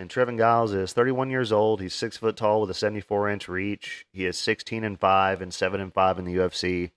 And 0.00 0.08
Trevin 0.08 0.38
Giles 0.38 0.72
is 0.72 0.94
31 0.94 1.30
years 1.30 1.52
old. 1.52 1.82
He's 1.82 1.94
six 1.94 2.16
foot 2.16 2.36
tall 2.36 2.62
with 2.62 2.70
a 2.70 2.74
74 2.74 3.28
inch 3.28 3.48
reach. 3.48 4.06
He 4.12 4.24
is 4.24 4.38
16 4.38 4.82
and 4.82 4.98
five 4.98 5.42
and 5.42 5.52
seven 5.52 5.80
and 5.80 5.92
five 5.92 6.18
in 6.18 6.24
the 6.24 6.36
UFC, 6.36 6.90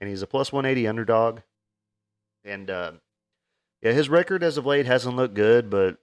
and 0.00 0.10
he's 0.10 0.22
a 0.22 0.26
plus 0.26 0.52
180 0.52 0.88
underdog. 0.88 1.40
And 2.44 2.68
uh, 2.68 2.92
yeah, 3.80 3.92
his 3.92 4.08
record 4.08 4.42
as 4.42 4.56
of 4.56 4.66
late 4.66 4.86
hasn't 4.86 5.14
looked 5.14 5.34
good, 5.34 5.70
but 5.70 5.98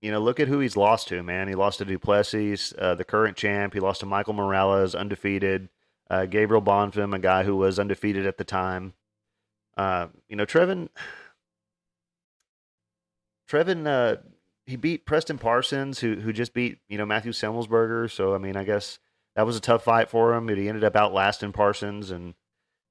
you 0.00 0.12
know, 0.12 0.20
look 0.20 0.38
at 0.38 0.46
who 0.46 0.60
he's 0.60 0.76
lost 0.76 1.08
to, 1.08 1.22
man. 1.22 1.48
He 1.48 1.54
lost 1.56 1.78
to 1.78 1.84
Du 1.84 1.98
Plessis, 1.98 2.72
uh, 2.78 2.94
the 2.94 3.04
current 3.04 3.36
champ. 3.36 3.74
He 3.74 3.80
lost 3.80 4.00
to 4.00 4.06
Michael 4.06 4.34
Morales, 4.34 4.94
undefeated. 4.94 5.68
Uh, 6.08 6.26
Gabriel 6.26 6.62
Bonfim, 6.62 7.14
a 7.14 7.18
guy 7.18 7.42
who 7.42 7.56
was 7.56 7.78
undefeated 7.78 8.24
at 8.24 8.38
the 8.38 8.44
time. 8.44 8.94
Uh, 9.76 10.08
you 10.28 10.36
know, 10.36 10.46
Trevin. 10.46 10.88
Trevin 13.50 13.86
uh, 13.86 14.16
he 14.66 14.76
beat 14.76 15.04
Preston 15.04 15.38
Parsons, 15.38 16.00
who 16.00 16.16
who 16.16 16.32
just 16.32 16.54
beat 16.54 16.78
you 16.88 16.98
know 16.98 17.06
Matthew 17.06 17.32
Semelsberger. 17.32 18.10
So 18.10 18.34
I 18.34 18.38
mean, 18.38 18.56
I 18.56 18.64
guess 18.64 18.98
that 19.36 19.46
was 19.46 19.56
a 19.56 19.60
tough 19.60 19.84
fight 19.84 20.08
for 20.08 20.34
him, 20.34 20.46
but 20.46 20.58
he 20.58 20.68
ended 20.68 20.84
up 20.84 20.96
outlasting 20.96 21.52
Parsons 21.52 22.10
and 22.10 22.34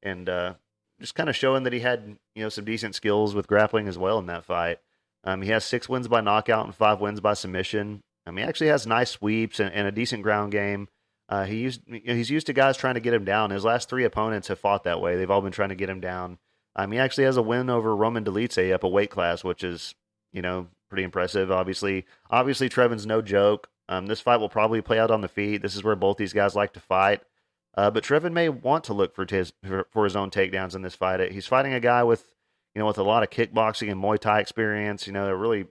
and 0.04 0.30
uh, 0.30 0.54
just 1.00 1.16
kind 1.16 1.30
of 1.30 1.36
showing 1.36 1.64
that 1.64 1.74
he 1.74 1.80
had 1.80 2.18
you 2.36 2.44
know 2.44 2.50
some 2.50 2.66
decent 2.66 2.96
skills 2.96 3.34
with 3.34 3.48
grappling 3.48 3.88
as 3.88 3.98
well 3.98 4.20
in 4.20 4.28
that 4.28 4.46
fight. 4.46 4.80
Um, 5.24 5.42
he 5.42 5.50
has 5.50 5.64
six 5.64 5.88
wins 5.88 6.08
by 6.08 6.22
knockout 6.22 6.66
and 6.66 6.76
five 6.76 7.00
wins 7.00 7.20
by 7.20 7.34
submission. 7.34 8.02
Mean, 8.28 8.38
he 8.38 8.44
actually 8.44 8.68
has 8.68 8.88
nice 8.88 9.12
sweeps 9.12 9.60
and, 9.60 9.74
and 9.74 9.88
a 9.88 9.92
decent 9.92 10.24
ground 10.24 10.52
game. 10.52 10.88
Uh, 11.28 11.46
he 11.46 11.58
used 11.58 11.82
he's 11.88 12.30
used 12.30 12.48
to 12.48 12.54
guys 12.54 12.78
trying 12.78 12.96
to 12.96 13.00
get 13.00 13.14
him 13.14 13.26
down. 13.26 13.50
His 13.50 13.64
last 13.64 13.90
three 13.90 14.04
opponents 14.04 14.48
have 14.50 14.60
fought 14.60 14.84
that 14.84 15.02
way. 15.02 15.16
They've 15.16 15.32
all 15.32 15.42
been 15.42 15.52
trying 15.52 15.70
to 15.70 15.76
get 15.76 15.90
him 15.90 16.02
down. 16.02 16.38
Um, 16.76 16.92
he 16.92 17.00
actually 17.00 17.26
has 17.26 17.38
a 17.38 17.42
win 17.42 17.70
over 17.70 17.96
Roman 17.96 18.24
Dolidze 18.24 18.74
up 18.74 18.84
a 18.84 18.88
weight 18.88 19.10
class, 19.10 19.44
which 19.44 19.64
is 19.64 19.96
you 20.32 20.42
know 20.42 20.68
pretty 20.90 21.04
impressive. 21.04 21.52
Obviously, 21.52 22.06
obviously 22.30 22.70
Trevin's 22.70 23.06
no 23.06 23.22
joke. 23.22 23.70
Um, 23.90 24.06
this 24.06 24.22
fight 24.22 24.38
will 24.38 24.50
probably 24.50 24.82
play 24.82 25.00
out 25.00 25.12
on 25.12 25.22
the 25.22 25.28
feet. 25.28 25.62
This 25.62 25.76
is 25.76 25.84
where 25.84 25.96
both 25.96 26.18
these 26.18 26.34
guys 26.34 26.56
like 26.56 26.74
to 26.74 26.80
fight. 26.80 27.22
Uh, 27.76 27.90
but 27.90 28.04
Trevin 28.04 28.34
may 28.34 28.50
want 28.50 28.84
to 28.86 28.94
look 28.94 29.16
for 29.16 29.26
his 29.30 29.54
for 29.92 30.04
his 30.04 30.16
own 30.16 30.30
takedowns 30.30 30.76
in 30.76 30.82
this 30.82 30.96
fight. 30.96 31.32
He's 31.32 31.48
fighting 31.48 31.74
a 31.74 31.80
guy 31.80 32.04
with 32.04 32.32
you 32.76 32.80
know 32.80 32.86
with 32.86 32.98
a 32.98 33.04
lot 33.04 33.24
of 33.24 33.30
kickboxing 33.30 33.92
and 33.92 34.02
Muay 34.02 34.20
Thai 34.20 34.40
experience. 34.40 35.08
You 35.08 35.14
know, 35.14 35.28
a 35.28 35.36
really 35.36 35.68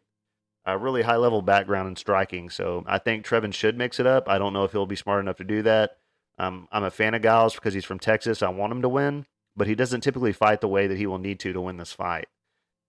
a 0.64 0.78
really 0.78 1.02
high 1.02 1.16
level 1.16 1.42
background 1.42 1.88
in 1.88 1.96
striking. 1.96 2.50
So 2.50 2.84
I 2.86 2.98
think 2.98 3.24
Trevin 3.24 3.52
should 3.52 3.76
mix 3.76 3.98
it 3.98 4.06
up. 4.06 4.28
I 4.28 4.38
don't 4.38 4.52
know 4.52 4.64
if 4.64 4.72
he'll 4.72 4.86
be 4.86 4.96
smart 4.96 5.20
enough 5.20 5.36
to 5.38 5.44
do 5.44 5.62
that. 5.62 5.96
Um, 6.38 6.68
I'm 6.72 6.84
a 6.84 6.90
fan 6.90 7.14
of 7.14 7.22
Giles 7.22 7.54
because 7.54 7.74
he's 7.74 7.84
from 7.84 7.98
Texas. 7.98 8.42
I 8.42 8.48
want 8.48 8.72
him 8.72 8.82
to 8.82 8.88
win, 8.88 9.26
but 9.56 9.66
he 9.66 9.74
doesn't 9.74 10.02
typically 10.02 10.32
fight 10.32 10.60
the 10.60 10.68
way 10.68 10.86
that 10.86 10.98
he 10.98 11.06
will 11.06 11.18
need 11.18 11.40
to 11.40 11.52
to 11.52 11.60
win 11.60 11.76
this 11.76 11.92
fight. 11.92 12.26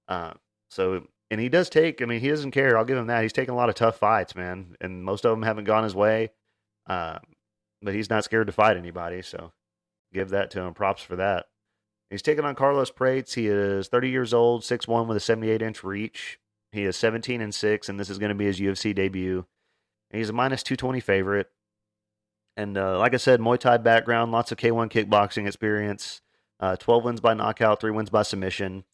Uh, 0.08 0.34
so 0.70 1.08
and 1.30 1.40
he 1.40 1.50
does 1.50 1.70
take. 1.70 2.02
I 2.02 2.06
mean, 2.06 2.20
he 2.20 2.30
doesn't 2.30 2.52
care. 2.52 2.78
I'll 2.78 2.86
give 2.86 2.98
him 2.98 3.08
that. 3.08 3.24
He's 3.24 3.34
taken 3.34 3.54
a 3.54 3.58
lot 3.58 3.70
of 3.70 3.76
tough 3.76 3.98
fights, 3.98 4.36
man, 4.36 4.76
and 4.82 5.04
most 5.04 5.26
of 5.26 5.32
them 5.32 5.44
haven't 5.44 5.64
gone 5.64 5.84
his 5.84 5.96
way. 5.96 6.32
Uh, 6.88 7.20
but 7.82 7.94
he's 7.94 8.10
not 8.10 8.24
scared 8.24 8.48
to 8.48 8.54
fight 8.54 8.78
anybody. 8.78 9.22
So 9.22 9.54
give 10.14 10.30
that 10.30 10.52
to 10.52 10.62
him. 10.62 10.74
Props 10.74 11.02
for 11.02 11.16
that. 11.16 11.46
He's 12.10 12.22
taking 12.22 12.44
on 12.44 12.56
Carlos 12.56 12.92
Prates. 12.92 13.34
He 13.34 13.48
is 13.48 13.88
30 13.88 14.10
years 14.10 14.34
old, 14.34 14.64
6'1 14.64 15.08
with 15.08 15.16
a 15.16 15.22
78 15.22 15.62
inch 15.62 15.84
reach. 15.84 16.38
He 16.74 16.84
is 16.84 16.98
17 16.98 17.42
and 17.42 17.56
6, 17.56 17.90
and 17.90 18.00
this 18.00 18.10
is 18.10 18.18
going 18.18 18.30
to 18.30 18.36
be 18.36 18.46
his 18.46 18.60
UFC 18.60 18.94
debut. 18.94 19.46
And 20.12 20.20
he's 20.20 20.30
a 20.30 20.34
minus 20.34 20.64
220 20.64 21.00
favorite. 21.00 21.50
And 22.58 22.78
uh, 22.78 23.00
like 23.00 23.14
I 23.14 23.18
said, 23.18 23.40
Muay 23.40 23.58
Thai 23.58 23.78
background, 23.78 24.34
lots 24.34 24.52
of 24.52 24.58
K1 24.58 24.92
kickboxing 24.92 25.48
experience, 25.48 26.22
uh, 26.62 26.76
12 26.78 27.04
wins 27.04 27.20
by 27.20 27.34
knockout, 27.34 27.82
3 27.82 27.92
wins 27.92 28.10
by 28.10 28.22
submission. 28.22 28.86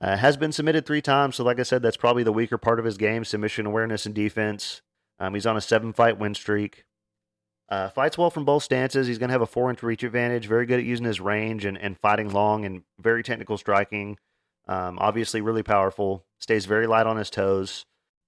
Uh, 0.00 0.16
has 0.16 0.36
been 0.36 0.52
submitted 0.52 0.86
three 0.86 1.02
times, 1.02 1.36
so 1.36 1.44
like 1.44 1.58
I 1.58 1.64
said, 1.64 1.82
that's 1.82 1.96
probably 1.96 2.22
the 2.22 2.32
weaker 2.32 2.56
part 2.56 2.78
of 2.78 2.84
his 2.84 2.96
game: 2.96 3.24
submission 3.24 3.66
awareness 3.66 4.06
and 4.06 4.14
defense. 4.14 4.80
Um, 5.18 5.34
he's 5.34 5.46
on 5.46 5.56
a 5.56 5.60
seven-fight 5.60 6.18
win 6.18 6.34
streak. 6.34 6.84
Uh, 7.68 7.88
fights 7.88 8.16
well 8.16 8.30
from 8.30 8.44
both 8.44 8.62
stances. 8.62 9.08
He's 9.08 9.18
going 9.18 9.28
to 9.28 9.32
have 9.32 9.42
a 9.42 9.46
four-inch 9.46 9.82
reach 9.82 10.04
advantage. 10.04 10.46
Very 10.46 10.66
good 10.66 10.78
at 10.78 10.86
using 10.86 11.04
his 11.04 11.20
range 11.20 11.64
and, 11.64 11.76
and 11.76 11.98
fighting 11.98 12.30
long, 12.30 12.64
and 12.64 12.82
very 13.00 13.24
technical 13.24 13.58
striking. 13.58 14.18
Um, 14.68 14.98
obviously, 15.00 15.40
really 15.40 15.64
powerful. 15.64 16.24
Stays 16.38 16.66
very 16.66 16.86
light 16.86 17.06
on 17.06 17.16
his 17.16 17.30
toes. 17.30 17.84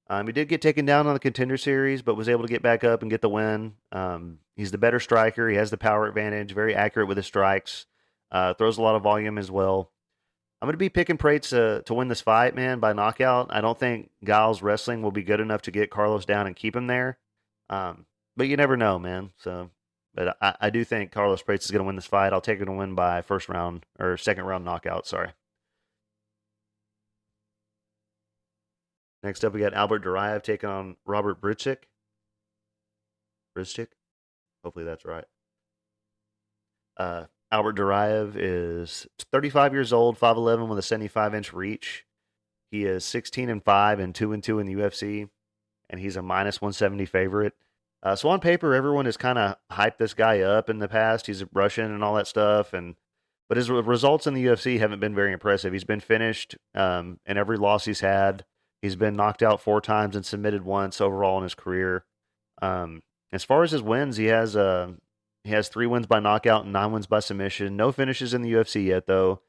Um, 0.08 0.26
he 0.26 0.32
did 0.32 0.48
get 0.48 0.60
taken 0.60 0.84
down 0.84 1.06
on 1.06 1.14
the 1.14 1.20
contender 1.20 1.56
series, 1.56 2.02
but 2.02 2.16
was 2.16 2.28
able 2.28 2.42
to 2.42 2.48
get 2.48 2.62
back 2.62 2.82
up 2.82 3.02
and 3.02 3.10
get 3.10 3.20
the 3.20 3.28
win. 3.28 3.74
Um, 3.92 4.38
he's 4.56 4.72
the 4.72 4.78
better 4.78 4.98
striker. 4.98 5.48
He 5.48 5.56
has 5.56 5.70
the 5.70 5.78
power 5.78 6.08
advantage. 6.08 6.52
Very 6.52 6.74
accurate 6.74 7.06
with 7.06 7.16
his 7.16 7.26
strikes. 7.26 7.86
Uh, 8.30 8.54
throws 8.54 8.78
a 8.78 8.82
lot 8.82 8.94
of 8.94 9.02
volume 9.02 9.38
as 9.38 9.50
well. 9.50 9.90
I'm 10.60 10.66
going 10.66 10.74
to 10.74 10.78
be 10.78 10.88
picking 10.90 11.16
Prates 11.16 11.50
to, 11.50 11.82
to 11.86 11.94
win 11.94 12.08
this 12.08 12.20
fight, 12.20 12.54
man, 12.54 12.80
by 12.80 12.92
knockout. 12.92 13.48
I 13.50 13.60
don't 13.60 13.78
think 13.78 14.10
Giles 14.22 14.62
wrestling 14.62 15.00
will 15.00 15.10
be 15.10 15.22
good 15.22 15.40
enough 15.40 15.62
to 15.62 15.70
get 15.70 15.90
Carlos 15.90 16.26
down 16.26 16.46
and 16.46 16.54
keep 16.54 16.76
him 16.76 16.86
there. 16.86 17.18
Um, 17.70 18.04
but 18.36 18.46
you 18.46 18.56
never 18.56 18.76
know, 18.76 18.98
man. 18.98 19.30
So, 19.38 19.70
but 20.14 20.36
I, 20.40 20.56
I 20.60 20.70
do 20.70 20.84
think 20.84 21.12
Carlos 21.12 21.42
Prates 21.42 21.64
is 21.64 21.70
going 21.70 21.80
to 21.80 21.86
win 21.86 21.96
this 21.96 22.06
fight. 22.06 22.32
I'll 22.32 22.42
take 22.42 22.58
him 22.58 22.66
to 22.66 22.72
win 22.72 22.94
by 22.94 23.22
first 23.22 23.48
round 23.48 23.86
or 23.98 24.16
second 24.18 24.44
round 24.44 24.64
knockout. 24.64 25.06
Sorry. 25.06 25.30
Next 29.22 29.44
up, 29.44 29.52
we 29.52 29.60
got 29.60 29.74
Albert 29.74 30.04
Duraev 30.04 30.42
taking 30.42 30.68
on 30.68 30.96
Robert 31.04 31.40
Bryczek. 31.40 31.78
Bryczek? 33.56 33.88
Hopefully 34.62 34.84
that's 34.84 35.04
right. 35.04 35.24
Uh, 36.96 37.24
Albert 37.52 37.76
Duraev 37.76 38.32
is 38.36 39.06
35 39.32 39.72
years 39.72 39.92
old, 39.92 40.18
5'11 40.18 40.68
with 40.68 40.78
a 40.78 40.82
75 40.82 41.34
inch 41.34 41.52
reach. 41.52 42.04
He 42.70 42.84
is 42.84 43.04
16 43.04 43.48
and 43.50 43.64
5 43.64 43.98
and 43.98 44.14
2 44.14 44.32
and 44.32 44.42
2 44.42 44.60
in 44.60 44.66
the 44.66 44.74
UFC, 44.74 45.28
and 45.88 46.00
he's 46.00 46.16
a 46.16 46.22
minus 46.22 46.60
170 46.60 47.04
favorite. 47.06 47.54
Uh, 48.02 48.14
so 48.14 48.28
on 48.28 48.40
paper, 48.40 48.74
everyone 48.74 49.04
has 49.04 49.16
kind 49.16 49.38
of 49.38 49.56
hyped 49.72 49.98
this 49.98 50.14
guy 50.14 50.40
up 50.40 50.70
in 50.70 50.78
the 50.78 50.88
past. 50.88 51.26
He's 51.26 51.44
Russian 51.52 51.92
and 51.92 52.04
all 52.04 52.14
that 52.14 52.28
stuff, 52.28 52.72
and 52.72 52.94
but 53.48 53.56
his 53.56 53.68
results 53.68 54.28
in 54.28 54.34
the 54.34 54.46
UFC 54.46 54.78
haven't 54.78 55.00
been 55.00 55.14
very 55.14 55.32
impressive. 55.32 55.72
He's 55.72 55.82
been 55.82 55.98
finished 55.98 56.56
um, 56.76 57.18
in 57.26 57.36
every 57.36 57.56
loss 57.56 57.84
he's 57.84 57.98
had. 57.98 58.44
He's 58.80 58.94
been 58.94 59.16
knocked 59.16 59.42
out 59.42 59.60
four 59.60 59.80
times 59.80 60.14
and 60.14 60.24
submitted 60.24 60.64
once 60.64 61.00
overall 61.00 61.38
in 61.38 61.42
his 61.42 61.56
career. 61.56 62.04
Um, 62.62 63.02
as 63.32 63.42
far 63.42 63.64
as 63.64 63.72
his 63.72 63.82
wins, 63.82 64.16
he 64.16 64.26
has 64.26 64.54
uh, 64.54 64.92
he 65.44 65.50
has 65.50 65.68
three 65.68 65.86
wins 65.86 66.06
by 66.06 66.20
knockout 66.20 66.64
and 66.64 66.72
nine 66.72 66.92
wins 66.92 67.06
by 67.06 67.20
submission. 67.20 67.76
No 67.76 67.92
finishes 67.92 68.34
in 68.34 68.42
the 68.42 68.52
UFC 68.52 68.86
yet, 68.86 69.06
though. 69.06 69.40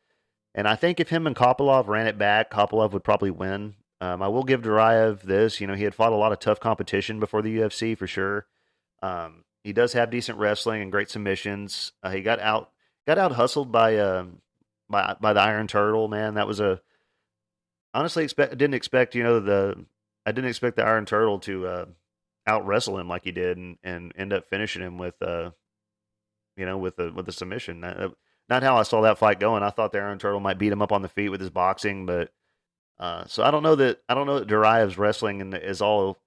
And 0.53 0.67
I 0.67 0.75
think 0.75 0.99
if 0.99 1.09
him 1.09 1.27
and 1.27 1.35
Kopylov 1.35 1.87
ran 1.87 2.07
it 2.07 2.17
back, 2.17 2.51
Kopylov 2.51 2.91
would 2.91 3.03
probably 3.03 3.31
win. 3.31 3.75
Um, 4.01 4.21
I 4.21 4.27
will 4.27 4.43
give 4.43 4.61
Duraev 4.61 5.21
this. 5.21 5.61
You 5.61 5.67
know, 5.67 5.75
he 5.75 5.83
had 5.83 5.95
fought 5.95 6.11
a 6.11 6.17
lot 6.17 6.31
of 6.31 6.39
tough 6.39 6.59
competition 6.59 7.19
before 7.19 7.41
the 7.41 7.57
UFC 7.57 7.97
for 7.97 8.07
sure. 8.07 8.47
Um, 9.01 9.43
he 9.63 9.73
does 9.73 9.93
have 9.93 10.09
decent 10.09 10.39
wrestling 10.39 10.81
and 10.81 10.91
great 10.91 11.09
submissions. 11.09 11.91
Uh, 12.01 12.09
he 12.09 12.21
got 12.21 12.39
out 12.39 12.71
got 13.05 13.17
out 13.17 13.33
hustled 13.33 13.71
by 13.71 13.97
uh, 13.97 14.25
by 14.89 15.15
by 15.21 15.33
the 15.33 15.41
Iron 15.41 15.67
Turtle. 15.67 16.07
Man, 16.07 16.33
that 16.33 16.47
was 16.47 16.59
a 16.59 16.81
honestly 17.93 18.23
expect 18.23 18.57
didn't 18.57 18.73
expect 18.73 19.13
you 19.13 19.23
know 19.23 19.39
the 19.39 19.85
I 20.25 20.31
didn't 20.31 20.49
expect 20.49 20.77
the 20.77 20.85
Iron 20.85 21.05
Turtle 21.05 21.39
to 21.39 21.67
uh, 21.67 21.85
out 22.47 22.65
wrestle 22.65 22.97
him 22.97 23.07
like 23.07 23.23
he 23.23 23.31
did 23.31 23.57
and, 23.57 23.77
and 23.83 24.13
end 24.15 24.33
up 24.33 24.49
finishing 24.49 24.81
him 24.81 24.97
with 24.97 25.21
uh, 25.21 25.51
you 26.55 26.65
know, 26.65 26.77
with 26.77 26.95
the 26.95 27.11
with 27.11 27.25
the 27.25 27.31
submission. 27.31 27.79
Not, 27.81 28.13
not 28.49 28.63
how 28.63 28.77
I 28.77 28.83
saw 28.83 29.01
that 29.01 29.17
fight 29.17 29.39
going. 29.39 29.63
I 29.63 29.69
thought 29.69 29.91
the 29.91 30.17
Turtle 30.19 30.39
might 30.39 30.59
beat 30.59 30.71
him 30.71 30.81
up 30.81 30.91
on 30.91 31.01
the 31.01 31.07
feet 31.07 31.29
with 31.29 31.39
his 31.39 31.49
boxing, 31.49 32.05
but 32.05 32.31
uh, 32.99 33.25
so 33.25 33.43
I 33.43 33.51
don't 33.51 33.63
know 33.63 33.75
that 33.75 34.01
I 34.07 34.13
don't 34.13 34.27
know 34.27 34.39
that 34.39 34.47
Duraev's 34.47 34.97
wrestling 34.97 35.41
and 35.41 35.53
is 35.55 35.81
all 35.81 36.19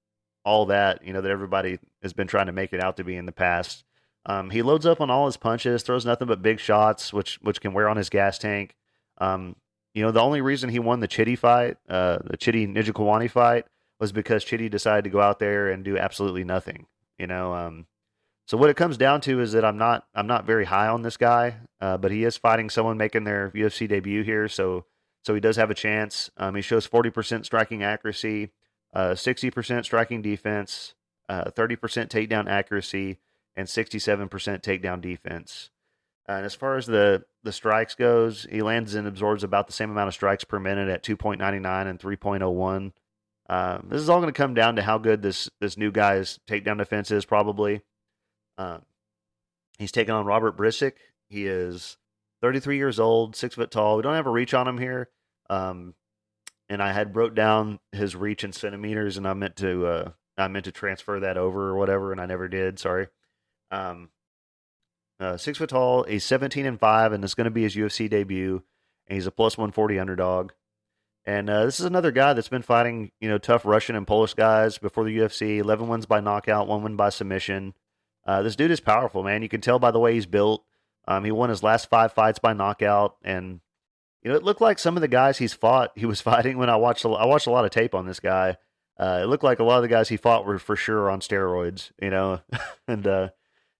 all 0.44 0.66
that 0.66 1.04
you 1.04 1.12
know 1.12 1.20
that 1.20 1.30
everybody 1.30 1.78
has 2.02 2.12
been 2.12 2.26
trying 2.26 2.46
to 2.46 2.52
make 2.52 2.72
it 2.72 2.82
out 2.82 2.96
to 2.96 3.04
be 3.04 3.16
in 3.16 3.26
the 3.26 3.32
past. 3.32 3.84
Um, 4.26 4.50
he 4.50 4.62
loads 4.62 4.86
up 4.86 5.00
on 5.00 5.10
all 5.10 5.26
his 5.26 5.36
punches, 5.36 5.82
throws 5.82 6.06
nothing 6.06 6.26
but 6.26 6.42
big 6.42 6.58
shots, 6.58 7.12
which 7.12 7.36
which 7.42 7.60
can 7.60 7.72
wear 7.74 7.88
on 7.88 7.96
his 7.96 8.08
gas 8.08 8.38
tank. 8.38 8.74
Um, 9.18 9.56
you 9.92 10.02
know, 10.02 10.10
the 10.10 10.22
only 10.22 10.40
reason 10.40 10.70
he 10.70 10.80
won 10.80 11.00
the 11.00 11.08
Chidi 11.08 11.38
fight, 11.38 11.76
uh, 11.88 12.18
the 12.24 12.36
Chidi 12.36 12.66
Njokuani 12.66 13.30
fight, 13.30 13.66
was 14.00 14.12
because 14.12 14.44
Chidi 14.44 14.68
decided 14.70 15.04
to 15.04 15.10
go 15.10 15.20
out 15.20 15.38
there 15.38 15.70
and 15.70 15.84
do 15.84 15.96
absolutely 15.96 16.42
nothing. 16.42 16.86
You 17.18 17.28
know, 17.28 17.54
um, 17.54 17.86
so 18.46 18.58
what 18.58 18.70
it 18.70 18.76
comes 18.76 18.98
down 18.98 19.20
to 19.22 19.40
is 19.40 19.52
that 19.52 19.64
I'm 19.64 19.78
not 19.78 20.06
I'm 20.14 20.26
not 20.26 20.44
very 20.44 20.66
high 20.66 20.88
on 20.88 21.02
this 21.02 21.16
guy, 21.16 21.56
uh, 21.80 21.96
but 21.96 22.10
he 22.10 22.24
is 22.24 22.36
fighting 22.36 22.68
someone 22.68 22.98
making 22.98 23.24
their 23.24 23.50
UFC 23.54 23.88
debut 23.88 24.22
here, 24.22 24.48
so 24.48 24.84
so 25.22 25.34
he 25.34 25.40
does 25.40 25.56
have 25.56 25.70
a 25.70 25.74
chance. 25.74 26.30
Um, 26.36 26.54
he 26.54 26.60
shows 26.60 26.86
40% 26.86 27.46
striking 27.46 27.82
accuracy, 27.82 28.52
uh, 28.92 29.12
60% 29.12 29.84
striking 29.84 30.20
defense, 30.20 30.94
uh, 31.30 31.44
30% 31.50 32.10
takedown 32.10 32.46
accuracy, 32.46 33.18
and 33.56 33.66
67% 33.66 34.28
takedown 34.62 35.00
defense. 35.00 35.70
and 36.28 36.44
as 36.44 36.54
far 36.54 36.76
as 36.76 36.86
the 36.86 37.24
the 37.42 37.52
strikes 37.52 37.94
goes, 37.94 38.46
he 38.50 38.60
lands 38.60 38.94
and 38.94 39.06
absorbs 39.06 39.42
about 39.44 39.66
the 39.66 39.72
same 39.72 39.90
amount 39.90 40.08
of 40.08 40.14
strikes 40.14 40.44
per 40.44 40.58
minute 40.58 40.88
at 40.88 41.02
2.99 41.02 41.86
and 41.86 41.98
3.01. 41.98 42.92
Um, 43.46 43.88
this 43.90 44.00
is 44.00 44.08
all 44.08 44.20
going 44.20 44.32
to 44.32 44.36
come 44.36 44.54
down 44.54 44.76
to 44.76 44.82
how 44.82 44.98
good 44.98 45.22
this 45.22 45.48
this 45.60 45.78
new 45.78 45.90
guy's 45.90 46.38
takedown 46.46 46.76
defense 46.78 47.10
is, 47.10 47.24
probably. 47.24 47.82
Um, 48.58 48.82
he's 49.78 49.92
taking 49.92 50.14
on 50.14 50.26
Robert 50.26 50.56
Bryczek. 50.56 50.94
He 51.28 51.46
is 51.46 51.96
33 52.42 52.76
years 52.76 53.00
old, 53.00 53.36
six 53.36 53.54
foot 53.54 53.70
tall. 53.70 53.96
We 53.96 54.02
don't 54.02 54.14
have 54.14 54.26
a 54.26 54.30
reach 54.30 54.54
on 54.54 54.68
him 54.68 54.78
here. 54.78 55.08
Um, 55.50 55.94
and 56.68 56.82
I 56.82 56.92
had 56.92 57.16
wrote 57.16 57.34
down 57.34 57.78
his 57.92 58.16
reach 58.16 58.44
in 58.44 58.52
centimeters, 58.52 59.16
and 59.16 59.28
I 59.28 59.34
meant 59.34 59.56
to 59.56 59.86
uh, 59.86 60.10
I 60.36 60.48
meant 60.48 60.64
to 60.64 60.72
transfer 60.72 61.20
that 61.20 61.36
over 61.36 61.68
or 61.68 61.76
whatever, 61.76 62.12
and 62.12 62.20
I 62.20 62.26
never 62.26 62.48
did. 62.48 62.78
Sorry. 62.78 63.08
Um, 63.70 64.10
uh, 65.20 65.36
six 65.36 65.58
foot 65.58 65.70
tall. 65.70 66.04
He's 66.04 66.24
17 66.24 66.66
and 66.66 66.80
five, 66.80 67.12
and 67.12 67.22
it's 67.22 67.34
going 67.34 67.46
to 67.46 67.50
be 67.50 67.62
his 67.62 67.76
UFC 67.76 68.08
debut. 68.08 68.62
And 69.06 69.16
he's 69.16 69.26
a 69.26 69.30
plus 69.30 69.58
140 69.58 69.98
underdog. 69.98 70.52
And 71.26 71.48
uh, 71.48 71.64
this 71.64 71.80
is 71.80 71.86
another 71.86 72.10
guy 72.10 72.32
that's 72.32 72.48
been 72.48 72.62
fighting, 72.62 73.10
you 73.20 73.28
know, 73.28 73.38
tough 73.38 73.64
Russian 73.64 73.96
and 73.96 74.06
Polish 74.06 74.34
guys 74.34 74.78
before 74.78 75.04
the 75.04 75.16
UFC. 75.16 75.58
11 75.58 75.88
wins 75.88 76.06
by 76.06 76.20
knockout, 76.20 76.68
one 76.68 76.82
win 76.82 76.96
by 76.96 77.08
submission. 77.08 77.74
Uh, 78.26 78.42
this 78.42 78.56
dude 78.56 78.70
is 78.70 78.80
powerful, 78.80 79.22
man. 79.22 79.42
You 79.42 79.48
can 79.48 79.60
tell 79.60 79.78
by 79.78 79.90
the 79.90 79.98
way 79.98 80.14
he's 80.14 80.26
built. 80.26 80.64
Um, 81.06 81.24
he 81.24 81.32
won 81.32 81.50
his 81.50 81.62
last 81.62 81.90
five 81.90 82.12
fights 82.12 82.38
by 82.38 82.54
knockout, 82.54 83.16
and 83.22 83.60
you 84.22 84.30
know 84.30 84.36
it 84.36 84.42
looked 84.42 84.62
like 84.62 84.78
some 84.78 84.96
of 84.96 85.02
the 85.02 85.08
guys 85.08 85.38
he's 85.38 85.52
fought. 85.52 85.92
He 85.94 86.06
was 86.06 86.20
fighting 86.22 86.58
when 86.58 86.70
I 86.70 86.76
watched. 86.76 87.04
A, 87.04 87.08
I 87.08 87.26
watched 87.26 87.46
a 87.46 87.50
lot 87.50 87.64
of 87.64 87.70
tape 87.70 87.94
on 87.94 88.06
this 88.06 88.20
guy. 88.20 88.56
Uh, 88.98 89.20
it 89.22 89.26
looked 89.26 89.44
like 89.44 89.58
a 89.58 89.64
lot 89.64 89.76
of 89.76 89.82
the 89.82 89.88
guys 89.88 90.08
he 90.08 90.16
fought 90.16 90.46
were 90.46 90.58
for 90.58 90.76
sure 90.76 91.10
on 91.10 91.20
steroids, 91.20 91.90
you 92.00 92.10
know, 92.10 92.40
and 92.88 93.06
uh, 93.06 93.28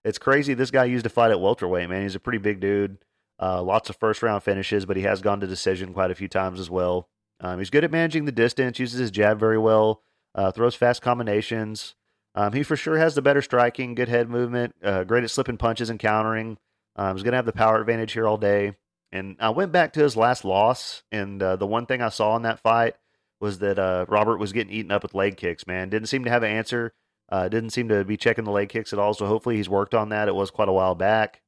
it's 0.04 0.18
crazy. 0.18 0.54
This 0.54 0.72
guy 0.72 0.84
used 0.84 1.04
to 1.04 1.10
fight 1.10 1.30
at 1.30 1.40
welterweight, 1.40 1.88
man. 1.88 2.02
He's 2.02 2.16
a 2.16 2.20
pretty 2.20 2.38
big 2.38 2.60
dude. 2.60 2.98
Uh, 3.40 3.62
lots 3.62 3.90
of 3.90 3.96
first 3.96 4.22
round 4.22 4.42
finishes, 4.42 4.86
but 4.86 4.96
he 4.96 5.02
has 5.04 5.22
gone 5.22 5.40
to 5.40 5.46
decision 5.46 5.92
quite 5.92 6.10
a 6.10 6.14
few 6.14 6.28
times 6.28 6.60
as 6.60 6.68
well. 6.68 7.08
Um, 7.40 7.58
he's 7.58 7.70
good 7.70 7.84
at 7.84 7.90
managing 7.90 8.24
the 8.24 8.32
distance, 8.32 8.78
uses 8.78 9.00
his 9.00 9.10
jab 9.10 9.38
very 9.38 9.58
well, 9.58 10.02
uh, 10.34 10.50
throws 10.52 10.74
fast 10.74 11.02
combinations. 11.02 11.94
Um, 12.34 12.52
he 12.52 12.62
for 12.62 12.76
sure 12.76 12.98
has 12.98 13.14
the 13.14 13.22
better 13.22 13.42
striking, 13.42 13.94
good 13.94 14.08
head 14.08 14.28
movement, 14.28 14.74
uh, 14.82 15.04
great 15.04 15.24
at 15.24 15.30
slipping 15.30 15.56
punches 15.56 15.90
and 15.90 15.98
countering. 15.98 16.58
Um, 16.96 17.16
he's 17.16 17.22
going 17.22 17.32
to 17.32 17.38
have 17.38 17.46
the 17.46 17.52
power 17.52 17.80
advantage 17.80 18.12
here 18.12 18.26
all 18.26 18.36
day. 18.36 18.74
And 19.12 19.36
I 19.38 19.50
went 19.50 19.70
back 19.70 19.92
to 19.92 20.02
his 20.02 20.16
last 20.16 20.44
loss, 20.44 21.04
and 21.12 21.40
uh, 21.40 21.54
the 21.54 21.66
one 21.66 21.86
thing 21.86 22.02
I 22.02 22.08
saw 22.08 22.34
in 22.34 22.42
that 22.42 22.58
fight 22.58 22.96
was 23.40 23.60
that 23.60 23.78
uh, 23.78 24.06
Robert 24.08 24.38
was 24.38 24.52
getting 24.52 24.72
eaten 24.72 24.90
up 24.90 25.04
with 25.04 25.14
leg 25.14 25.36
kicks. 25.36 25.66
Man, 25.66 25.88
didn't 25.88 26.08
seem 26.08 26.24
to 26.24 26.30
have 26.30 26.42
an 26.42 26.50
answer. 26.50 26.92
Uh, 27.28 27.48
didn't 27.48 27.70
seem 27.70 27.88
to 27.88 28.04
be 28.04 28.16
checking 28.16 28.44
the 28.44 28.50
leg 28.50 28.68
kicks 28.68 28.92
at 28.92 28.98
all. 28.98 29.14
So 29.14 29.26
hopefully 29.26 29.56
he's 29.56 29.68
worked 29.68 29.94
on 29.94 30.08
that. 30.08 30.28
It 30.28 30.34
was 30.34 30.50
quite 30.50 30.68
a 30.68 30.72
while 30.72 30.94
back. 30.94 31.42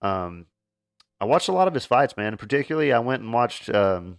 Um, 0.00 0.46
I 1.20 1.26
watched 1.26 1.48
a 1.48 1.52
lot 1.52 1.68
of 1.68 1.74
his 1.74 1.84
fights, 1.84 2.16
man. 2.16 2.36
Particularly, 2.36 2.92
I 2.92 3.00
went 3.00 3.22
and 3.22 3.32
watched. 3.32 3.68
Um, 3.68 4.18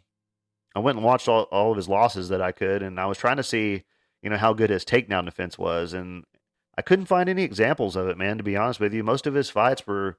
I 0.75 0.79
went 0.79 0.97
and 0.97 1.05
watched 1.05 1.27
all, 1.27 1.43
all 1.51 1.71
of 1.71 1.77
his 1.77 1.89
losses 1.89 2.29
that 2.29 2.41
I 2.41 2.51
could, 2.51 2.83
and 2.83 2.99
I 2.99 3.07
was 3.07 3.17
trying 3.17 3.37
to 3.37 3.43
see, 3.43 3.83
you 4.21 4.29
know, 4.29 4.37
how 4.37 4.53
good 4.53 4.69
his 4.69 4.85
takedown 4.85 5.25
defense 5.25 5.57
was, 5.57 5.93
and 5.93 6.23
I 6.77 6.81
couldn't 6.81 7.05
find 7.05 7.29
any 7.29 7.43
examples 7.43 7.95
of 7.95 8.07
it, 8.07 8.17
man. 8.17 8.37
To 8.37 8.43
be 8.43 8.57
honest 8.57 8.79
with 8.79 8.93
you, 8.93 9.03
most 9.03 9.27
of 9.27 9.33
his 9.33 9.49
fights 9.49 9.85
were, 9.85 10.17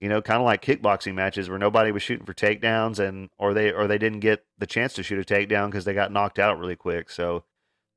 you 0.00 0.08
know, 0.08 0.22
kind 0.22 0.40
of 0.40 0.44
like 0.44 0.62
kickboxing 0.62 1.14
matches 1.14 1.48
where 1.48 1.58
nobody 1.58 1.90
was 1.92 2.02
shooting 2.02 2.26
for 2.26 2.34
takedowns, 2.34 2.98
and 2.98 3.30
or 3.38 3.54
they 3.54 3.72
or 3.72 3.86
they 3.86 3.98
didn't 3.98 4.20
get 4.20 4.44
the 4.58 4.66
chance 4.66 4.92
to 4.94 5.02
shoot 5.02 5.18
a 5.18 5.34
takedown 5.34 5.66
because 5.66 5.84
they 5.84 5.94
got 5.94 6.12
knocked 6.12 6.38
out 6.38 6.58
really 6.58 6.76
quick. 6.76 7.10
So 7.10 7.44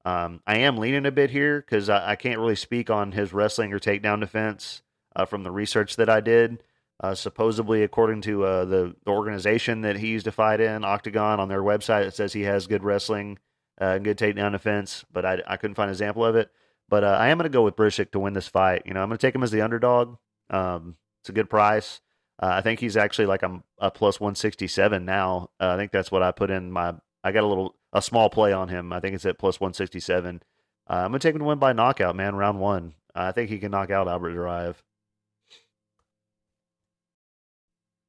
um, 0.06 0.42
I 0.48 0.60
am 0.60 0.78
leaning 0.78 1.06
a 1.06 1.12
bit 1.12 1.30
here 1.30 1.62
because 1.62 1.90
I, 1.90 2.12
I, 2.12 2.16
can't 2.16 2.40
really 2.40 2.56
speak 2.56 2.90
on 2.90 3.12
his 3.12 3.34
wrestling 3.34 3.72
or 3.72 3.80
takedown 3.80 4.20
defense 4.20 4.82
uh, 5.16 5.26
from 5.26 5.44
the 5.44 5.52
research 5.52 5.96
that 5.98 6.10
I 6.10 6.22
did. 6.22 6.64
Uh, 7.00 7.14
supposedly, 7.14 7.84
according 7.84 8.22
to 8.22 8.44
uh, 8.44 8.66
the, 8.66 8.96
the, 9.06 9.12
organization 9.12 9.82
that 9.82 9.98
he 9.98 10.08
used 10.08 10.26
to 10.26 10.32
fight 10.32 10.60
in, 10.60 10.84
Octagon, 10.84 11.40
on 11.40 11.50
their 11.50 11.62
website, 11.62 12.06
it 12.06 12.16
says 12.16 12.34
he 12.34 12.44
has 12.44 12.68
good 12.68 12.84
wrestling 12.84 13.38
uh, 13.82 13.98
good 13.98 14.18
takedown 14.18 14.52
defense, 14.52 15.04
but 15.12 15.26
I, 15.26 15.42
I 15.46 15.58
couldn't 15.58 15.76
find 15.76 15.90
an 15.90 15.94
example 15.94 16.24
of 16.24 16.36
it. 16.36 16.52
But 16.88 17.04
uh, 17.04 17.18
I 17.20 17.30
am 17.30 17.38
going 17.38 17.50
to 17.50 17.54
go 17.54 17.64
with 17.64 17.76
Bryczek 17.76 18.12
to 18.12 18.20
win 18.20 18.34
this 18.34 18.48
fight. 18.48 18.84
You 18.86 18.94
know, 18.94 19.02
I'm 19.02 19.10
going 19.10 19.18
to 19.18 19.28
take 19.28 19.34
him 19.34 19.44
as 19.44 19.52
the 19.52 19.62
underdog. 19.62 20.18
Um, 20.50 20.98
it's 21.22 21.30
a 21.30 21.34
good 21.34 21.50
price. 21.50 22.02
Uh, 22.42 22.50
I 22.54 22.62
think 22.62 22.80
he's 22.80 22.98
actually 22.98 23.28
like 23.28 23.44
I'm 23.44 23.64
a 23.78 23.90
plus 23.90 24.20
167 24.20 25.04
now. 25.06 25.50
I 25.60 25.78
think 25.78 25.92
that's 25.92 26.12
what 26.12 26.24
I 26.24 26.32
put 26.32 26.52
in 26.52 26.72
my. 26.72 26.96
I 27.24 27.32
got 27.32 27.44
a 27.44 27.48
little 27.48 27.76
a 27.94 28.02
small 28.02 28.30
play 28.30 28.54
on 28.54 28.70
him. 28.70 28.94
I 28.94 29.00
think 29.00 29.16
it's 29.16 29.26
at 29.26 29.40
plus 29.40 29.60
167. 29.60 30.42
Uh, 30.90 30.94
I'm 30.94 31.12
going 31.12 31.20
to 31.20 31.28
take 31.28 31.36
him 31.36 31.40
to 31.40 31.46
win 31.46 31.60
by 31.60 31.74
knockout, 31.74 32.16
man, 32.16 32.36
round 32.36 32.60
one. 32.60 32.96
Uh, 33.16 33.24
I 33.24 33.32
think 33.32 33.50
he 33.50 33.60
can 33.60 33.72
knock 33.72 33.90
out 33.90 34.08
Albert 34.08 34.32
Duraev. 34.32 34.76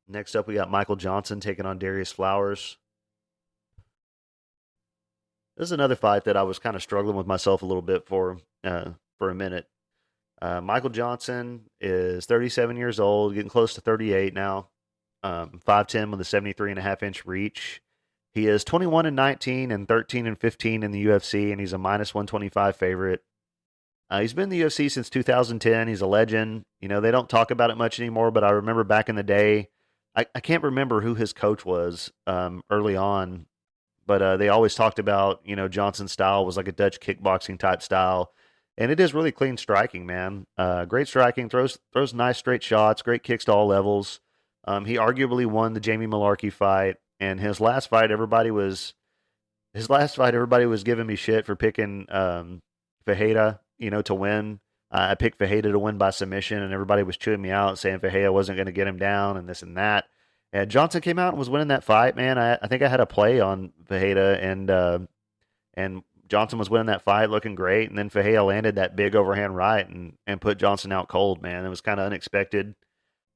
Next 0.09 0.35
up, 0.35 0.47
we 0.47 0.55
got 0.55 0.71
Michael 0.71 0.97
Johnson 0.97 1.41
taking 1.41 1.67
on 1.67 1.79
Darius 1.79 2.13
Flowers. 2.13 2.77
This 5.57 5.69
is 5.69 5.73
another 5.73 5.97
fight 5.97 6.25
that 6.25 6.37
I 6.37 6.43
was 6.43 6.59
kind 6.59 6.77
of 6.77 6.83
struggling 6.83 7.17
with 7.17 7.27
myself 7.27 7.63
a 7.63 7.67
little 7.67 7.83
bit 7.83 8.07
for 8.07 8.39
uh, 8.65 8.91
for 9.19 9.31
a 9.31 9.35
minute. 9.35 9.69
Uh, 10.41 10.61
Michael 10.61 10.91
Johnson 10.91 11.67
is 11.81 12.27
37 12.27 12.77
years 12.77 12.99
old, 12.99 13.35
getting 13.35 13.51
close 13.51 13.75
to 13.75 13.81
38 13.81 14.35
now. 14.35 14.69
Um, 15.23 15.61
5'10 15.65 16.11
with 16.11 16.21
a 16.21 16.25
73 16.25 16.71
and 16.71 16.79
a 16.81 16.83
half 16.83 17.01
inch 17.03 17.25
reach. 17.25 17.81
He 18.35 18.49
is 18.49 18.65
21 18.65 19.07
and 19.07 19.15
19 19.15 19.71
and 19.71 19.87
13 19.87 20.27
and 20.27 20.37
15 20.37 20.83
in 20.83 20.91
the 20.91 21.07
UFC, 21.07 21.53
and 21.53 21.61
he's 21.61 21.73
a 21.73 21.79
minus 21.79 22.13
125 22.13 22.75
favorite. 22.75 23.23
Uh, 24.11 24.21
he's 24.21 24.35
been 24.35 24.45
in 24.45 24.49
the 24.49 24.63
UFC 24.63 24.91
since 24.91 25.09
2010. 25.09 25.87
He's 25.87 26.01
a 26.01 26.07
legend. 26.07 26.65
You 26.81 26.89
know, 26.89 27.01
they 27.01 27.13
don't 27.13 27.29
talk 27.29 27.51
about 27.53 27.71
it 27.71 27.77
much 27.77 28.01
anymore, 28.01 28.31
but 28.33 28.43
I 28.43 28.51
remember 28.51 28.85
back 28.85 29.09
in 29.09 29.15
the 29.15 29.23
day, 29.23 29.69
I, 30.17 30.27
I 30.35 30.41
can't 30.41 30.65
remember 30.65 31.03
who 31.03 31.15
his 31.15 31.33
coach 31.33 31.65
was 31.65 32.11
um, 32.27 32.63
early 32.69 32.97
on, 32.97 33.47
but 34.07 34.23
uh, 34.23 34.37
they 34.37 34.49
always 34.49 34.75
talked 34.75 34.99
about, 34.99 35.41
you 35.45 35.57
know, 35.57 35.69
Johnson's 35.69 36.13
style 36.13 36.45
was 36.45 36.57
like 36.57 36.69
a 36.69 36.73
Dutch 36.73 37.01
kickboxing 37.01 37.59
type 37.59 37.83
style. 37.83 38.33
And 38.79 38.91
it 38.91 38.99
is 39.01 39.13
really 39.13 39.33
clean 39.33 39.57
striking, 39.57 40.07
man. 40.07 40.47
Uh, 40.57 40.87
great 40.87 41.07
striking, 41.07 41.49
throws 41.49 41.79
throws 41.93 42.15
nice 42.15 42.39
straight 42.39 42.63
shots, 42.63 43.03
great 43.03 43.23
kicks 43.23 43.45
to 43.45 43.53
all 43.53 43.67
levels. 43.67 44.21
Um, 44.65 44.87
he 44.87 44.95
arguably 44.95 45.47
won 45.47 45.75
the 45.75 45.81
Jamie 45.81 46.07
Mullarkey 46.07 46.53
fight. 46.53 46.97
And 47.21 47.39
his 47.39 47.61
last 47.61 47.89
fight, 47.89 48.11
everybody 48.11 48.51
was 48.51 48.95
his 49.75 49.89
last 49.89 50.17
fight. 50.17 50.35
Everybody 50.35 50.67
was 50.67 50.85
giving 50.85 51.07
me 51.07 51.17
shit 51.17 51.47
for 51.47 51.55
picking 51.55 52.07
um, 52.09 52.63
you 53.07 53.91
know, 53.91 54.03
to 54.03 54.15
win. 54.15 54.61
Uh, 54.91 55.09
I 55.11 55.15
picked 55.15 55.39
Ferreira 55.39 55.73
to 55.73 55.79
win 55.79 55.99
by 55.99 56.11
submission, 56.11 56.63
and 56.63 56.73
everybody 56.73 57.03
was 57.03 57.17
chewing 57.17 57.41
me 57.41 57.51
out, 57.51 57.79
saying 57.79 58.01
Ferreira 58.01 58.33
wasn't 58.33 58.57
going 58.57 58.67
to 58.67 58.73
get 58.73 58.87
him 58.87 58.99
down, 58.99 59.37
and 59.37 59.49
this 59.49 59.63
and 59.63 59.77
that. 59.77 60.07
And 60.53 60.71
Johnson 60.71 61.01
came 61.01 61.19
out 61.19 61.31
and 61.31 61.39
was 61.39 61.49
winning 61.49 61.69
that 61.69 61.85
fight, 61.85 62.15
man. 62.15 62.39
I, 62.39 62.59
I 62.61 62.67
think 62.67 62.83
I 62.83 62.89
had 62.89 63.01
a 63.01 63.07
play 63.07 63.41
on 63.41 63.73
Ferreira, 63.87 64.37
and 64.37 64.71
uh, 64.71 64.99
and 65.75 66.03
Johnson 66.29 66.59
was 66.59 66.69
winning 66.69 66.87
that 66.87 67.03
fight, 67.03 67.31
looking 67.31 67.55
great. 67.55 67.89
And 67.89 67.97
then 67.97 68.11
Ferreira 68.11 68.45
landed 68.45 68.75
that 68.75 68.95
big 68.95 69.17
overhand 69.17 69.57
right 69.57 69.89
and 69.89 70.19
and 70.27 70.41
put 70.41 70.59
Johnson 70.59 70.93
out 70.93 71.09
cold, 71.09 71.43
man. 71.43 71.65
It 71.65 71.71
was 71.71 71.81
kind 71.81 71.99
of 71.99 72.07
unexpected. 72.07 72.75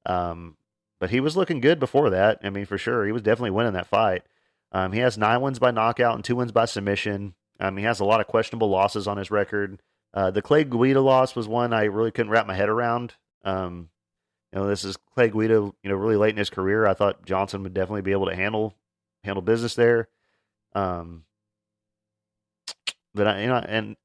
Um, 0.04 0.56
but 1.00 1.10
he 1.10 1.20
was 1.20 1.36
looking 1.36 1.60
good 1.60 1.78
before 1.78 2.10
that. 2.10 2.40
I 2.42 2.50
mean, 2.50 2.66
for 2.66 2.78
sure, 2.78 3.04
he 3.04 3.12
was 3.12 3.22
definitely 3.22 3.50
winning 3.50 3.74
that 3.74 3.86
fight. 3.86 4.22
Um, 4.72 4.92
he 4.92 5.00
has 5.00 5.18
nine 5.18 5.40
wins 5.40 5.58
by 5.58 5.70
knockout 5.70 6.14
and 6.14 6.24
two 6.24 6.36
wins 6.36 6.52
by 6.52 6.64
submission. 6.64 7.34
Um, 7.60 7.76
he 7.76 7.84
has 7.84 8.00
a 8.00 8.04
lot 8.04 8.20
of 8.20 8.26
questionable 8.26 8.68
losses 8.68 9.06
on 9.06 9.16
his 9.16 9.30
record. 9.30 9.80
Uh, 10.12 10.30
the 10.30 10.42
Clay 10.42 10.64
Guida 10.64 11.00
loss 11.00 11.36
was 11.36 11.48
one 11.48 11.72
I 11.72 11.84
really 11.84 12.10
couldn't 12.10 12.30
wrap 12.30 12.46
my 12.46 12.54
head 12.54 12.68
around. 12.68 13.14
Um, 13.44 13.90
you 14.57 14.62
know, 14.62 14.68
this 14.68 14.86
is 14.86 14.96
Clay 15.14 15.28
Guida, 15.28 15.54
you 15.54 15.74
know, 15.84 15.96
really 15.96 16.16
late 16.16 16.30
in 16.30 16.38
his 16.38 16.48
career. 16.48 16.86
I 16.86 16.94
thought 16.94 17.26
Johnson 17.26 17.62
would 17.62 17.74
definitely 17.74 18.00
be 18.00 18.12
able 18.12 18.28
to 18.28 18.34
handle 18.34 18.74
handle 19.22 19.42
business 19.42 19.74
there. 19.74 20.09
Um, 20.74 21.24
but 23.14 23.26
I, 23.26 23.42
you 23.42 23.48
know, 23.48 23.57
and 23.57 23.96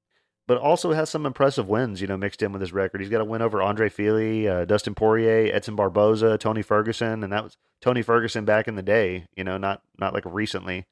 but 0.48 0.58
also 0.58 0.92
has 0.92 1.10
some 1.10 1.26
impressive 1.26 1.70
wins, 1.70 2.02
you 2.02 2.08
know, 2.08 2.18
mixed 2.18 2.42
in 2.42 2.52
with 2.52 2.60
his 2.60 2.74
record. 2.74 3.00
He's 3.00 3.10
got 3.10 3.22
a 3.22 3.26
win 3.26 3.42
over 3.42 3.62
Andre 3.62 3.88
Fili, 3.88 4.46
uh, 4.50 4.66
Dustin 4.66 4.94
Poirier, 4.94 5.56
Edson 5.56 5.78
Barboza, 5.78 6.38
Tony 6.38 6.62
Ferguson, 6.62 7.24
and 7.24 7.32
that 7.32 7.46
was 7.46 7.56
Tony 7.80 8.02
Ferguson 8.02 8.44
back 8.44 8.68
in 8.68 8.76
the 8.76 8.84
day, 8.84 9.28
you 9.38 9.46
know, 9.46 9.58
not 9.58 9.82
not 9.98 10.14
like 10.14 10.26
recently. 10.26 10.86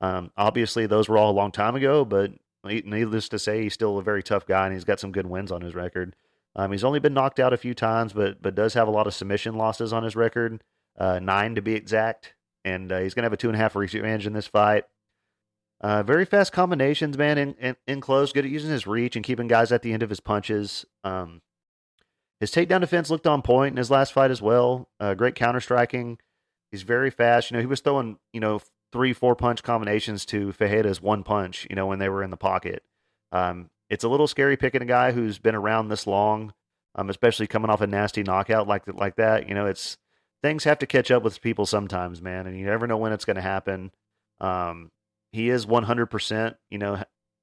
Um, 0.00 0.32
obviously, 0.36 0.86
those 0.88 1.08
were 1.08 1.18
all 1.18 1.30
a 1.30 1.38
long 1.38 1.52
time 1.52 1.76
ago, 1.76 2.04
but 2.04 2.32
needless 2.64 3.28
to 3.28 3.38
say, 3.38 3.62
he's 3.62 3.74
still 3.74 3.96
a 3.96 4.02
very 4.02 4.24
tough 4.24 4.44
guy, 4.44 4.64
and 4.64 4.74
he's 4.74 4.82
got 4.82 4.98
some 4.98 5.12
good 5.12 5.26
wins 5.26 5.52
on 5.52 5.60
his 5.60 5.76
record. 5.76 6.16
Um, 6.56 6.70
he's 6.70 6.84
only 6.84 7.00
been 7.00 7.14
knocked 7.14 7.40
out 7.40 7.52
a 7.52 7.58
few 7.58 7.74
times, 7.74 8.12
but 8.12 8.40
but 8.40 8.54
does 8.54 8.74
have 8.74 8.88
a 8.88 8.92
lot 8.92 9.06
of 9.06 9.14
submission 9.14 9.56
losses 9.56 9.92
on 9.92 10.04
his 10.04 10.14
record, 10.14 10.62
uh, 10.98 11.18
nine 11.18 11.54
to 11.56 11.62
be 11.62 11.74
exact, 11.74 12.34
and 12.64 12.92
uh, 12.92 12.98
he's 12.98 13.14
gonna 13.14 13.26
have 13.26 13.32
a 13.32 13.36
two 13.36 13.48
and 13.48 13.56
a 13.56 13.58
half 13.58 13.74
reach 13.74 13.94
advantage 13.94 14.26
in 14.26 14.32
this 14.32 14.46
fight. 14.46 14.84
Uh, 15.80 16.02
very 16.02 16.24
fast 16.24 16.52
combinations, 16.52 17.18
man, 17.18 17.36
in, 17.36 17.54
in, 17.54 17.76
in, 17.86 18.00
close. 18.00 18.32
Good 18.32 18.46
at 18.46 18.50
using 18.50 18.70
his 18.70 18.86
reach 18.86 19.16
and 19.16 19.24
keeping 19.24 19.48
guys 19.48 19.70
at 19.70 19.82
the 19.82 19.92
end 19.92 20.02
of 20.02 20.08
his 20.08 20.20
punches. 20.20 20.86
Um, 21.02 21.42
his 22.40 22.50
takedown 22.50 22.80
defense 22.80 23.10
looked 23.10 23.26
on 23.26 23.42
point 23.42 23.72
in 23.72 23.76
his 23.76 23.90
last 23.90 24.12
fight 24.12 24.30
as 24.30 24.40
well. 24.40 24.88
Uh, 24.98 25.14
great 25.14 25.34
counter 25.34 25.60
striking. 25.60 26.18
He's 26.70 26.82
very 26.82 27.10
fast. 27.10 27.50
You 27.50 27.56
know, 27.56 27.60
he 27.60 27.66
was 27.66 27.80
throwing, 27.80 28.18
you 28.32 28.40
know, 28.40 28.60
three, 28.92 29.12
four 29.12 29.36
punch 29.36 29.62
combinations 29.62 30.24
to 30.26 30.52
Ferreira's 30.52 31.02
one 31.02 31.22
punch, 31.22 31.66
you 31.68 31.76
know, 31.76 31.86
when 31.86 31.98
they 31.98 32.08
were 32.08 32.22
in 32.22 32.30
the 32.30 32.36
pocket. 32.36 32.82
Um, 33.32 33.70
it's 33.88 34.04
a 34.04 34.08
little 34.08 34.26
scary 34.26 34.56
picking 34.56 34.82
a 34.82 34.86
guy 34.86 35.12
who's 35.12 35.38
been 35.38 35.54
around 35.54 35.88
this 35.88 36.06
long, 36.06 36.52
um, 36.94 37.10
especially 37.10 37.46
coming 37.46 37.70
off 37.70 37.80
a 37.80 37.86
nasty 37.86 38.22
knockout 38.22 38.66
like 38.66 38.82
like 38.86 39.16
that. 39.16 39.48
You 39.48 39.54
know, 39.54 39.66
it's 39.66 39.96
things 40.42 40.64
have 40.64 40.78
to 40.80 40.86
catch 40.86 41.10
up 41.10 41.22
with 41.22 41.40
people 41.40 41.66
sometimes, 41.66 42.22
man, 42.22 42.46
and 42.46 42.58
you 42.58 42.66
never 42.66 42.86
know 42.86 42.96
when 42.96 43.12
it's 43.12 43.24
going 43.24 43.36
to 43.36 43.42
happen. 43.42 43.92
Um, 44.40 44.90
he 45.32 45.48
is 45.48 45.66
100%, 45.66 46.54
you 46.70 46.78
know, 46.78 47.02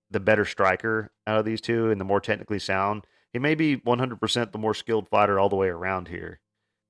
the 0.09 0.19
better 0.19 0.45
striker 0.45 1.11
out 1.25 1.39
of 1.39 1.45
these 1.45 1.61
two 1.61 1.89
and 1.89 1.99
the 1.99 2.05
more 2.05 2.21
technically 2.21 2.59
sound. 2.59 3.05
He 3.33 3.39
may 3.39 3.55
be 3.55 3.77
100% 3.77 4.51
the 4.51 4.57
more 4.57 4.73
skilled 4.73 5.09
fighter 5.09 5.39
all 5.39 5.49
the 5.49 5.55
way 5.55 5.67
around 5.67 6.09
here. 6.09 6.39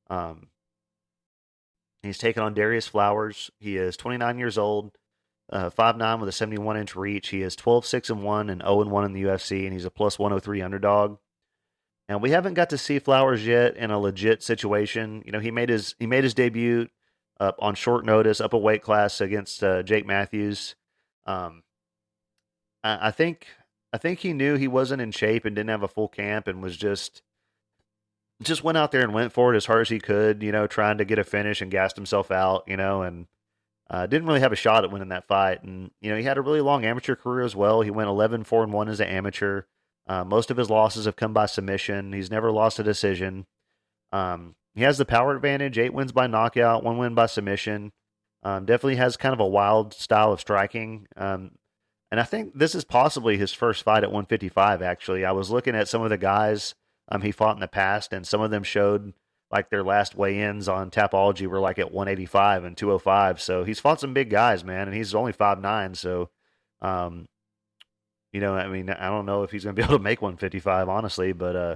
Um, 0.10 0.48
He's 2.04 2.18
taken 2.18 2.42
on 2.42 2.54
Darius 2.54 2.88
Flowers. 2.88 3.52
He 3.60 3.78
is 3.78 3.96
29 3.96 4.40
years 4.40 4.58
old, 4.58 4.92
uh, 5.52 5.70
5'9 5.70 6.20
with 6.20 6.30
a 6.30 6.34
71 6.34 6.78
inch 6.78 6.96
reach. 6.96 7.30
He 7.30 7.42
is 7.42 7.56
12 7.56 7.86
6 7.86 8.10
and 8.10 8.24
1 8.24 8.50
and 8.50 8.62
0 8.62 8.82
and 8.82 8.92
1 8.92 9.06
in 9.06 9.14
the 9.14 9.24
UFC, 9.24 9.64
and 9.64 9.74
he's 9.74 9.86
a 9.86 9.92
plus 9.92 10.18
103 10.18 10.62
underdog. 10.62 11.18
And 12.08 12.22
we 12.22 12.32
haven't 12.32 12.56
got 12.56 12.70
to 12.72 12.78
see 12.78 13.00
Flowers 13.00 13.46
yet 13.46 13.78
in 13.78 13.92
a 13.92 14.00
legit 14.00 14.44
situation. 14.44 15.24
You 15.26 15.32
know, 15.32 15.40
he 15.40 15.52
made 15.52 15.70
his 15.70 15.96
he 16.00 16.08
made 16.08 16.24
his 16.24 16.34
debut 16.34 16.90
up 17.40 17.58
on 17.60 17.76
short 17.76 18.06
notice, 18.06 18.42
up 18.42 18.54
a 18.54 18.58
weight 18.58 18.82
class 18.82 19.22
against 19.22 19.64
uh, 19.64 19.84
Jake 19.84 20.06
Matthews. 20.06 20.76
Um, 21.26 21.64
I, 22.84 23.08
I 23.08 23.12
think 23.12 23.48
I 23.94 23.98
think 23.98 24.20
he 24.20 24.34
knew 24.34 24.56
he 24.56 24.68
wasn't 24.68 25.02
in 25.02 25.12
shape 25.12 25.46
and 25.46 25.56
didn't 25.56 25.70
have 25.70 25.84
a 25.84 25.88
full 25.88 26.08
camp 26.08 26.48
and 26.48 26.62
was 26.62 26.78
just 26.78 27.22
just 28.42 28.64
went 28.64 28.78
out 28.78 28.92
there 28.92 29.02
and 29.02 29.14
went 29.14 29.32
for 29.32 29.54
it 29.54 29.58
as 29.58 29.66
hard 29.66 29.82
as 29.82 29.90
he 29.90 30.00
could, 30.00 30.42
you 30.42 30.52
know, 30.52 30.66
trying 30.68 30.98
to 30.98 31.06
get 31.06 31.20
a 31.20 31.24
finish 31.24 31.62
and 31.62 31.70
gassed 31.70 31.96
himself 31.96 32.32
out, 32.32 32.64
you 32.68 32.76
know, 32.78 33.04
and 33.04 33.28
uh, 33.92 34.08
didn't 34.08 34.28
really 34.28 34.40
have 34.40 34.54
a 34.54 34.56
shot 34.56 34.86
at 34.86 34.92
winning 34.92 35.10
that 35.10 35.28
fight. 35.28 35.64
And, 35.64 35.92
you 36.00 36.10
know, 36.10 36.18
he 36.18 36.24
had 36.24 36.38
a 36.38 36.42
really 36.42 36.62
long 36.62 36.86
amateur 36.86 37.16
career 37.16 37.44
as 37.44 37.56
well. 37.56 37.82
He 37.82 37.92
went 37.92 38.08
11 38.08 38.46
4 38.46 38.64
and 38.64 38.74
1 38.74 38.90
as 38.90 39.02
an 39.02 39.10
amateur. 39.10 39.64
Uh, 40.08 40.24
most 40.24 40.50
of 40.50 40.58
his 40.58 40.70
losses 40.70 41.06
have 41.06 41.18
come 41.18 41.34
by 41.34 41.46
submission. 41.46 42.14
He's 42.14 42.32
never 42.32 42.52
lost 42.52 42.80
a 42.80 42.84
decision. 42.84 43.46
Um, 44.14 44.56
he 44.74 44.84
has 44.84 44.98
the 44.98 45.06
power 45.06 45.36
advantage 45.36 45.78
eight 45.78 45.94
wins 45.94 46.14
by 46.14 46.28
knockout, 46.28 46.84
one 46.84 46.98
win 46.98 47.14
by 47.14 47.26
submission. 47.26 47.92
Um, 48.44 48.66
definitely 48.66 48.96
has 48.96 49.18
kind 49.18 49.34
of 49.34 49.42
a 49.42 49.48
wild 49.48 49.94
style 49.94 50.32
of 50.32 50.40
striking. 50.40 51.08
Um, 51.18 51.52
and 52.10 52.20
I 52.20 52.24
think 52.24 52.58
this 52.58 52.74
is 52.74 52.86
possibly 52.86 53.38
his 53.38 53.54
first 53.54 53.84
fight 53.84 54.04
at 54.04 54.10
155, 54.10 54.82
actually. 54.82 55.26
I 55.26 55.32
was 55.32 55.50
looking 55.50 55.76
at 55.76 55.90
some 55.90 56.02
of 56.02 56.10
the 56.10 56.18
guys 56.18 56.76
um, 57.10 57.22
he 57.22 57.32
fought 57.32 57.56
in 57.56 57.62
the 57.62 57.68
past, 57.68 58.14
and 58.14 58.26
some 58.26 58.42
of 58.42 58.52
them 58.52 58.64
showed 58.64 59.14
like 59.52 59.70
their 59.70 59.84
last 59.84 60.16
weigh-ins 60.16 60.70
on 60.70 60.92
Tapology 60.92 61.48
were 61.48 61.60
like 61.60 61.78
at 61.78 61.92
185 61.92 62.64
and 62.64 62.78
205. 62.78 63.42
So 63.42 63.64
he's 63.64 63.80
fought 63.80 64.00
some 64.00 64.14
big 64.14 64.30
guys, 64.30 64.64
man, 64.64 64.88
and 64.88 64.96
he's 64.96 65.14
only 65.14 65.34
five 65.34 65.60
nine. 65.60 65.94
So, 65.96 66.30
um, 66.82 67.28
you 68.32 68.40
know, 68.40 68.56
I 68.56 68.68
mean, 68.68 68.90
I 68.90 69.10
don't 69.10 69.26
know 69.26 69.44
if 69.44 69.52
he's 69.52 69.64
going 69.64 69.76
to 69.76 69.82
be 69.82 69.84
able 69.88 69.98
to 69.98 70.04
make 70.04 70.22
155, 70.22 70.88
honestly, 70.88 71.34
but 71.34 71.56
uh, 71.56 71.76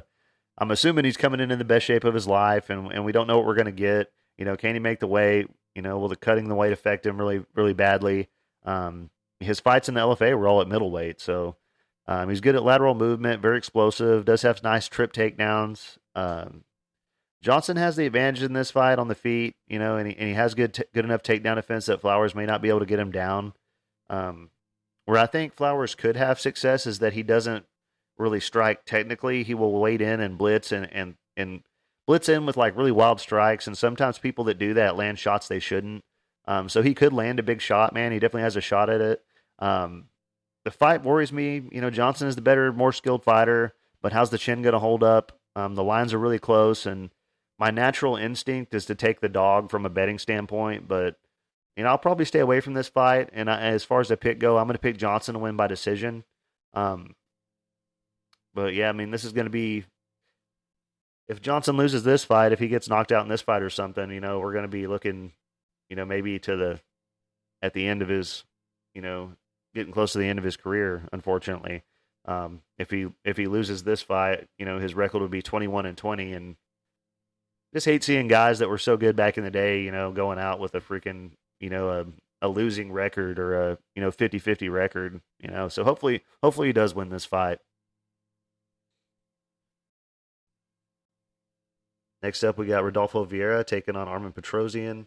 I'm 0.58 0.72
assuming 0.72 1.06
he's 1.06 1.18
coming 1.18 1.40
in 1.40 1.52
in 1.52 1.60
the 1.60 1.66
best 1.66 1.86
shape 1.86 2.06
of 2.06 2.14
his 2.14 2.28
life, 2.28 2.70
and 2.70 2.92
and 2.92 3.04
we 3.04 3.12
don't 3.12 3.28
know 3.28 3.38
what 3.38 3.46
we're 3.46 3.56
going 3.56 3.66
to 3.66 3.72
get. 3.72 4.12
You 4.38 4.46
know, 4.46 4.56
can 4.56 4.76
he 4.76 4.80
make 4.80 5.00
the 5.00 5.08
weight? 5.08 5.48
You 5.76 5.82
know, 5.82 5.98
will 5.98 6.08
the 6.08 6.16
cutting 6.16 6.48
the 6.48 6.56
weight 6.56 6.72
affect 6.72 7.06
him 7.06 7.18
really 7.18 7.46
really 7.56 7.74
badly? 7.74 8.30
Um, 8.64 9.10
his 9.42 9.60
fights 9.60 9.90
in 9.90 9.96
the 9.96 10.02
LFA 10.02 10.38
were 10.38 10.48
all 10.48 10.62
at 10.62 10.68
middleweight, 10.70 11.20
so 11.20 11.58
um, 12.08 12.30
he's 12.30 12.42
good 12.42 12.56
at 12.56 12.64
lateral 12.64 12.96
movement, 12.96 13.42
very 13.42 13.58
explosive, 13.58 14.26
does 14.26 14.44
have 14.44 14.64
nice 14.64 14.88
trip 14.88 15.12
takedowns. 15.12 15.98
Um, 16.16 16.64
Johnson 17.42 17.78
has 17.78 17.96
the 17.96 18.06
advantage 18.06 18.44
in 18.44 18.54
this 18.54 18.72
fight 18.72 18.98
on 18.98 19.08
the 19.08 19.16
feet, 19.16 19.56
you 19.68 19.78
know, 19.78 19.98
and 19.98 20.08
he, 20.08 20.18
and 20.18 20.28
he 20.28 20.34
has 20.34 20.56
good 20.56 20.74
t- 20.74 20.84
good 20.94 21.06
enough 21.06 21.22
takedown 21.22 21.56
defense 21.56 21.86
that 21.86 22.02
Flowers 22.02 22.34
may 22.34 22.46
not 22.46 22.62
be 22.62 22.70
able 22.70 22.80
to 22.80 22.86
get 22.86 23.00
him 23.00 23.12
down. 23.12 23.54
Um, 24.10 24.50
where 25.06 25.20
I 25.20 25.28
think 25.28 25.54
Flowers 25.54 25.96
could 25.96 26.16
have 26.16 26.40
success 26.40 26.88
is 26.88 27.00
that 27.00 27.14
he 27.14 27.24
doesn't 27.24 27.66
really 28.18 28.40
strike 28.40 28.86
technically. 28.86 29.44
He 29.44 29.54
will 29.54 29.72
wait 29.74 30.02
in 30.02 30.20
and 30.20 30.38
blitz 30.38 30.72
and 30.72 30.92
and 30.92 31.16
and 31.38 31.62
blitz 32.08 32.30
in 32.30 32.46
with 32.46 32.58
like 32.58 32.76
really 32.76 32.92
wild 32.92 33.20
strikes, 33.20 33.68
and 33.68 33.78
sometimes 33.78 34.18
people 34.18 34.46
that 34.46 34.58
do 34.58 34.74
that 34.74 34.96
land 34.96 35.20
shots 35.20 35.48
they 35.48 35.60
shouldn't. 35.60 36.04
Um, 36.48 36.70
so 36.70 36.82
he 36.82 36.94
could 36.94 37.14
land 37.14 37.40
a 37.40 37.44
big 37.44 37.62
shot, 37.62 37.94
man. 37.94 38.12
He 38.12 38.20
definitely 38.20 38.44
has 38.44 38.56
a 38.56 38.62
shot 38.62 38.90
at 38.90 39.02
it. 39.02 39.24
Um, 39.60 40.06
the 40.64 40.72
fight 40.72 41.04
worries 41.04 41.32
me. 41.32 41.64
You 41.72 41.82
know, 41.82 41.90
Johnson 41.90 42.28
is 42.28 42.36
the 42.36 42.42
better, 42.42 42.72
more 42.72 42.92
skilled 42.92 43.24
fighter, 43.24 43.74
but 44.02 44.14
how's 44.14 44.30
the 44.30 44.38
chin 44.38 44.62
going 44.62 44.74
to 44.74 44.80
hold 44.80 45.04
up? 45.04 45.32
Um, 45.56 45.76
the 45.76 45.84
lines 45.84 46.14
are 46.14 46.20
really 46.20 46.40
close, 46.40 46.86
and 46.86 47.12
my 47.58 47.72
natural 47.72 48.16
instinct 48.16 48.74
is 48.74 48.86
to 48.86 48.96
take 48.96 49.22
the 49.22 49.30
dog 49.30 49.70
from 49.72 49.86
a 49.86 49.90
betting 49.90 50.20
standpoint, 50.20 50.88
but 50.88 51.16
you 51.76 51.84
know, 51.84 51.90
I'll 51.90 51.98
probably 51.98 52.26
stay 52.26 52.40
away 52.40 52.62
from 52.62 52.74
this 52.74 52.88
fight. 52.88 53.30
And 53.34 53.50
I, 53.50 53.60
as 53.60 53.84
far 53.84 54.00
as 54.00 54.08
the 54.08 54.18
pick 54.18 54.40
go, 54.40 54.58
I'm 54.58 54.68
going 54.68 54.76
to 54.76 54.80
pick 54.80 54.98
Johnson 54.98 55.34
to 55.34 55.40
win 55.40 55.58
by 55.58 55.68
decision. 55.68 56.24
Um, 56.74 57.16
but 58.54 58.74
yeah, 58.74 58.90
I 58.90 58.94
mean, 58.94 59.12
this 59.12 59.26
is 59.26 59.34
going 59.34 59.46
to 59.46 59.52
be 59.52 59.86
if 61.28 61.42
Johnson 61.42 61.76
loses 61.76 62.04
this 62.04 62.24
fight, 62.24 62.52
if 62.52 62.60
he 62.60 62.68
gets 62.68 62.88
knocked 62.88 63.12
out 63.12 63.24
in 63.24 63.30
this 63.30 63.42
fight 63.42 63.62
or 63.62 63.70
something, 63.70 64.12
you 64.12 64.22
know, 64.22 64.40
we're 64.40 64.54
going 64.54 64.64
to 64.64 64.70
be 64.70 64.88
looking, 64.88 65.34
you 65.90 65.96
know, 65.96 66.06
maybe 66.06 66.40
to 66.40 66.56
the 66.56 66.80
at 67.62 67.74
the 67.74 67.88
end 67.88 68.02
of 68.02 68.10
his, 68.10 68.44
you 68.94 69.02
know, 69.02 69.32
getting 69.74 69.94
close 69.94 70.14
to 70.14 70.20
the 70.20 70.28
end 70.28 70.40
of 70.40 70.46
his 70.46 70.58
career. 70.58 71.08
Unfortunately, 71.12 71.84
um, 72.26 72.62
if 72.78 72.92
he 72.92 73.08
if 73.24 73.38
he 73.38 73.48
loses 73.48 73.84
this 73.84 74.02
fight, 74.02 74.48
you 74.58 74.66
know 74.66 74.80
his 74.80 74.94
record 74.94 75.22
would 75.22 75.32
be 75.32 75.42
twenty 75.42 75.68
one 75.68 75.86
and 75.86 75.98
twenty, 75.98 76.34
and 76.34 76.56
just 77.76 77.86
hate 77.86 78.04
seeing 78.06 78.30
guys 78.30 78.60
that 78.60 78.70
were 78.70 78.78
so 78.78 78.96
good 78.96 79.18
back 79.18 79.38
in 79.38 79.44
the 79.44 79.52
day, 79.52 79.82
you 79.82 79.92
know, 79.92 80.12
going 80.14 80.40
out 80.40 80.62
with 80.62 80.74
a 80.76 80.80
freaking 80.80 81.32
you 81.60 81.70
know 81.70 81.90
a 81.90 82.06
a 82.42 82.48
losing 82.48 82.92
record 82.92 83.38
or 83.38 83.72
a 83.72 83.78
you 83.96 84.02
know 84.02 84.12
50-50 84.12 84.72
record, 84.72 85.20
you 85.40 85.50
know. 85.50 85.68
So 85.68 85.84
hopefully 85.84 86.24
hopefully 86.42 86.68
he 86.68 86.74
does 86.74 86.96
win 86.96 87.10
this 87.10 87.26
fight. 87.26 87.60
Next 92.24 92.44
up, 92.44 92.58
we 92.58 92.66
got 92.66 92.84
Rodolfo 92.84 93.26
Vieira 93.26 93.66
taking 93.66 93.96
on 93.96 94.08
Armen 94.08 94.32
Petrosyan. 94.32 95.06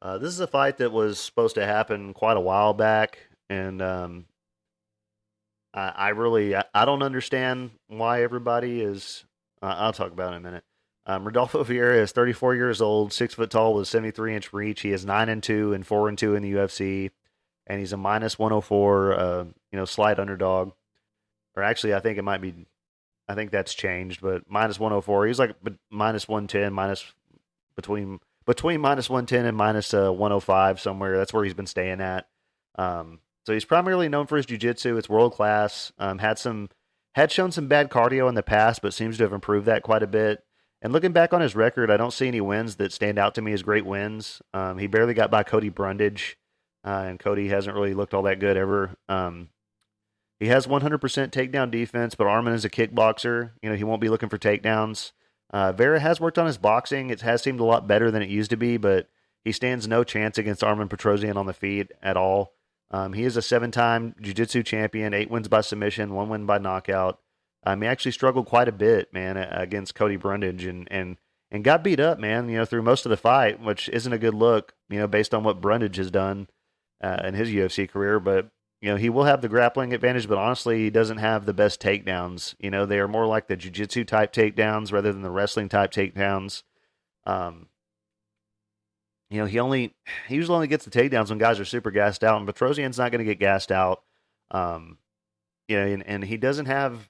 Uh, 0.00 0.18
this 0.18 0.30
is 0.30 0.40
a 0.40 0.46
fight 0.46 0.78
that 0.78 0.92
was 0.92 1.18
supposed 1.18 1.56
to 1.56 1.66
happen 1.66 2.14
quite 2.14 2.36
a 2.36 2.40
while 2.40 2.72
back 2.72 3.18
and 3.48 3.82
um, 3.82 4.26
I, 5.74 5.88
I, 5.88 6.08
really 6.10 6.56
I, 6.56 6.64
I, 6.74 6.84
don't 6.84 7.02
understand 7.02 7.70
why 7.86 8.22
everybody 8.22 8.80
is. 8.80 9.24
Uh, 9.62 9.74
I'll 9.78 9.92
talk 9.92 10.10
about 10.10 10.32
it 10.32 10.36
in 10.36 10.42
a 10.42 10.44
minute. 10.44 10.64
Um, 11.06 11.24
Rodolfo 11.24 11.64
Vieira 11.64 11.96
is 11.96 12.12
34 12.12 12.54
years 12.54 12.80
old, 12.80 13.12
six 13.12 13.34
foot 13.34 13.50
tall 13.50 13.74
with 13.74 13.88
73 13.88 14.36
inch 14.36 14.52
reach. 14.52 14.82
He 14.82 14.92
is 14.92 15.04
nine 15.04 15.28
and 15.28 15.42
two 15.42 15.72
and 15.72 15.86
four 15.86 16.08
and 16.08 16.16
two 16.16 16.34
in 16.34 16.42
the 16.42 16.52
UFC, 16.52 17.10
and 17.66 17.80
he's 17.80 17.92
a 17.92 17.96
minus 17.96 18.38
104. 18.38 19.12
Uh, 19.12 19.44
you 19.44 19.78
know, 19.78 19.84
slight 19.84 20.18
underdog, 20.18 20.72
or 21.56 21.62
actually, 21.62 21.94
I 21.94 22.00
think 22.00 22.18
it 22.18 22.22
might 22.22 22.40
be. 22.40 22.54
I 23.28 23.34
think 23.34 23.50
that's 23.50 23.72
changed, 23.72 24.20
but 24.20 24.42
minus 24.48 24.78
104. 24.78 25.26
He's 25.26 25.38
like 25.38 25.56
minus 25.90 26.28
110, 26.28 26.72
minus 26.72 27.12
between 27.76 28.20
between 28.46 28.80
minus 28.80 29.08
110 29.08 29.46
and 29.46 29.56
minus, 29.56 29.94
uh, 29.94 30.12
105 30.12 30.80
somewhere. 30.80 31.16
That's 31.16 31.32
where 31.32 31.44
he's 31.44 31.54
been 31.54 31.66
staying 31.66 32.00
at. 32.00 32.26
Um, 32.76 33.20
so 33.46 33.52
he's 33.52 33.64
primarily 33.64 34.08
known 34.08 34.26
for 34.26 34.36
his 34.36 34.46
jiu-jitsu. 34.46 34.96
It's 34.96 35.08
world 35.08 35.32
class. 35.32 35.92
Um, 35.98 36.18
had 36.18 36.38
some 36.38 36.68
had 37.14 37.30
shown 37.30 37.52
some 37.52 37.68
bad 37.68 37.90
cardio 37.90 38.28
in 38.28 38.34
the 38.34 38.42
past, 38.42 38.82
but 38.82 38.94
seems 38.94 39.18
to 39.18 39.24
have 39.24 39.32
improved 39.32 39.66
that 39.66 39.82
quite 39.82 40.02
a 40.02 40.06
bit. 40.06 40.44
And 40.82 40.92
looking 40.92 41.12
back 41.12 41.32
on 41.32 41.40
his 41.40 41.54
record, 41.54 41.92
I 41.92 41.96
don't 41.96 42.12
see 42.12 42.26
any 42.26 42.40
wins 42.40 42.76
that 42.76 42.92
stand 42.92 43.16
out 43.16 43.36
to 43.36 43.42
me 43.42 43.52
as 43.52 43.62
great 43.62 43.86
wins. 43.86 44.42
Um, 44.52 44.78
he 44.78 44.88
barely 44.88 45.14
got 45.14 45.30
by 45.30 45.44
Cody 45.44 45.68
Brundage, 45.68 46.36
uh, 46.84 47.04
and 47.06 47.20
Cody 47.20 47.48
hasn't 47.48 47.76
really 47.76 47.94
looked 47.94 48.12
all 48.12 48.22
that 48.22 48.40
good 48.40 48.56
ever. 48.56 48.96
Um, 49.08 49.50
he 50.40 50.48
has 50.48 50.66
100% 50.66 50.98
takedown 51.30 51.70
defense, 51.70 52.16
but 52.16 52.26
Armen 52.26 52.52
is 52.52 52.64
a 52.64 52.70
kickboxer. 52.70 53.52
You 53.62 53.70
know, 53.70 53.76
he 53.76 53.84
won't 53.84 54.00
be 54.00 54.08
looking 54.08 54.28
for 54.28 54.38
takedowns. 54.38 55.12
Uh, 55.52 55.72
Vieira 55.72 56.00
has 56.00 56.20
worked 56.20 56.38
on 56.38 56.46
his 56.46 56.58
boxing. 56.58 57.10
It 57.10 57.20
has 57.20 57.42
seemed 57.42 57.60
a 57.60 57.64
lot 57.64 57.86
better 57.86 58.10
than 58.10 58.22
it 58.22 58.28
used 58.28 58.50
to 58.50 58.56
be, 58.56 58.76
but 58.76 59.08
he 59.44 59.52
stands 59.52 59.86
no 59.86 60.02
chance 60.02 60.36
against 60.36 60.64
Armen 60.64 60.88
Petrosyan 60.88 61.36
on 61.36 61.46
the 61.46 61.52
feet 61.52 61.92
at 62.02 62.16
all. 62.16 62.54
Um, 62.90 63.12
he 63.12 63.22
is 63.22 63.36
a 63.36 63.42
seven-time 63.42 64.16
jiu-jitsu 64.20 64.64
champion, 64.64 65.14
eight 65.14 65.30
wins 65.30 65.46
by 65.46 65.60
submission, 65.60 66.12
one 66.12 66.28
win 66.28 66.44
by 66.44 66.58
knockout. 66.58 67.20
Um, 67.64 67.82
he 67.82 67.88
actually 67.88 68.12
struggled 68.12 68.46
quite 68.46 68.68
a 68.68 68.72
bit, 68.72 69.12
man, 69.12 69.36
against 69.36 69.94
Cody 69.94 70.16
Brundage, 70.16 70.64
and 70.64 70.88
and 70.90 71.16
and 71.50 71.62
got 71.62 71.84
beat 71.84 72.00
up, 72.00 72.18
man. 72.18 72.48
You 72.48 72.58
know, 72.58 72.64
through 72.64 72.82
most 72.82 73.06
of 73.06 73.10
the 73.10 73.16
fight, 73.16 73.60
which 73.60 73.88
isn't 73.90 74.12
a 74.12 74.18
good 74.18 74.34
look, 74.34 74.74
you 74.88 74.98
know, 74.98 75.06
based 75.06 75.34
on 75.34 75.44
what 75.44 75.60
Brundage 75.60 75.96
has 75.96 76.10
done 76.10 76.48
uh, 77.02 77.20
in 77.24 77.34
his 77.34 77.50
UFC 77.50 77.88
career. 77.88 78.18
But 78.18 78.50
you 78.80 78.90
know, 78.90 78.96
he 78.96 79.10
will 79.10 79.24
have 79.24 79.42
the 79.42 79.48
grappling 79.48 79.94
advantage, 79.94 80.28
but 80.28 80.38
honestly, 80.38 80.78
he 80.78 80.90
doesn't 80.90 81.18
have 81.18 81.46
the 81.46 81.54
best 81.54 81.80
takedowns. 81.80 82.56
You 82.58 82.70
know, 82.70 82.84
they 82.84 82.98
are 82.98 83.06
more 83.06 83.26
like 83.26 83.46
the 83.46 83.56
jiu-jitsu 83.56 84.04
type 84.04 84.32
takedowns 84.32 84.92
rather 84.92 85.12
than 85.12 85.22
the 85.22 85.30
wrestling 85.30 85.68
type 85.68 85.92
takedowns. 85.92 86.64
Um, 87.24 87.68
you 89.30 89.38
know, 89.38 89.46
he 89.46 89.60
only 89.60 89.94
he 90.26 90.34
usually 90.34 90.56
only 90.56 90.66
gets 90.66 90.84
the 90.84 90.90
takedowns 90.90 91.28
when 91.28 91.38
guys 91.38 91.60
are 91.60 91.64
super 91.64 91.92
gassed 91.92 92.24
out, 92.24 92.38
and 92.38 92.48
Petrosyan's 92.48 92.98
not 92.98 93.12
going 93.12 93.20
to 93.20 93.24
get 93.24 93.38
gassed 93.38 93.70
out. 93.70 94.02
Um, 94.50 94.98
you 95.68 95.76
know, 95.76 95.86
and, 95.86 96.06
and 96.06 96.24
he 96.24 96.36
doesn't 96.36 96.66
have 96.66 97.08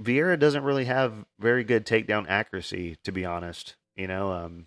Vieira 0.00 0.38
doesn't 0.38 0.64
really 0.64 0.84
have 0.84 1.26
very 1.38 1.64
good 1.64 1.84
takedown 1.84 2.26
accuracy, 2.28 2.96
to 3.04 3.12
be 3.12 3.24
honest. 3.24 3.76
You 3.96 4.06
know, 4.06 4.32
um, 4.32 4.66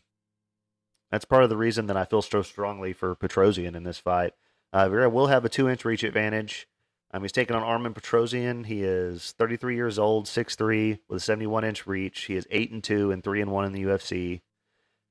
that's 1.09 1.25
part 1.25 1.43
of 1.43 1.49
the 1.49 1.57
reason 1.57 1.87
that 1.87 1.97
I 1.97 2.05
feel 2.05 2.21
so 2.21 2.41
strongly 2.41 2.93
for 2.93 3.15
Petrosyan 3.15 3.75
in 3.75 3.83
this 3.83 3.97
fight. 3.97 4.33
Uh, 4.73 4.87
Vieira 4.87 5.11
will 5.11 5.27
have 5.27 5.45
a 5.45 5.49
two 5.49 5.69
inch 5.69 5.85
reach 5.85 6.03
advantage. 6.03 6.67
Um, 7.13 7.23
he's 7.23 7.31
taking 7.31 7.55
on 7.55 7.63
Armen 7.63 7.93
Petrosyan. 7.93 8.65
He 8.65 8.83
is 8.83 9.33
33 9.37 9.75
years 9.75 9.99
old, 9.99 10.25
6'3", 10.25 10.99
with 11.09 11.17
a 11.17 11.19
71 11.19 11.63
inch 11.65 11.85
reach. 11.85 12.21
He 12.23 12.35
is 12.35 12.47
8 12.49 12.71
and 12.71 12.83
2 12.83 13.11
and 13.11 13.23
3 13.23 13.41
and 13.41 13.51
1 13.51 13.65
in 13.65 13.71
the 13.73 13.83
UFC. 13.83 14.41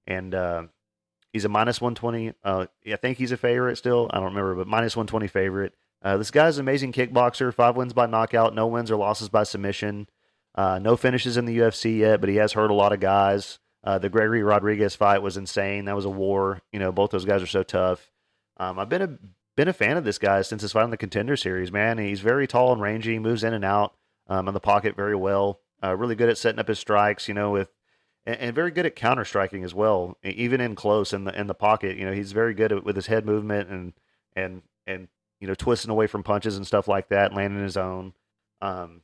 And 0.06 0.34
uh, 0.34 0.62
He's 1.32 1.44
a 1.44 1.48
minus 1.48 1.80
120. 1.80 2.32
Uh, 2.42 2.66
I 2.90 2.96
think 2.96 3.18
he's 3.18 3.32
a 3.32 3.36
favorite 3.36 3.76
still. 3.76 4.10
I 4.10 4.16
don't 4.16 4.26
remember, 4.26 4.56
but 4.56 4.66
minus 4.66 4.96
120 4.96 5.28
favorite. 5.28 5.74
Uh, 6.02 6.16
this 6.16 6.30
guy's 6.30 6.58
an 6.58 6.62
amazing 6.62 6.92
kickboxer. 6.92 7.52
Five 7.52 7.76
wins 7.76 7.92
by 7.92 8.06
knockout, 8.06 8.54
no 8.54 8.66
wins 8.66 8.90
or 8.90 8.96
losses 8.96 9.28
by 9.28 9.42
submission. 9.42 10.08
Uh, 10.54 10.78
no 10.78 10.96
finishes 10.96 11.36
in 11.36 11.44
the 11.44 11.58
UFC 11.58 11.98
yet, 11.98 12.20
but 12.20 12.28
he 12.28 12.36
has 12.36 12.52
hurt 12.52 12.70
a 12.70 12.74
lot 12.74 12.92
of 12.92 13.00
guys. 13.00 13.58
Uh, 13.82 13.98
the 13.98 14.08
Gregory 14.08 14.42
Rodriguez 14.42 14.94
fight 14.94 15.22
was 15.22 15.36
insane. 15.36 15.86
That 15.86 15.96
was 15.96 16.04
a 16.04 16.10
war. 16.10 16.60
You 16.72 16.78
know, 16.78 16.92
both 16.92 17.10
those 17.10 17.24
guys 17.24 17.42
are 17.42 17.46
so 17.46 17.62
tough. 17.62 18.10
Um, 18.58 18.78
I've 18.78 18.88
been 18.88 19.02
a 19.02 19.18
been 19.56 19.68
a 19.68 19.72
fan 19.72 19.96
of 19.96 20.04
this 20.04 20.18
guy 20.18 20.42
since 20.42 20.62
his 20.62 20.72
fight 20.72 20.84
on 20.84 20.90
the 20.90 20.96
Contender 20.96 21.36
Series. 21.36 21.72
Man, 21.72 21.98
he's 21.98 22.20
very 22.20 22.46
tall 22.46 22.72
and 22.72 22.80
rangy, 22.80 23.18
moves 23.18 23.44
in 23.44 23.54
and 23.54 23.64
out 23.64 23.94
um, 24.28 24.48
in 24.48 24.54
the 24.54 24.60
pocket 24.60 24.96
very 24.96 25.16
well. 25.16 25.60
Uh, 25.82 25.96
really 25.96 26.14
good 26.14 26.28
at 26.28 26.38
setting 26.38 26.58
up 26.58 26.68
his 26.68 26.78
strikes. 26.78 27.26
You 27.26 27.34
know, 27.34 27.50
with 27.50 27.70
and, 28.26 28.36
and, 28.36 28.54
very 28.54 28.70
good 28.70 28.86
at 28.86 28.96
counter 28.96 29.24
striking 29.24 29.64
as 29.64 29.74
well, 29.74 30.18
even 30.22 30.60
in 30.60 30.74
close 30.74 31.12
in 31.12 31.24
the 31.24 31.38
in 31.38 31.46
the 31.46 31.54
pocket. 31.54 31.96
You 31.96 32.04
know, 32.04 32.12
he's 32.12 32.32
very 32.32 32.52
good 32.52 32.72
at, 32.72 32.84
with 32.84 32.96
his 32.96 33.06
head 33.06 33.24
movement 33.24 33.70
and 33.70 33.92
and 34.36 34.62
and 34.86 35.08
you 35.40 35.48
know 35.48 35.54
twisting 35.54 35.90
away 35.90 36.06
from 36.06 36.22
punches 36.22 36.56
and 36.56 36.66
stuff 36.66 36.86
like 36.88 37.08
that, 37.08 37.34
landing 37.34 37.62
his 37.62 37.76
own. 37.76 38.12
Um, 38.60 39.02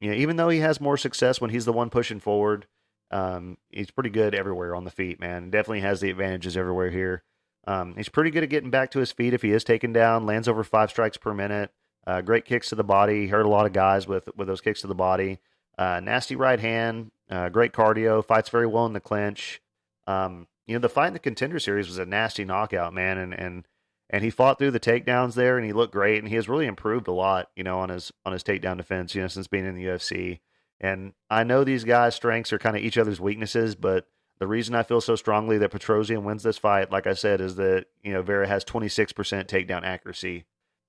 you 0.00 0.10
know, 0.10 0.16
even 0.16 0.36
though 0.36 0.48
he 0.48 0.60
has 0.60 0.80
more 0.80 0.96
success 0.96 1.40
when 1.40 1.50
he's 1.50 1.64
the 1.64 1.72
one 1.72 1.90
pushing 1.90 2.20
forward, 2.20 2.66
um, 3.10 3.58
he's 3.70 3.90
pretty 3.90 4.10
good 4.10 4.34
everywhere 4.34 4.74
on 4.74 4.84
the 4.84 4.90
feet. 4.90 5.20
Man, 5.20 5.50
definitely 5.50 5.80
has 5.80 6.00
the 6.00 6.10
advantages 6.10 6.56
everywhere 6.56 6.90
here. 6.90 7.22
Um, 7.66 7.94
he's 7.96 8.08
pretty 8.08 8.30
good 8.30 8.42
at 8.42 8.50
getting 8.50 8.70
back 8.70 8.90
to 8.90 8.98
his 8.98 9.12
feet 9.12 9.34
if 9.34 9.42
he 9.42 9.52
is 9.52 9.64
taken 9.64 9.92
down. 9.92 10.26
Lands 10.26 10.48
over 10.48 10.64
five 10.64 10.90
strikes 10.90 11.16
per 11.16 11.32
minute. 11.32 11.70
Uh, 12.06 12.20
great 12.20 12.44
kicks 12.44 12.68
to 12.68 12.74
the 12.74 12.84
body. 12.84 13.28
Hurt 13.28 13.46
a 13.46 13.48
lot 13.48 13.66
of 13.66 13.72
guys 13.72 14.06
with 14.06 14.28
with 14.36 14.48
those 14.48 14.60
kicks 14.60 14.82
to 14.82 14.86
the 14.86 14.94
body. 14.94 15.38
Uh, 15.78 16.00
nasty 16.00 16.36
right 16.36 16.60
hand. 16.60 17.10
Uh, 17.30 17.48
great 17.48 17.72
cardio. 17.72 18.24
Fights 18.24 18.50
very 18.50 18.66
well 18.66 18.86
in 18.86 18.92
the 18.92 19.00
clinch. 19.00 19.62
Um, 20.06 20.46
you 20.66 20.74
know, 20.74 20.80
the 20.80 20.88
fight 20.88 21.08
in 21.08 21.12
the 21.14 21.18
contender 21.18 21.58
series 21.58 21.88
was 21.88 21.98
a 21.98 22.06
nasty 22.06 22.44
knockout, 22.44 22.92
man, 22.92 23.18
and 23.18 23.32
and 23.32 23.66
and 24.14 24.22
he 24.22 24.30
fought 24.30 24.60
through 24.60 24.70
the 24.70 24.78
takedowns 24.78 25.34
there, 25.34 25.56
and 25.56 25.66
he 25.66 25.72
looked 25.72 25.92
great, 25.92 26.20
and 26.20 26.28
he 26.28 26.36
has 26.36 26.48
really 26.48 26.66
improved 26.66 27.08
a 27.08 27.12
lot, 27.12 27.50
you 27.56 27.64
know, 27.64 27.80
on 27.80 27.88
his 27.88 28.12
on 28.24 28.32
his 28.32 28.44
takedown 28.44 28.76
defense, 28.76 29.12
you 29.12 29.20
know, 29.20 29.26
since 29.26 29.48
being 29.48 29.66
in 29.66 29.74
the 29.74 29.86
UFC. 29.86 30.38
And 30.80 31.14
I 31.30 31.42
know 31.42 31.64
these 31.64 31.82
guys' 31.82 32.14
strengths 32.14 32.52
are 32.52 32.58
kind 32.60 32.76
of 32.76 32.84
each 32.84 32.96
other's 32.96 33.20
weaknesses, 33.20 33.74
but 33.74 34.06
the 34.38 34.46
reason 34.46 34.76
I 34.76 34.84
feel 34.84 35.00
so 35.00 35.16
strongly 35.16 35.58
that 35.58 35.72
Petrosyan 35.72 36.22
wins 36.22 36.44
this 36.44 36.58
fight, 36.58 36.92
like 36.92 37.08
I 37.08 37.14
said, 37.14 37.40
is 37.40 37.56
that 37.56 37.86
you 38.04 38.12
know 38.12 38.22
Vieira 38.22 38.46
has 38.46 38.64
26% 38.64 39.48
takedown 39.48 39.82
accuracy, 39.82 40.44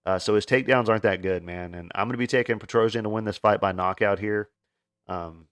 uh, 0.05 0.19
so 0.19 0.35
his 0.35 0.45
takedowns 0.45 0.87
aren't 0.87 1.01
that 1.01 1.23
good, 1.23 1.41
man. 1.41 1.73
And 1.73 1.91
I'm 1.95 2.05
going 2.05 2.13
to 2.13 2.19
be 2.19 2.27
taking 2.27 2.59
Petrosyan 2.59 3.03
to 3.03 3.09
win 3.09 3.25
this 3.25 3.39
fight 3.39 3.59
by 3.59 3.71
knockout 3.71 4.19
here. 4.19 4.49
Um, 5.07 5.47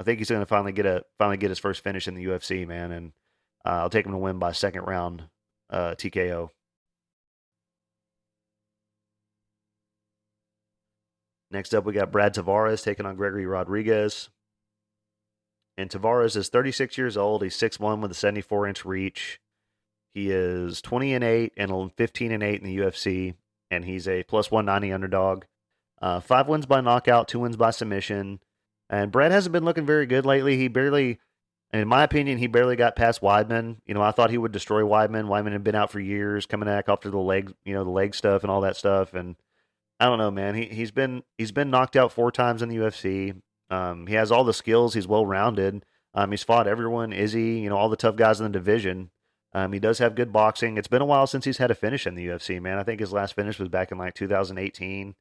I 0.00 0.02
think 0.02 0.18
he's 0.18 0.30
going 0.30 0.42
to 0.42 0.46
finally 0.46 0.72
get 0.72 0.86
a 0.86 1.04
finally 1.18 1.36
get 1.36 1.50
his 1.50 1.60
first 1.60 1.84
finish 1.84 2.08
in 2.08 2.16
the 2.16 2.24
UFC, 2.24 2.66
man. 2.66 2.90
And 2.90 3.12
uh, 3.64 3.82
I'll 3.82 3.90
take 3.90 4.06
him 4.06 4.12
to 4.12 4.18
win 4.18 4.40
by 4.40 4.50
second 4.50 4.86
round 4.86 5.28
uh, 5.70 5.94
TKO. 5.96 6.50
Next 11.50 11.72
up, 11.72 11.84
we 11.84 11.92
got 11.94 12.12
Brad 12.12 12.34
Tavares 12.34 12.84
taking 12.84 13.06
on 13.06 13.16
Gregory 13.16 13.46
Rodriguez. 13.46 14.28
And 15.78 15.88
Tavares 15.88 16.36
is 16.36 16.48
36 16.48 16.98
years 16.98 17.16
old. 17.16 17.42
He's 17.42 17.56
6'1 17.56 18.00
with 18.00 18.10
a 18.10 18.14
74 18.14 18.66
inch 18.66 18.84
reach. 18.84 19.40
He 20.12 20.30
is 20.30 20.82
20 20.82 21.14
and 21.14 21.24
8 21.24 21.52
and 21.56 21.92
15 21.96 22.32
and 22.32 22.42
8 22.42 22.60
in 22.60 22.66
the 22.66 22.78
UFC. 22.78 23.34
And 23.70 23.84
he's 23.84 24.08
a 24.08 24.24
plus 24.24 24.50
190 24.50 24.92
underdog. 24.92 25.44
Uh, 26.00 26.20
five 26.20 26.48
wins 26.48 26.66
by 26.66 26.80
knockout, 26.80 27.28
two 27.28 27.40
wins 27.40 27.56
by 27.56 27.70
submission. 27.70 28.40
And 28.90 29.12
Brad 29.12 29.32
hasn't 29.32 29.52
been 29.52 29.64
looking 29.64 29.86
very 29.86 30.06
good 30.06 30.26
lately. 30.26 30.56
He 30.56 30.68
barely, 30.68 31.20
in 31.72 31.86
my 31.86 32.02
opinion, 32.02 32.38
he 32.38 32.46
barely 32.46 32.76
got 32.76 32.96
past 32.96 33.20
Weidman. 33.20 33.76
You 33.84 33.94
know, 33.94 34.00
I 34.00 34.10
thought 34.10 34.30
he 34.30 34.38
would 34.38 34.52
destroy 34.52 34.82
Weidman. 34.82 35.26
Weidman 35.26 35.52
had 35.52 35.64
been 35.64 35.74
out 35.74 35.90
for 35.90 36.00
years, 36.00 36.46
coming 36.46 36.66
back 36.66 36.88
after 36.88 37.10
the 37.10 37.18
leg, 37.18 37.52
you 37.64 37.74
know, 37.74 37.84
the 37.84 37.90
leg 37.90 38.14
stuff 38.14 38.42
and 38.42 38.50
all 38.50 38.62
that 38.62 38.76
stuff. 38.76 39.12
And 39.12 39.36
I 40.00 40.06
don't 40.06 40.18
know, 40.18 40.30
man. 40.30 40.54
He 40.54 40.66
he's 40.66 40.90
been 40.90 41.24
he's 41.36 41.52
been 41.52 41.70
knocked 41.70 41.96
out 41.96 42.12
four 42.12 42.32
times 42.32 42.62
in 42.62 42.68
the 42.68 42.76
UFC. 42.76 43.40
Um, 43.70 44.06
he 44.06 44.14
has 44.14 44.32
all 44.32 44.44
the 44.44 44.54
skills. 44.54 44.94
He's 44.94 45.06
well 45.06 45.26
rounded. 45.26 45.84
Um, 46.14 46.30
he's 46.30 46.42
fought 46.42 46.66
everyone, 46.66 47.12
Izzy, 47.12 47.60
you 47.60 47.68
know, 47.68 47.76
all 47.76 47.90
the 47.90 47.96
tough 47.96 48.16
guys 48.16 48.40
in 48.40 48.44
the 48.44 48.58
division. 48.58 49.10
Um, 49.52 49.72
he 49.72 49.78
does 49.78 49.98
have 49.98 50.14
good 50.14 50.32
boxing. 50.32 50.76
It's 50.76 50.88
been 50.88 51.02
a 51.02 51.06
while 51.06 51.26
since 51.26 51.44
he's 51.44 51.58
had 51.58 51.70
a 51.70 51.74
finish 51.74 52.06
in 52.06 52.14
the 52.14 52.26
UFC, 52.26 52.60
man. 52.60 52.78
I 52.78 52.82
think 52.82 53.00
his 53.00 53.12
last 53.12 53.34
finish 53.34 53.58
was 53.58 53.68
back 53.68 53.92
in 53.92 53.98
like 53.98 54.14
2018. 54.14 55.14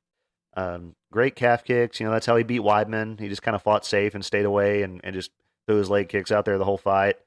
Um, 0.55 0.95
great 1.11 1.35
calf 1.35 1.63
kicks. 1.63 1.99
You 1.99 2.05
know, 2.05 2.11
that's 2.11 2.25
how 2.25 2.35
he 2.35 2.43
beat 2.43 2.61
Weidman. 2.61 3.19
He 3.19 3.29
just 3.29 3.43
kind 3.43 3.55
of 3.55 3.61
fought 3.61 3.85
safe 3.85 4.15
and 4.15 4.25
stayed 4.25 4.45
away 4.45 4.81
and, 4.81 5.01
and 5.03 5.13
just 5.13 5.31
threw 5.68 5.78
his 5.78 5.89
leg 5.89 6.09
kicks 6.09 6.32
out 6.32 6.45
there 6.45 6.57
the 6.57 6.65
whole 6.65 6.78
fight. 6.78 7.18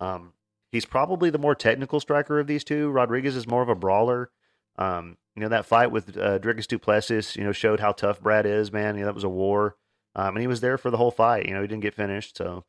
Um, 0.00 0.32
he's 0.72 0.86
probably 0.86 1.30
the 1.30 1.38
more 1.38 1.54
technical 1.54 2.00
striker 2.00 2.40
of 2.40 2.46
these 2.46 2.64
two. 2.64 2.90
Rodriguez 2.90 3.36
is 3.36 3.46
more 3.46 3.62
of 3.62 3.68
a 3.68 3.74
brawler. 3.74 4.30
Um, 4.78 5.18
you 5.36 5.42
know, 5.42 5.48
that 5.48 5.66
fight 5.66 5.90
with 5.90 6.16
uh, 6.16 6.38
Dricus 6.38 6.66
Du 6.66 6.78
Plessis, 6.78 7.36
you 7.36 7.44
know, 7.44 7.52
showed 7.52 7.80
how 7.80 7.92
tough 7.92 8.20
Brad 8.20 8.46
is, 8.46 8.72
man. 8.72 8.94
You 8.94 9.02
know, 9.02 9.06
that 9.06 9.14
was 9.14 9.24
a 9.24 9.28
war. 9.28 9.76
Um, 10.14 10.36
and 10.36 10.40
he 10.40 10.46
was 10.46 10.60
there 10.60 10.78
for 10.78 10.90
the 10.90 10.96
whole 10.96 11.10
fight. 11.10 11.46
You 11.46 11.54
know, 11.54 11.62
he 11.62 11.68
didn't 11.68 11.82
get 11.82 11.94
finished. 11.94 12.36
So, 12.36 12.64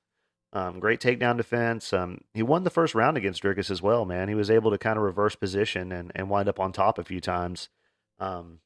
um, 0.54 0.80
great 0.80 1.00
takedown 1.00 1.38
defense. 1.38 1.92
Um, 1.94 2.20
he 2.34 2.44
won 2.44 2.64
the 2.64 2.70
first 2.70 2.94
round 2.94 3.18
against 3.18 3.42
Dricus 3.42 3.72
as 3.72 3.82
well, 3.82 4.06
man. 4.06 4.28
He 4.28 4.36
was 4.36 4.52
able 4.52 4.70
to 4.72 4.78
kind 4.78 4.98
of 4.98 5.04
reverse 5.04 5.36
position 5.36 5.92
and, 5.92 6.12
and 6.14 6.30
wind 6.30 6.50
up 6.50 6.60
on 6.60 6.72
top 6.72 7.00
a 7.00 7.04
few 7.04 7.22
times. 7.22 7.70
Um, 8.20 8.60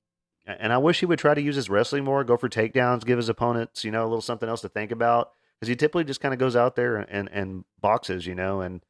and 0.45 0.74
I 0.74 0.78
wish 0.78 0.99
he 0.99 1.05
would 1.05 1.20
try 1.20 1.34
to 1.34 1.41
use 1.41 1.55
his 1.55 1.70
wrestling 1.70 2.03
more, 2.03 2.24
go 2.24 2.38
for 2.38 2.49
takedowns, 2.49 3.05
give 3.05 3.18
his 3.18 3.30
opponents, 3.30 3.84
you 3.84 3.91
know, 3.91 4.03
a 4.03 4.07
little 4.09 4.22
something 4.22 4.49
else 4.49 4.61
to 4.61 4.70
think 4.70 4.91
about. 4.91 5.32
Because 5.60 5.70
he 5.70 5.76
typically 5.76 6.03
just 6.03 6.22
kind 6.22 6.34
of 6.34 6.39
goes 6.39 6.56
out 6.56 6.76
there 6.76 6.97
and, 6.97 7.30
and, 7.32 7.64
boxes, 7.80 8.26
you 8.28 8.36
know, 8.36 8.62
and 8.62 8.84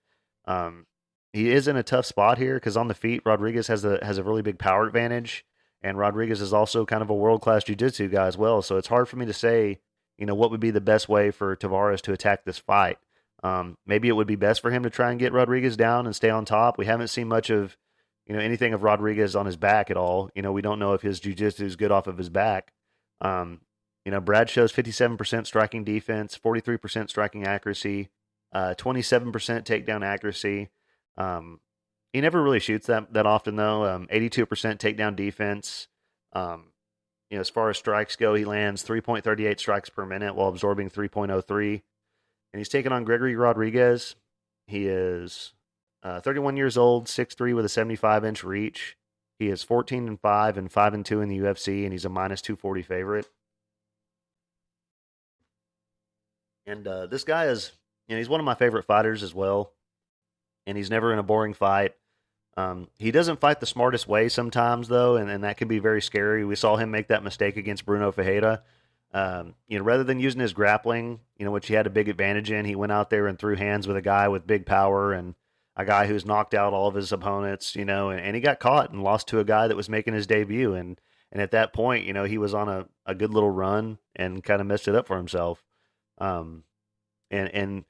um, 0.46 0.86
he 1.34 1.52
is 1.52 1.68
in 1.68 1.76
a 1.76 1.84
tough 1.84 2.06
spot 2.06 2.38
here 2.38 2.56
because 2.56 2.78
on 2.78 2.88
the 2.88 2.94
feet, 2.94 3.22
Rodriguez 3.26 3.68
has 3.68 3.84
a 3.84 4.00
has 4.04 4.18
a 4.18 4.24
really 4.24 4.42
big 4.42 4.58
power 4.58 4.88
advantage, 4.88 5.46
and 5.82 5.98
Rodriguez 5.98 6.42
is 6.42 6.54
also 6.54 6.86
kind 6.86 7.02
of 7.04 7.10
a 7.10 7.16
world 7.16 7.42
class 7.42 7.66
jiu-jitsu 7.66 8.08
guy 8.10 8.26
as 8.28 8.38
well. 8.38 8.62
So 8.62 8.78
it's 8.78 8.88
hard 8.88 9.10
for 9.10 9.18
me 9.18 9.26
to 9.26 9.34
say, 9.34 9.80
you 10.18 10.26
know, 10.26 10.34
what 10.34 10.50
would 10.50 10.60
be 10.60 10.72
the 10.72 10.82
best 10.82 11.10
way 11.10 11.32
for 11.32 11.56
Tavares 11.56 12.02
to 12.02 12.14
attack 12.14 12.46
this 12.46 12.58
fight. 12.58 12.98
Um, 13.44 13.78
maybe 13.86 14.08
it 14.08 14.14
would 14.14 14.28
be 14.28 14.38
best 14.38 14.62
for 14.62 14.72
him 14.72 14.84
to 14.84 14.90
try 14.90 15.12
and 15.12 15.20
get 15.20 15.34
Rodriguez 15.34 15.78
down 15.78 16.06
and 16.06 16.16
stay 16.16 16.30
on 16.30 16.46
top. 16.46 16.78
We 16.78 16.86
haven't 16.86 17.10
seen 17.10 17.28
much 17.28 17.50
of, 17.50 17.78
you 18.26 18.34
know, 18.34 18.42
anything 18.42 18.74
of 18.74 18.82
Rodriguez 18.82 19.36
on 19.36 19.46
his 19.46 19.58
back 19.58 19.92
at 19.92 19.98
all. 19.98 20.32
You 20.34 20.42
know, 20.42 20.52
we 20.52 20.62
don't 20.62 20.80
know 20.80 20.94
if 20.94 21.02
his 21.02 21.20
jiu-jitsu 21.20 21.66
is 21.66 21.76
good 21.76 21.92
off 21.92 22.08
of 22.08 22.18
his 22.18 22.30
back. 22.30 22.72
Um, 23.22 23.60
you 24.06 24.12
know, 24.12 24.22
Brad 24.22 24.50
shows 24.50 24.72
57% 24.72 25.48
striking 25.48 25.84
defense, 25.84 26.38
43% 26.38 27.10
striking 27.10 27.46
accuracy, 27.46 28.10
uh, 28.54 28.76
27% 28.78 29.32
takedown 29.66 30.06
accuracy. 30.06 30.70
Um, 31.18 31.60
he 32.14 32.22
never 32.22 32.42
really 32.42 32.60
shoots 32.60 32.88
that 32.88 33.12
that 33.14 33.26
often 33.26 33.56
though. 33.58 33.84
Um, 33.84 34.08
82% 34.08 34.46
takedown 34.78 35.16
defense. 35.16 35.88
Um, 36.34 36.72
you 37.30 37.38
know, 37.38 37.42
as 37.42 37.50
far 37.50 37.70
as 37.70 37.78
strikes 37.78 38.16
go, 38.16 38.36
he 38.36 38.46
lands 38.46 38.84
3.38 38.84 39.60
strikes 39.60 39.90
per 39.90 40.06
minute 40.06 40.36
while 40.36 40.50
absorbing 40.50 40.90
3.03. 40.90 41.82
And 42.54 42.60
he's 42.60 42.70
taken 42.70 42.94
on 42.94 43.04
Gregory 43.04 43.36
Rodriguez. 43.36 44.16
He 44.68 44.88
is 44.88 45.54
uh, 46.04 46.22
31 46.22 46.56
years 46.56 46.78
old, 46.78 47.08
6'3 47.08 47.56
with 47.56 47.66
a 47.66 47.70
75 47.70 48.24
inch 48.24 48.44
reach. 48.44 48.96
He 49.40 49.50
is 49.50 49.64
14 49.64 50.08
and 50.08 50.20
5 50.22 50.58
and 50.58 50.72
5 50.72 50.94
and 50.94 51.06
2 51.06 51.20
in 51.20 51.28
the 51.28 51.40
UFC, 51.40 51.84
and 51.84 51.92
he's 51.92 52.06
a 52.06 52.10
minus 52.10 52.42
240 52.42 52.84
favorite. 52.84 53.28
And 56.66 56.88
uh, 56.88 57.06
this 57.08 57.24
guy 57.24 57.46
is, 57.46 57.72
you 58.08 58.16
know, 58.16 58.20
he's 58.20 58.30
one 58.30 58.40
of 58.40 58.46
my 58.46 58.56
favorite 58.56 58.86
fighters 58.86 59.24
as 59.24 59.34
well 59.34 59.72
and 60.66 60.78
he's 60.78 60.90
never 60.90 61.14
in 61.14 61.20
a 61.20 61.24
boring 61.24 61.54
fight. 61.54 61.94
Um, 62.58 62.88
he 62.98 63.12
doesn't 63.12 63.42
fight 63.42 63.60
the 63.60 63.66
smartest 63.66 64.08
way 64.08 64.30
sometimes, 64.30 64.88
though, 64.88 65.18
and, 65.18 65.30
and 65.30 65.44
that 65.44 65.58
can 65.58 65.68
be 65.68 65.80
very 65.80 66.02
scary. 66.02 66.46
We 66.46 66.56
saw 66.56 66.78
him 66.78 66.90
make 66.90 67.10
that 67.10 67.24
mistake 67.24 67.58
against 67.58 67.86
Brunno 67.86 68.14
Ferreira. 68.14 68.64
Um, 69.14 69.56
you 69.68 69.78
know, 69.78 69.84
rather 69.84 70.04
than 70.04 70.20
using 70.20 70.42
his 70.42 70.54
grappling, 70.54 71.20
you 71.38 71.46
know, 71.46 71.52
which 71.52 71.68
he 71.68 71.74
had 71.74 71.88
a 71.88 71.92
big 71.92 72.10
advantage 72.10 72.52
in, 72.52 72.66
he 72.66 72.76
went 72.76 72.92
out 72.92 73.10
there 73.10 73.28
and 73.28 73.38
threw 73.38 73.56
hands 73.56 73.88
with 73.88 73.98
a 73.98 74.02
guy 74.02 74.28
with 74.28 74.48
big 74.48 74.66
power 74.66 75.14
and 75.14 75.36
a 75.76 75.86
guy 75.86 76.08
who's 76.08 76.26
knocked 76.26 76.54
out 76.54 76.74
all 76.74 76.88
of 76.88 76.96
his 76.96 77.12
opponents, 77.12 77.76
you 77.76 77.86
know, 77.86 78.10
and, 78.10 78.20
and 78.22 78.36
he 78.36 78.42
got 78.42 78.60
caught 78.60 78.92
and 78.92 79.04
lost 79.04 79.28
to 79.28 79.40
a 79.40 79.46
guy 79.46 79.68
that 79.68 79.78
was 79.78 79.90
making 79.90 80.14
his 80.14 80.28
debut. 80.28 80.74
And, 80.74 81.00
and 81.32 81.42
at 81.42 81.52
that 81.52 81.74
point, 81.74 82.06
you 82.06 82.14
know, 82.14 82.24
he 82.24 82.38
was 82.38 82.54
on 82.54 82.70
a, 82.70 82.88
a 83.06 83.16
good 83.16 83.34
little 83.34 83.52
run 83.52 84.00
and 84.16 84.44
kind 84.44 84.62
of 84.62 84.68
messed 84.68 84.88
it 84.88 84.96
up 84.96 85.08
for 85.08 85.18
himself. 85.18 85.64
Um, 86.18 86.64
and, 87.30 87.50
and, 87.54 87.86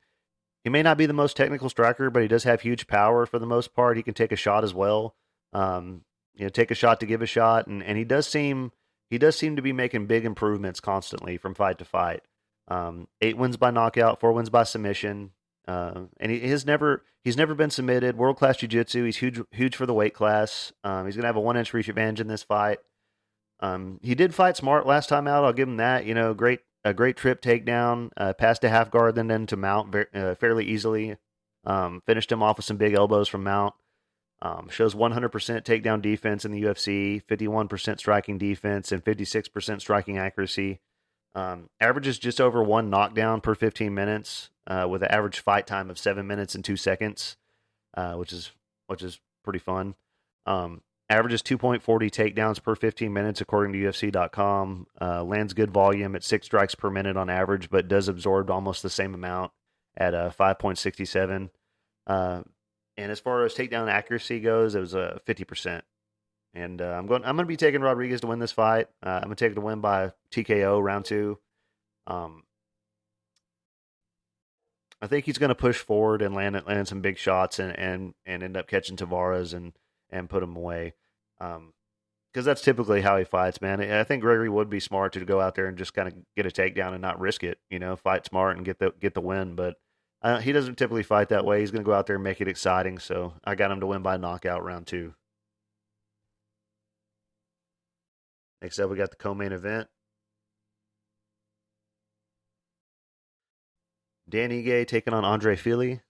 he 0.65 0.71
may 0.71 0.81
not 0.81 0.97
be 0.97 1.05
the 1.05 1.13
most 1.13 1.37
technical 1.37 1.69
striker, 1.69 2.09
but 2.09 2.23
he 2.23 2.27
does 2.27 2.43
have 2.43 2.61
huge 2.61 2.87
power 2.87 3.27
for 3.27 3.37
the 3.37 3.45
most 3.45 3.75
part. 3.75 3.97
He 3.97 4.03
can 4.03 4.15
take 4.15 4.31
a 4.31 4.35
shot 4.35 4.63
as 4.63 4.73
well. 4.73 5.13
Um, 5.53 6.01
you 6.33 6.45
know, 6.45 6.49
take 6.49 6.71
a 6.71 6.75
shot 6.75 6.99
to 6.99 7.05
give 7.05 7.21
a 7.21 7.27
shot, 7.27 7.67
and, 7.67 7.83
and 7.83 7.99
he 7.99 8.03
does 8.03 8.27
seem 8.27 8.71
he 9.09 9.19
does 9.19 9.37
seem 9.37 9.55
to 9.55 9.61
be 9.61 9.71
making 9.71 10.07
big 10.07 10.25
improvements 10.25 10.79
constantly 10.79 11.37
from 11.37 11.53
fight 11.53 11.77
to 11.77 11.85
fight. 11.85 12.23
Um, 12.67 13.07
eight 13.21 13.37
wins 13.37 13.57
by 13.57 13.69
knockout, 13.69 14.19
four 14.19 14.31
wins 14.31 14.49
by 14.49 14.63
submission, 14.63 15.31
uh, 15.67 16.05
and 16.19 16.31
he 16.31 16.39
has 16.49 16.65
never 16.65 17.03
he's 17.23 17.37
never 17.37 17.53
been 17.53 17.69
submitted. 17.69 18.17
World 18.17 18.37
class 18.37 18.57
jiu 18.57 18.67
jitsu. 18.67 19.05
He's 19.05 19.17
huge 19.17 19.39
huge 19.51 19.75
for 19.75 19.85
the 19.85 19.93
weight 19.93 20.15
class. 20.15 20.73
Um, 20.83 21.05
he's 21.05 21.15
gonna 21.15 21.27
have 21.27 21.35
a 21.35 21.41
one 21.41 21.57
inch 21.57 21.75
reach 21.75 21.89
advantage 21.89 22.21
in 22.21 22.27
this 22.27 22.41
fight. 22.41 22.79
Um, 23.59 23.99
he 24.01 24.15
did 24.15 24.33
fight 24.33 24.57
smart 24.57 24.87
last 24.87 25.09
time 25.09 25.27
out. 25.27 25.45
I'll 25.45 25.53
give 25.53 25.69
him 25.69 25.77
that. 25.77 26.05
You 26.05 26.15
know, 26.15 26.33
great 26.33 26.61
a 26.85 26.93
great 26.93 27.17
trip 27.17 27.41
takedown, 27.41 28.11
uh, 28.15 28.31
passed 28.33 28.61
to 28.61 28.69
half 28.69 28.89
guard, 28.91 29.15
then 29.15 29.27
then 29.27 29.45
to 29.47 29.57
mount 29.57 29.91
very, 29.91 30.05
uh, 30.13 30.35
fairly 30.35 30.65
easily. 30.65 31.17
Um, 31.65 32.01
finished 32.05 32.31
him 32.31 32.43
off 32.43 32.57
with 32.57 32.65
some 32.65 32.77
big 32.77 32.93
elbows 32.93 33.27
from 33.27 33.43
mount. 33.43 33.73
Um, 34.41 34.69
shows 34.69 34.95
100% 34.95 35.65
takedown 35.65 36.01
defense 36.01 36.45
in 36.45 36.51
the 36.51 36.61
UFC, 36.63 37.21
51% 37.25 37.99
striking 37.99 38.37
defense, 38.37 38.91
and 38.91 39.03
56% 39.03 39.81
striking 39.81 40.17
accuracy. 40.17 40.79
Um, 41.33 41.69
averages 41.81 42.19
just 42.19 42.39
over 42.39 42.63
one 42.63 42.89
knockdown 42.89 43.41
per 43.41 43.55
15 43.55 43.93
minutes. 43.93 44.49
uh, 44.67 44.87
with 44.89 45.03
an 45.03 45.11
average 45.11 45.39
fight 45.39 45.67
time 45.67 45.89
of 45.89 45.97
seven 45.99 46.27
minutes 46.27 46.55
and 46.55 46.65
two 46.65 46.75
seconds, 46.77 47.37
uh, 47.95 48.13
which 48.13 48.33
is 48.33 48.51
which 48.87 49.03
is 49.03 49.19
pretty 49.43 49.59
fun. 49.59 49.95
Um, 50.45 50.81
averages 51.09 51.41
2.40 51.43 51.81
takedowns 52.09 52.61
per 52.61 52.75
15 52.75 53.11
minutes 53.11 53.41
according 53.41 53.73
to 53.73 53.79
UFC.com. 53.79 54.87
Uh, 54.99 55.23
lands 55.23 55.53
good 55.53 55.71
volume 55.71 56.15
at 56.15 56.23
six 56.23 56.45
strikes 56.47 56.75
per 56.75 56.89
minute 56.89 57.17
on 57.17 57.29
average, 57.29 57.69
but 57.69 57.87
does 57.87 58.07
absorb 58.07 58.49
almost 58.49 58.83
the 58.83 58.89
same 58.89 59.13
amount 59.13 59.51
at 59.97 60.13
uh, 60.13 60.31
5.67. 60.37 61.49
Uh, 62.07 62.41
and 62.97 63.11
as 63.11 63.19
far 63.19 63.45
as 63.45 63.53
takedown 63.53 63.89
accuracy 63.89 64.39
goes, 64.39 64.75
it 64.75 64.79
was 64.79 64.93
a 64.93 65.15
uh, 65.15 65.17
50%. 65.27 65.81
And 66.53 66.81
uh, 66.81 66.85
I'm 66.85 67.05
going. 67.05 67.25
I'm 67.25 67.35
going 67.35 67.45
to 67.45 67.49
be 67.49 67.57
taking 67.57 67.81
Rodriguez 67.81 68.21
to 68.21 68.27
win 68.27 68.39
this 68.39 68.53
fight. 68.53 68.87
Uh, 69.05 69.09
I'm 69.09 69.23
going 69.23 69.35
to 69.35 69.43
take 69.45 69.51
it 69.51 69.55
to 69.55 69.61
win 69.61 69.81
by 69.81 70.13
TKO 70.31 70.81
round 70.81 71.03
two. 71.03 71.37
Um, 72.07 72.43
I 75.01 75.07
think 75.07 75.25
he's 75.25 75.37
going 75.37 75.49
to 75.49 75.55
push 75.55 75.77
forward 75.77 76.21
and 76.21 76.33
land 76.33 76.61
land 76.65 76.87
some 76.87 77.01
big 77.01 77.17
shots 77.17 77.59
and 77.59 77.77
and 77.77 78.13
and 78.25 78.41
end 78.41 78.55
up 78.55 78.69
catching 78.69 78.95
Tavares 78.95 79.53
and 79.53 79.73
and 80.09 80.29
put 80.29 80.43
him 80.43 80.55
away. 80.55 80.93
Um, 81.39 81.73
because 82.31 82.45
that's 82.45 82.61
typically 82.61 82.99
how 82.99 83.17
he 83.17 83.23
fights, 83.23 83.61
man. 83.61 83.79
I 83.79 84.03
think 84.03 84.21
Gregory 84.21 84.49
would 84.49 84.69
be 84.69 84.81
smart 84.81 85.13
to 85.13 85.23
go 85.23 85.39
out 85.39 85.55
there 85.55 85.67
and 85.67 85.77
just 85.77 85.93
kind 85.93 86.09
of 86.09 86.15
get 86.35 86.45
a 86.45 86.49
takedown 86.49 86.91
and 86.91 87.01
not 87.01 87.17
risk 87.17 87.45
it. 87.45 87.59
You 87.69 87.79
know, 87.79 87.95
fight 87.95 88.25
smart 88.25 88.57
and 88.57 88.65
get 88.65 88.77
the 88.77 88.91
get 88.99 89.13
the 89.13 89.21
win. 89.21 89.55
But 89.55 89.75
uh, 90.21 90.39
he 90.39 90.51
doesn't 90.51 90.77
typically 90.77 91.03
fight 91.03 91.29
that 91.29 91.45
way. 91.45 91.61
He's 91.61 91.71
going 91.71 91.83
to 91.83 91.87
go 91.87 91.93
out 91.93 92.07
there 92.07 92.17
and 92.17 92.23
make 92.25 92.41
it 92.41 92.49
exciting. 92.49 92.99
So 92.99 93.35
I 93.45 93.55
got 93.55 93.71
him 93.71 93.79
to 93.79 93.87
win 93.87 94.01
by 94.01 94.17
knockout 94.17 94.65
round 94.65 94.85
two. 94.85 95.13
Next 98.61 98.79
up, 98.79 98.89
we 98.89 98.97
got 98.97 99.11
the 99.11 99.15
co-main 99.15 99.53
event. 99.53 99.87
Dan 104.27 104.49
Ige 104.49 104.87
taking 104.87 105.13
on 105.13 105.23
Andre 105.23 105.55
Fili. 105.55 106.01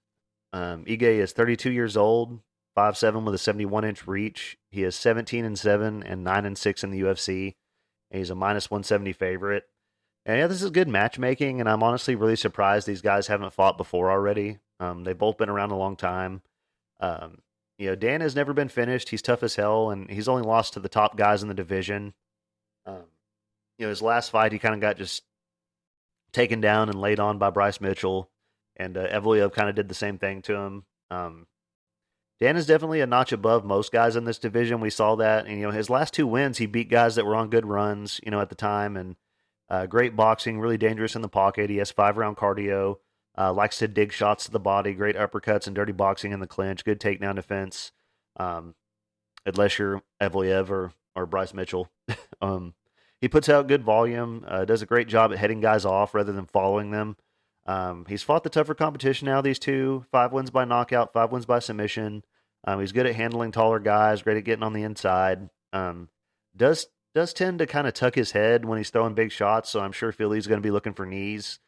Um, 0.53 0.85
Ige 0.85 1.03
is 1.03 1.33
32 1.33 1.71
years 1.71 1.97
old, 1.97 2.39
5'7 2.75 3.23
with 3.23 3.35
a 3.35 3.39
71 3.39 3.85
inch 3.85 4.07
reach. 4.07 4.57
He 4.69 4.83
is 4.83 4.95
17 4.95 5.45
and 5.45 5.57
7 5.57 6.03
and 6.03 6.23
9 6.23 6.45
and 6.45 6.57
6 6.57 6.83
in 6.83 6.91
the 6.91 7.01
UFC. 7.01 7.55
And 8.11 8.19
he's 8.19 8.29
a 8.29 8.35
minus 8.35 8.69
170 8.69 9.13
favorite. 9.13 9.63
And 10.25 10.39
yeah, 10.39 10.47
this 10.47 10.63
is 10.63 10.71
good 10.71 10.87
matchmaking, 10.87 11.59
and 11.59 11.69
I'm 11.69 11.83
honestly 11.83 12.15
really 12.15 12.35
surprised 12.35 12.87
these 12.87 13.03
guys 13.03 13.27
haven't 13.27 13.53
fought 13.53 13.77
before 13.77 14.09
already. 14.09 14.57
Um, 14.79 15.03
they've 15.03 15.17
both 15.17 15.37
been 15.37 15.49
around 15.49 15.71
a 15.71 15.77
long 15.77 15.95
time. 15.95 16.41
Um, 16.99 17.39
you 17.77 17.87
know, 17.87 17.95
Dan 17.95 18.21
has 18.21 18.35
never 18.35 18.51
been 18.53 18.69
finished. 18.69 19.09
He's 19.09 19.21
tough 19.21 19.43
as 19.43 19.55
hell, 19.55 19.91
and 19.91 20.09
he's 20.09 20.27
only 20.27 20.41
lost 20.41 20.73
to 20.73 20.79
the 20.79 20.89
top 20.89 21.15
guys 21.15 21.43
in 21.43 21.47
the 21.47 21.53
division. 21.53 22.15
Um, 22.87 23.03
you 23.77 23.85
know, 23.85 23.89
his 23.89 24.01
last 24.01 24.31
fight, 24.31 24.51
he 24.51 24.57
kind 24.57 24.73
of 24.73 24.81
got 24.81 24.97
just 24.97 25.23
taken 26.33 26.59
down 26.59 26.89
and 26.89 26.99
laid 26.99 27.19
on 27.19 27.37
by 27.37 27.51
Bryce 27.51 27.79
Mitchell, 27.79 28.31
and 28.75 28.97
uh, 28.97 29.07
Evloev 29.07 29.53
kind 29.53 29.69
of 29.69 29.75
did 29.75 29.89
the 29.89 29.95
same 29.95 30.17
thing 30.17 30.41
to 30.43 30.55
him. 30.55 30.85
Um, 31.11 31.45
Dan 32.39 32.57
is 32.57 32.65
definitely 32.65 33.01
a 33.01 33.07
notch 33.07 33.31
above 33.31 33.63
most 33.63 33.91
guys 33.91 34.15
in 34.15 34.25
this 34.25 34.39
division. 34.39 34.81
We 34.81 34.89
saw 34.89 35.15
that, 35.15 35.45
and 35.45 35.57
you 35.57 35.63
know, 35.63 35.71
his 35.71 35.89
last 35.89 36.13
two 36.13 36.27
wins, 36.27 36.57
he 36.57 36.65
beat 36.65 36.89
guys 36.89 37.15
that 37.15 37.25
were 37.25 37.35
on 37.35 37.49
good 37.49 37.65
runs, 37.65 38.19
you 38.23 38.31
know, 38.31 38.41
at 38.41 38.49
the 38.49 38.55
time, 38.55 38.97
and 38.97 39.15
uh, 39.69 39.85
great 39.85 40.15
boxing, 40.15 40.59
really 40.59 40.77
dangerous 40.77 41.15
in 41.15 41.21
the 41.21 41.29
pocket. 41.29 41.69
He 41.69 41.77
has 41.77 41.91
five 41.91 42.17
round 42.17 42.37
cardio. 42.37 42.97
Uh, 43.37 43.51
likes 43.51 43.79
to 43.79 43.87
dig 43.87 44.13
shots 44.13 44.45
to 44.45 44.51
the 44.51 44.59
body. 44.59 44.93
Great 44.93 45.17
uppercuts 45.17 45.67
and 45.67 45.75
dirty 45.75 45.91
boxing 45.91 46.31
in 46.31 46.39
the 46.39 46.47
clinch. 46.47 46.85
Good 46.85 47.01
takedown 47.01 47.35
defense. 47.35 47.91
Um, 48.37 48.75
unless 49.45 49.77
you're 49.77 50.01
Evloev 50.21 50.69
or 50.69 50.93
or 51.15 51.25
Bryce 51.25 51.53
Mitchell. 51.53 51.89
um, 52.41 52.73
he 53.21 53.27
puts 53.27 53.49
out 53.49 53.67
good 53.67 53.83
volume. 53.83 54.43
Uh, 54.47 54.65
does 54.65 54.81
a 54.81 54.85
great 54.85 55.07
job 55.07 55.31
at 55.31 55.37
heading 55.37 55.61
guys 55.61 55.85
off 55.85 56.13
rather 56.13 56.31
than 56.31 56.45
following 56.45 56.91
them. 56.91 57.15
Um, 57.65 58.05
he's 58.07 58.23
fought 58.23 58.43
the 58.43 58.49
tougher 58.49 58.75
competition 58.75 59.25
now. 59.25 59.41
These 59.41 59.59
two 59.59 60.05
five 60.11 60.31
wins 60.31 60.51
by 60.51 60.65
knockout, 60.65 61.13
five 61.13 61.31
wins 61.31 61.45
by 61.45 61.59
submission. 61.59 62.23
Um, 62.63 62.79
he's 62.79 62.91
good 62.91 63.05
at 63.05 63.15
handling 63.15 63.51
taller 63.51 63.79
guys. 63.79 64.21
Great 64.21 64.37
at 64.37 64.43
getting 64.43 64.63
on 64.63 64.73
the 64.73 64.83
inside. 64.83 65.49
Um, 65.73 66.09
does 66.55 66.87
does 67.13 67.33
tend 67.33 67.59
to 67.59 67.65
kind 67.65 67.87
of 67.87 67.93
tuck 67.93 68.15
his 68.15 68.31
head 68.31 68.65
when 68.65 68.77
he's 68.77 68.89
throwing 68.89 69.13
big 69.13 69.31
shots, 69.31 69.69
so 69.69 69.79
I'm 69.79 69.93
sure 69.93 70.11
Fili's 70.11 70.47
going 70.47 70.61
to 70.61 70.65
be 70.65 70.71
looking 70.71 70.93
for 70.93 71.05
knees. 71.05 71.59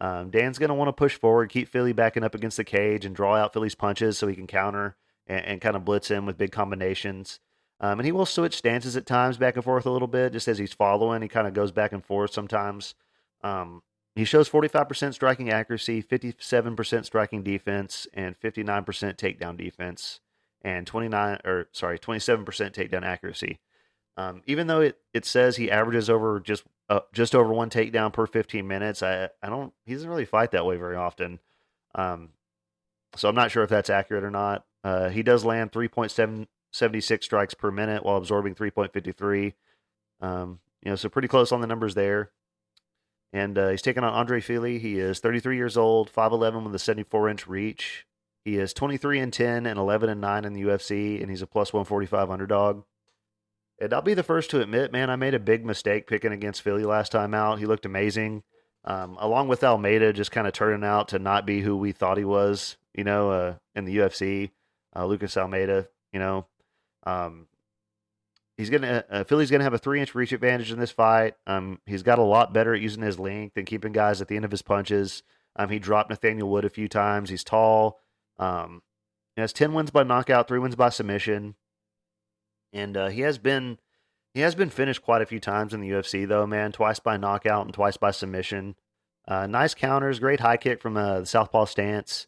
Um, 0.00 0.30
Dan's 0.30 0.58
going 0.58 0.68
to 0.68 0.74
want 0.74 0.88
to 0.88 0.92
push 0.92 1.16
forward, 1.16 1.48
keep 1.48 1.68
Philly 1.68 1.92
backing 1.92 2.24
up 2.24 2.34
against 2.34 2.56
the 2.56 2.64
cage, 2.64 3.04
and 3.04 3.14
draw 3.14 3.36
out 3.36 3.52
Fili's 3.52 3.74
punches 3.74 4.18
so 4.18 4.26
he 4.26 4.34
can 4.34 4.46
counter 4.46 4.96
and, 5.26 5.44
and 5.44 5.60
kind 5.60 5.76
of 5.76 5.84
blitz 5.84 6.08
him 6.08 6.26
with 6.26 6.36
big 6.36 6.52
combinations. 6.52 7.40
Um, 7.80 7.98
and 8.00 8.06
he 8.06 8.12
will 8.12 8.26
switch 8.26 8.56
stances 8.56 8.96
at 8.96 9.06
times 9.06 9.36
back 9.36 9.54
and 9.54 9.64
forth 9.64 9.86
a 9.86 9.90
little 9.90 10.08
bit, 10.08 10.32
just 10.32 10.48
as 10.48 10.58
he's 10.58 10.72
following. 10.72 11.22
He 11.22 11.28
kind 11.28 11.46
of 11.46 11.54
goes 11.54 11.72
back 11.72 11.92
and 11.92 12.04
forth 12.04 12.32
sometimes. 12.32 12.94
Um, 13.42 13.82
he 14.16 14.24
shows 14.24 14.48
45% 14.48 15.12
striking 15.12 15.50
accuracy, 15.50 16.02
57% 16.02 17.04
striking 17.04 17.42
defense, 17.42 18.06
and 18.14 18.34
59% 18.40 18.86
takedown 19.16 19.58
defense, 19.58 20.20
and 20.62 20.86
29 20.86 21.38
or 21.44 21.68
sorry, 21.72 21.98
27% 21.98 22.46
takedown 22.72 23.04
accuracy. 23.04 23.60
Um, 24.16 24.40
even 24.46 24.68
though 24.68 24.80
it, 24.80 24.96
it 25.12 25.26
says 25.26 25.56
he 25.56 25.70
averages 25.70 26.08
over 26.08 26.40
just 26.40 26.64
uh, 26.88 27.00
just 27.12 27.34
over 27.34 27.52
one 27.52 27.68
takedown 27.68 28.10
per 28.10 28.26
15 28.26 28.66
minutes, 28.66 29.02
I 29.02 29.28
I 29.42 29.50
don't 29.50 29.74
he 29.84 29.92
doesn't 29.92 30.08
really 30.08 30.24
fight 30.24 30.52
that 30.52 30.64
way 30.64 30.78
very 30.78 30.96
often. 30.96 31.38
Um, 31.94 32.30
so 33.16 33.28
I'm 33.28 33.34
not 33.34 33.50
sure 33.50 33.64
if 33.64 33.68
that's 33.68 33.90
accurate 33.90 34.24
or 34.24 34.30
not. 34.30 34.64
Uh, 34.82 35.10
he 35.10 35.22
does 35.22 35.44
land 35.44 35.72
3.76 35.72 37.24
strikes 37.24 37.54
per 37.54 37.70
minute 37.70 38.04
while 38.04 38.16
absorbing 38.16 38.54
3.53. 38.54 39.52
Um, 40.20 40.60
you 40.82 40.90
know, 40.90 40.96
so 40.96 41.08
pretty 41.10 41.28
close 41.28 41.52
on 41.52 41.60
the 41.60 41.66
numbers 41.66 41.94
there. 41.94 42.30
And 43.32 43.58
uh, 43.58 43.68
he's 43.68 43.82
taking 43.82 44.04
on 44.04 44.12
Andre 44.12 44.40
Fili. 44.40 44.78
He 44.78 44.98
is 44.98 45.18
33 45.18 45.56
years 45.56 45.76
old, 45.76 46.12
5'11 46.12 46.64
with 46.64 46.74
a 46.74 46.78
74 46.78 47.28
inch 47.28 47.46
reach. 47.46 48.06
He 48.44 48.58
is 48.58 48.72
23 48.72 49.18
and 49.18 49.32
10 49.32 49.66
and 49.66 49.78
11 49.78 50.08
and 50.08 50.20
9 50.20 50.44
in 50.44 50.52
the 50.52 50.62
UFC, 50.62 51.20
and 51.20 51.28
he's 51.28 51.42
a 51.42 51.48
plus 51.48 51.72
145 51.72 52.30
underdog. 52.30 52.84
And 53.80 53.92
I'll 53.92 54.02
be 54.02 54.14
the 54.14 54.22
first 54.22 54.50
to 54.50 54.60
admit, 54.60 54.92
man, 54.92 55.10
I 55.10 55.16
made 55.16 55.34
a 55.34 55.40
big 55.40 55.64
mistake 55.64 56.06
picking 56.06 56.32
against 56.32 56.62
Fili 56.62 56.84
last 56.84 57.12
time 57.12 57.34
out. 57.34 57.58
He 57.58 57.66
looked 57.66 57.84
amazing. 57.84 58.42
Um, 58.84 59.16
along 59.20 59.48
with 59.48 59.64
Almeida 59.64 60.12
just 60.12 60.30
kind 60.30 60.46
of 60.46 60.52
turning 60.52 60.86
out 60.86 61.08
to 61.08 61.18
not 61.18 61.44
be 61.44 61.60
who 61.60 61.76
we 61.76 61.90
thought 61.90 62.18
he 62.18 62.24
was, 62.24 62.76
you 62.94 63.02
know, 63.02 63.30
uh, 63.30 63.54
in 63.74 63.84
the 63.84 63.96
UFC. 63.96 64.50
Uh, 64.94 65.06
Lucas 65.06 65.36
Almeida, 65.36 65.88
you 66.12 66.20
know, 66.20 66.46
um, 67.04 67.48
he's 68.56 68.70
gonna 68.70 69.04
uh, 69.10 69.24
Fili's 69.24 69.50
gonna 69.50 69.64
have 69.64 69.74
a 69.74 69.78
three 69.78 70.00
inch 70.00 70.14
reach 70.14 70.32
advantage 70.32 70.72
in 70.72 70.78
this 70.78 70.90
fight. 70.90 71.34
Um, 71.46 71.80
he's 71.86 72.02
got 72.02 72.18
a 72.18 72.22
lot 72.22 72.52
better 72.52 72.74
at 72.74 72.80
using 72.80 73.02
his 73.02 73.18
length 73.18 73.56
and 73.56 73.66
keeping 73.66 73.92
guys 73.92 74.20
at 74.20 74.28
the 74.28 74.36
end 74.36 74.44
of 74.44 74.50
his 74.50 74.62
punches. 74.62 75.22
Um, 75.56 75.70
he 75.70 75.78
dropped 75.78 76.10
Nathaniel 76.10 76.50
Wood 76.50 76.64
a 76.64 76.70
few 76.70 76.88
times. 76.88 77.30
He's 77.30 77.44
tall. 77.44 78.00
Um, 78.38 78.82
he 79.34 79.40
has 79.40 79.52
ten 79.52 79.72
wins 79.72 79.90
by 79.90 80.02
knockout, 80.02 80.48
three 80.48 80.58
wins 80.58 80.76
by 80.76 80.88
submission 80.88 81.56
and 82.76 82.96
uh, 82.96 83.08
he 83.08 83.22
has 83.22 83.38
been 83.38 83.78
he 84.34 84.40
has 84.40 84.54
been 84.54 84.70
finished 84.70 85.02
quite 85.02 85.22
a 85.22 85.26
few 85.26 85.40
times 85.40 85.72
in 85.72 85.80
the 85.80 85.88
UFC 85.88 86.28
though, 86.28 86.46
man. 86.46 86.72
Twice 86.72 86.98
by 86.98 87.16
knockout 87.16 87.64
and 87.64 87.74
twice 87.74 87.96
by 87.96 88.10
submission. 88.10 88.76
Uh, 89.26 89.46
nice 89.46 89.74
counters, 89.74 90.20
great 90.20 90.40
high 90.40 90.58
kick 90.58 90.80
from 90.80 90.96
uh, 90.96 91.20
the 91.20 91.26
southpaw 91.26 91.64
stance. 91.64 92.26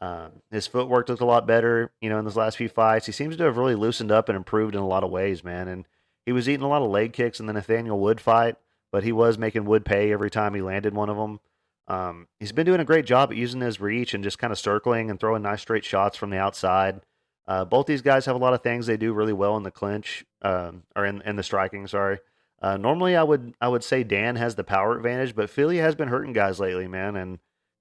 Uh, 0.00 0.28
his 0.50 0.66
footwork 0.66 1.08
looked 1.08 1.20
a 1.20 1.26
lot 1.26 1.46
better, 1.46 1.90
you 2.00 2.08
know, 2.08 2.18
in 2.18 2.24
those 2.24 2.36
last 2.36 2.56
few 2.56 2.68
fights. 2.68 3.06
He 3.06 3.12
seems 3.12 3.36
to 3.36 3.44
have 3.44 3.56
really 3.56 3.74
loosened 3.74 4.12
up 4.12 4.28
and 4.28 4.36
improved 4.36 4.74
in 4.74 4.80
a 4.80 4.86
lot 4.86 5.02
of 5.02 5.10
ways, 5.10 5.42
man. 5.42 5.66
And 5.66 5.86
he 6.24 6.32
was 6.32 6.48
eating 6.48 6.64
a 6.64 6.68
lot 6.68 6.82
of 6.82 6.90
leg 6.90 7.12
kicks 7.12 7.40
in 7.40 7.46
the 7.46 7.52
Nathaniel 7.52 7.98
Wood 7.98 8.20
fight, 8.20 8.56
but 8.92 9.02
he 9.02 9.12
was 9.12 9.38
making 9.38 9.64
Wood 9.64 9.84
pay 9.84 10.12
every 10.12 10.30
time 10.30 10.54
he 10.54 10.62
landed 10.62 10.94
one 10.94 11.08
of 11.08 11.16
them. 11.16 11.40
Um, 11.88 12.28
he's 12.38 12.52
been 12.52 12.66
doing 12.66 12.80
a 12.80 12.84
great 12.84 13.06
job 13.06 13.30
at 13.30 13.36
using 13.36 13.60
his 13.60 13.80
reach 13.80 14.14
and 14.14 14.22
just 14.22 14.38
kind 14.38 14.52
of 14.52 14.58
circling 14.58 15.10
and 15.10 15.18
throwing 15.18 15.42
nice 15.42 15.62
straight 15.62 15.84
shots 15.84 16.16
from 16.16 16.30
the 16.30 16.38
outside. 16.38 17.00
Uh, 17.46 17.64
both 17.64 17.86
these 17.86 18.02
guys 18.02 18.26
have 18.26 18.36
a 18.36 18.38
lot 18.38 18.52
of 18.52 18.62
things 18.62 18.86
they 18.86 18.98
do 18.98 19.14
really 19.14 19.32
well 19.32 19.56
in 19.56 19.62
the 19.62 19.70
clinch, 19.70 20.24
um, 20.42 20.82
or 20.94 21.06
in, 21.06 21.22
in 21.22 21.36
the 21.36 21.42
striking. 21.42 21.86
Sorry. 21.86 22.18
Uh, 22.60 22.76
normally, 22.76 23.16
I 23.16 23.22
would 23.22 23.54
I 23.60 23.68
would 23.68 23.82
say 23.82 24.04
Dan 24.04 24.36
has 24.36 24.54
the 24.54 24.64
power 24.64 24.96
advantage, 24.96 25.34
but 25.34 25.48
Fili 25.48 25.78
has 25.78 25.94
been 25.94 26.08
hurting 26.08 26.34
guys 26.34 26.60
lately, 26.60 26.88
man, 26.88 27.16
and 27.16 27.38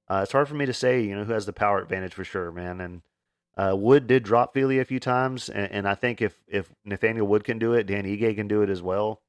uh, 0.09 0.21
it's 0.23 0.31
hard 0.31 0.47
for 0.47 0.55
me 0.55 0.65
to 0.65 0.73
say, 0.73 1.01
you 1.01 1.15
know, 1.15 1.23
who 1.23 1.33
has 1.33 1.45
the 1.45 1.53
power 1.53 1.79
advantage 1.79 2.13
for 2.13 2.23
sure, 2.23 2.51
man. 2.51 2.79
And 2.81 3.01
uh, 3.57 3.75
Wood 3.75 4.07
did 4.07 4.23
drop 4.23 4.53
Fili 4.53 4.79
a 4.79 4.85
few 4.85 4.99
times, 4.99 5.49
and, 5.49 5.71
and, 5.71 5.87
I 5.87 5.95
think 5.95 6.21
if 6.21 6.41
if 6.47 6.69
Nathaniel 6.85 7.27
Wood 7.27 7.43
can 7.43 7.59
do 7.59 7.73
it, 7.73 7.87
Dan 7.87 8.05
Ige 8.05 8.35
can 8.35 8.47
do 8.47 8.61
it 8.61 8.69
as 8.69 8.81
well. 8.81 9.21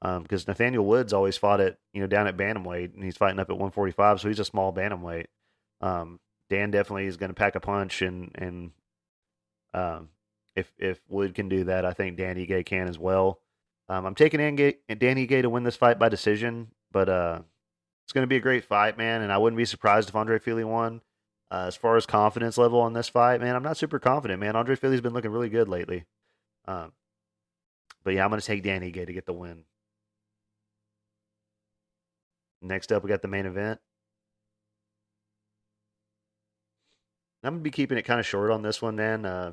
Because 0.00 0.42
um, 0.42 0.52
Nathaniel 0.52 0.84
Woods 0.84 1.12
always 1.12 1.36
fought 1.36 1.60
it, 1.60 1.78
you 1.92 2.00
know, 2.00 2.06
down 2.06 2.28
at 2.28 2.36
bantamweight, 2.36 2.94
and 2.94 3.02
he's 3.02 3.16
fighting 3.16 3.40
up 3.40 3.50
at 3.50 3.56
145, 3.56 4.20
so 4.20 4.28
he's 4.28 4.38
a 4.38 4.44
small 4.44 4.72
bantamweight. 4.72 5.26
Um, 5.80 6.20
Dan 6.50 6.70
definitely 6.70 7.06
is 7.06 7.16
going 7.16 7.30
to 7.30 7.34
pack 7.34 7.54
a 7.54 7.60
punch 7.60 8.02
and 8.02 8.30
and 8.34 8.70
um, 9.74 10.08
if 10.56 10.72
if 10.78 11.00
Wood 11.08 11.34
can 11.34 11.48
do 11.48 11.64
that, 11.64 11.84
I 11.84 11.92
think 11.92 12.16
Dan 12.16 12.36
Ige 12.36 12.64
can 12.66 12.88
as 12.88 12.98
well. 12.98 13.40
Um, 13.88 14.04
I'm 14.04 14.14
taking 14.14 14.40
Dan 14.40 14.76
Ige 14.98 15.42
to 15.42 15.50
win 15.50 15.62
this 15.62 15.76
fight 15.76 15.98
by 15.98 16.08
decision, 16.08 16.72
but 16.90 17.08
uh, 17.08 17.40
it's 18.08 18.14
going 18.14 18.22
to 18.22 18.26
be 18.26 18.36
a 18.36 18.40
great 18.40 18.64
fight, 18.64 18.96
man. 18.96 19.20
And 19.20 19.30
I 19.30 19.36
wouldn't 19.36 19.58
be 19.58 19.66
surprised 19.66 20.08
if 20.08 20.16
Andre 20.16 20.38
Fili 20.38 20.64
won. 20.64 21.02
Uh, 21.50 21.66
as 21.66 21.76
far 21.76 21.94
as 21.98 22.06
confidence 22.06 22.56
level 22.56 22.80
on 22.80 22.94
this 22.94 23.10
fight, 23.10 23.38
man, 23.38 23.54
I'm 23.54 23.62
not 23.62 23.76
super 23.76 23.98
confident, 23.98 24.40
man. 24.40 24.56
Andre 24.56 24.76
Fili's 24.76 25.02
been 25.02 25.12
looking 25.12 25.30
really 25.30 25.50
good 25.50 25.68
lately. 25.68 26.06
Um, 26.66 26.92
but 28.04 28.14
yeah, 28.14 28.24
I'm 28.24 28.30
going 28.30 28.40
to 28.40 28.46
take 28.46 28.62
Dan 28.62 28.80
Ige 28.80 29.04
to 29.04 29.12
get 29.12 29.26
the 29.26 29.34
win. 29.34 29.64
Next 32.62 32.92
up, 32.92 33.04
we 33.04 33.10
got 33.10 33.20
the 33.20 33.28
main 33.28 33.44
event. 33.44 33.78
I'm 37.44 37.54
gonna 37.54 37.62
be 37.62 37.70
keeping 37.70 37.98
it 37.98 38.02
kind 38.02 38.18
of 38.18 38.26
short 38.26 38.50
on 38.50 38.62
this 38.62 38.82
one, 38.82 38.96
man. 38.96 39.24
Uh, 39.24 39.52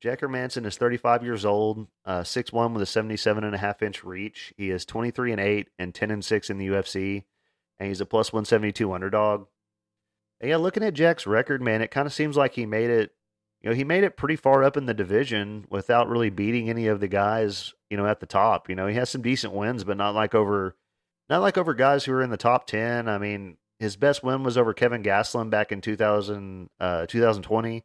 Jack 0.00 0.20
Hermansson 0.20 0.64
is 0.64 0.76
35 0.78 1.24
years 1.24 1.44
old, 1.44 1.88
uh, 2.04 2.22
6'1 2.22 2.72
with 2.72 2.82
a 2.82 2.86
77 2.86 3.42
and 3.44 3.54
a 3.54 3.58
half 3.58 3.82
inch 3.82 4.04
reach. 4.04 4.54
He 4.56 4.70
is 4.70 4.86
23 4.86 5.32
and 5.32 5.40
8 5.40 5.68
and 5.78 5.94
10 5.94 6.10
and 6.12 6.24
6 6.24 6.50
in 6.50 6.56
the 6.56 6.68
UFC, 6.68 7.24
and 7.78 7.88
he's 7.88 8.00
a 8.00 8.06
plus 8.06 8.32
172 8.32 8.92
underdog. 8.92 9.46
And 10.40 10.50
yeah, 10.50 10.56
looking 10.56 10.82
at 10.82 10.94
Jack's 10.94 11.26
record, 11.26 11.62
man, 11.62 11.82
it 11.82 11.90
kind 11.90 12.06
of 12.06 12.12
seems 12.12 12.36
like 12.36 12.54
he 12.54 12.66
made 12.66 12.90
it. 12.90 13.12
You 13.60 13.70
know, 13.70 13.76
he 13.76 13.82
made 13.82 14.04
it 14.04 14.16
pretty 14.16 14.36
far 14.36 14.62
up 14.62 14.76
in 14.76 14.86
the 14.86 14.94
division 14.94 15.66
without 15.68 16.08
really 16.08 16.30
beating 16.30 16.70
any 16.70 16.86
of 16.86 17.00
the 17.00 17.08
guys. 17.08 17.74
You 17.90 17.96
know, 17.96 18.06
at 18.06 18.20
the 18.20 18.26
top. 18.26 18.68
You 18.68 18.76
know, 18.76 18.86
he 18.86 18.94
has 18.94 19.10
some 19.10 19.22
decent 19.22 19.52
wins, 19.52 19.82
but 19.82 19.96
not 19.96 20.14
like 20.14 20.34
over, 20.34 20.76
not 21.28 21.40
like 21.40 21.58
over 21.58 21.74
guys 21.74 22.04
who 22.04 22.12
are 22.12 22.22
in 22.22 22.30
the 22.30 22.36
top 22.36 22.66
10. 22.66 23.08
I 23.08 23.18
mean, 23.18 23.56
his 23.78 23.96
best 23.96 24.22
win 24.22 24.42
was 24.44 24.58
over 24.58 24.74
Kevin 24.74 25.02
Gastelum 25.02 25.50
back 25.50 25.72
in 25.72 25.80
2000, 25.80 26.68
uh, 26.78 27.06
2020. 27.06 27.84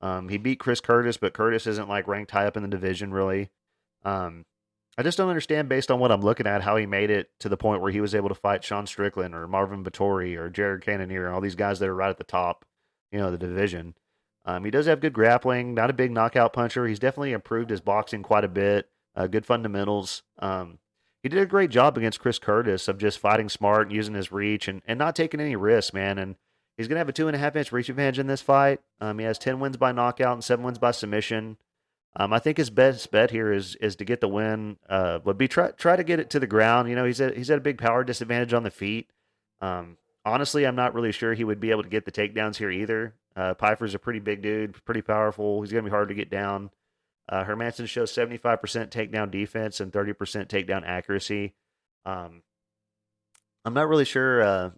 Um, 0.00 0.28
he 0.28 0.38
beat 0.38 0.60
Chris 0.60 0.80
Curtis, 0.80 1.16
but 1.16 1.32
Curtis 1.32 1.66
isn't 1.66 1.88
like 1.88 2.06
ranked 2.06 2.30
high 2.30 2.46
up 2.46 2.56
in 2.56 2.62
the 2.62 2.68
division 2.68 3.12
really. 3.12 3.50
Um, 4.04 4.44
I 4.98 5.04
just 5.04 5.16
don't 5.16 5.28
understand 5.28 5.68
based 5.68 5.92
on 5.92 6.00
what 6.00 6.10
I'm 6.10 6.22
looking 6.22 6.48
at 6.48 6.62
how 6.62 6.76
he 6.76 6.84
made 6.84 7.08
it 7.10 7.30
to 7.38 7.48
the 7.48 7.56
point 7.56 7.80
where 7.80 7.92
he 7.92 8.00
was 8.00 8.16
able 8.16 8.28
to 8.28 8.34
fight 8.34 8.64
Sean 8.64 8.86
Strickland 8.86 9.34
or 9.34 9.46
Marvin 9.46 9.84
Vettori 9.84 10.36
or 10.36 10.50
Jared 10.50 10.82
Cannonier 10.82 11.26
and 11.26 11.34
all 11.34 11.40
these 11.40 11.54
guys 11.54 11.78
that 11.78 11.88
are 11.88 11.94
right 11.94 12.10
at 12.10 12.18
the 12.18 12.24
top, 12.24 12.64
you 13.12 13.18
know, 13.18 13.30
the 13.30 13.38
division. 13.38 13.94
Um, 14.44 14.64
he 14.64 14.70
does 14.70 14.86
have 14.86 15.00
good 15.00 15.12
grappling, 15.12 15.72
not 15.72 15.90
a 15.90 15.94
big 15.94 16.10
knockout 16.10 16.52
puncher. 16.52 16.86
He's 16.86 16.98
definitely 16.98 17.32
improved 17.32 17.70
his 17.70 17.80
boxing 17.80 18.24
quite 18.24 18.44
a 18.44 18.48
bit. 18.48 18.90
Uh, 19.14 19.28
good 19.28 19.46
fundamentals. 19.46 20.24
Um, 20.38 20.78
he 21.22 21.28
did 21.28 21.40
a 21.40 21.46
great 21.46 21.70
job 21.70 21.96
against 21.96 22.20
Chris 22.20 22.38
Curtis 22.38 22.88
of 22.88 22.98
just 22.98 23.18
fighting 23.18 23.48
smart 23.48 23.86
and 23.86 23.96
using 23.96 24.14
his 24.14 24.32
reach 24.32 24.66
and, 24.66 24.82
and 24.84 24.98
not 24.98 25.14
taking 25.14 25.40
any 25.40 25.54
risks, 25.54 25.92
man. 25.92 26.18
And 26.18 26.36
He's 26.78 26.86
going 26.86 26.94
to 26.94 27.00
have 27.00 27.08
a 27.08 27.12
two 27.12 27.26
and 27.26 27.34
a 27.34 27.40
half 27.40 27.56
inch 27.56 27.72
reach 27.72 27.88
advantage 27.88 28.20
in 28.20 28.28
this 28.28 28.40
fight. 28.40 28.80
Um, 29.00 29.18
he 29.18 29.24
has 29.24 29.36
10 29.36 29.58
wins 29.58 29.76
by 29.76 29.90
knockout 29.90 30.34
and 30.34 30.44
seven 30.44 30.64
wins 30.64 30.78
by 30.78 30.92
submission. 30.92 31.58
Um, 32.16 32.32
I 32.32 32.38
think 32.38 32.56
his 32.56 32.70
best 32.70 33.10
bet 33.10 33.30
here 33.30 33.52
is 33.52 33.76
is 33.76 33.96
to 33.96 34.04
get 34.04 34.20
the 34.20 34.28
win. 34.28 34.78
Uh, 34.88 35.20
would 35.24 35.38
be 35.38 35.48
try 35.48 35.70
try 35.72 35.96
to 35.96 36.04
get 36.04 36.20
it 36.20 36.30
to 36.30 36.40
the 36.40 36.46
ground. 36.46 36.88
You 36.88 36.96
know, 36.96 37.04
he's 37.04 37.20
at 37.20 37.36
he's 37.36 37.50
at 37.50 37.58
a 37.58 37.62
big 37.62 37.78
power 37.78 38.04
disadvantage 38.04 38.52
on 38.52 38.62
the 38.62 38.70
feet. 38.70 39.10
Um, 39.60 39.98
honestly, 40.24 40.66
I'm 40.66 40.76
not 40.76 40.94
really 40.94 41.12
sure 41.12 41.34
he 41.34 41.44
would 41.44 41.60
be 41.60 41.70
able 41.70 41.82
to 41.82 41.88
get 41.88 42.04
the 42.04 42.12
takedowns 42.12 42.56
here 42.56 42.70
either. 42.70 43.14
Uh, 43.36 43.54
Pyfer's 43.54 43.94
a 43.94 43.98
pretty 43.98 44.20
big 44.20 44.42
dude, 44.42 44.84
pretty 44.84 45.02
powerful. 45.02 45.62
He's 45.62 45.70
going 45.70 45.84
to 45.84 45.90
be 45.90 45.94
hard 45.94 46.08
to 46.08 46.14
get 46.14 46.30
down. 46.30 46.70
Uh, 47.28 47.44
Hermansson 47.44 47.86
shows 47.86 48.12
75% 48.12 48.40
takedown 48.90 49.30
defense 49.30 49.80
and 49.80 49.92
30% 49.92 50.14
takedown 50.48 50.82
accuracy. 50.84 51.54
Um, 52.06 52.42
I'm 53.64 53.74
not 53.74 53.86
really 53.86 54.06
sure 54.06 54.42
uh, 54.42 54.70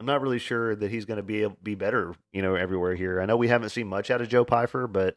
I'm 0.00 0.06
not 0.06 0.22
really 0.22 0.38
sure 0.38 0.74
that 0.74 0.90
he's 0.90 1.04
going 1.04 1.16
to 1.16 1.22
be 1.22 1.46
be 1.62 1.74
better, 1.74 2.14
you 2.32 2.40
know, 2.40 2.54
everywhere 2.54 2.94
here. 2.94 3.20
I 3.20 3.26
know 3.26 3.36
we 3.36 3.48
haven't 3.48 3.70
seen 3.70 3.88
much 3.88 4.10
out 4.10 4.20
of 4.20 4.28
Joe 4.28 4.44
Pyfer, 4.44 4.86
but 4.86 5.16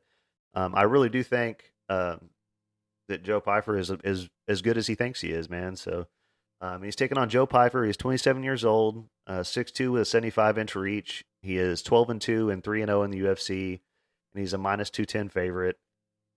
um, 0.54 0.76
I 0.76 0.84
really 0.84 1.10
do 1.10 1.24
think 1.24 1.72
uh, 1.90 2.18
that 3.08 3.24
Joe 3.24 3.42
Pyfer 3.42 3.78
is 3.78 3.92
is 4.04 4.30
as 4.48 4.62
good 4.62 4.78
as 4.78 4.88
he 4.88 4.96
thinks 4.96 5.22
he 5.22 5.32
is, 5.32 5.50
man. 5.50 5.76
So 5.76 6.08
um, 6.62 6.84
he's 6.84 6.96
taking 6.96 7.18
on 7.18 7.30
Joe 7.30 7.46
Pyfer. 7.46 7.84
He's 7.86 7.98
27 7.98 8.44
years 8.44 8.64
old, 8.64 9.06
uh, 9.28 9.40
6'2 9.40 9.94
with 9.94 10.02
a 10.04 10.06
75 10.06 10.58
inch 10.58 10.76
reach. 10.76 11.26
He 11.42 11.58
is 11.58 11.82
12 11.82 12.10
and 12.12 12.22
2 12.22 12.50
and 12.50 12.64
3 12.64 12.82
and 12.82 12.90
0 12.90 13.04
in 13.04 13.12
the 13.12 13.22
UFC, 13.22 13.80
and 14.34 14.42
he's 14.42 14.54
a 14.54 14.58
minus 14.58 14.90
210 14.90 15.30
favorite. 15.30 15.78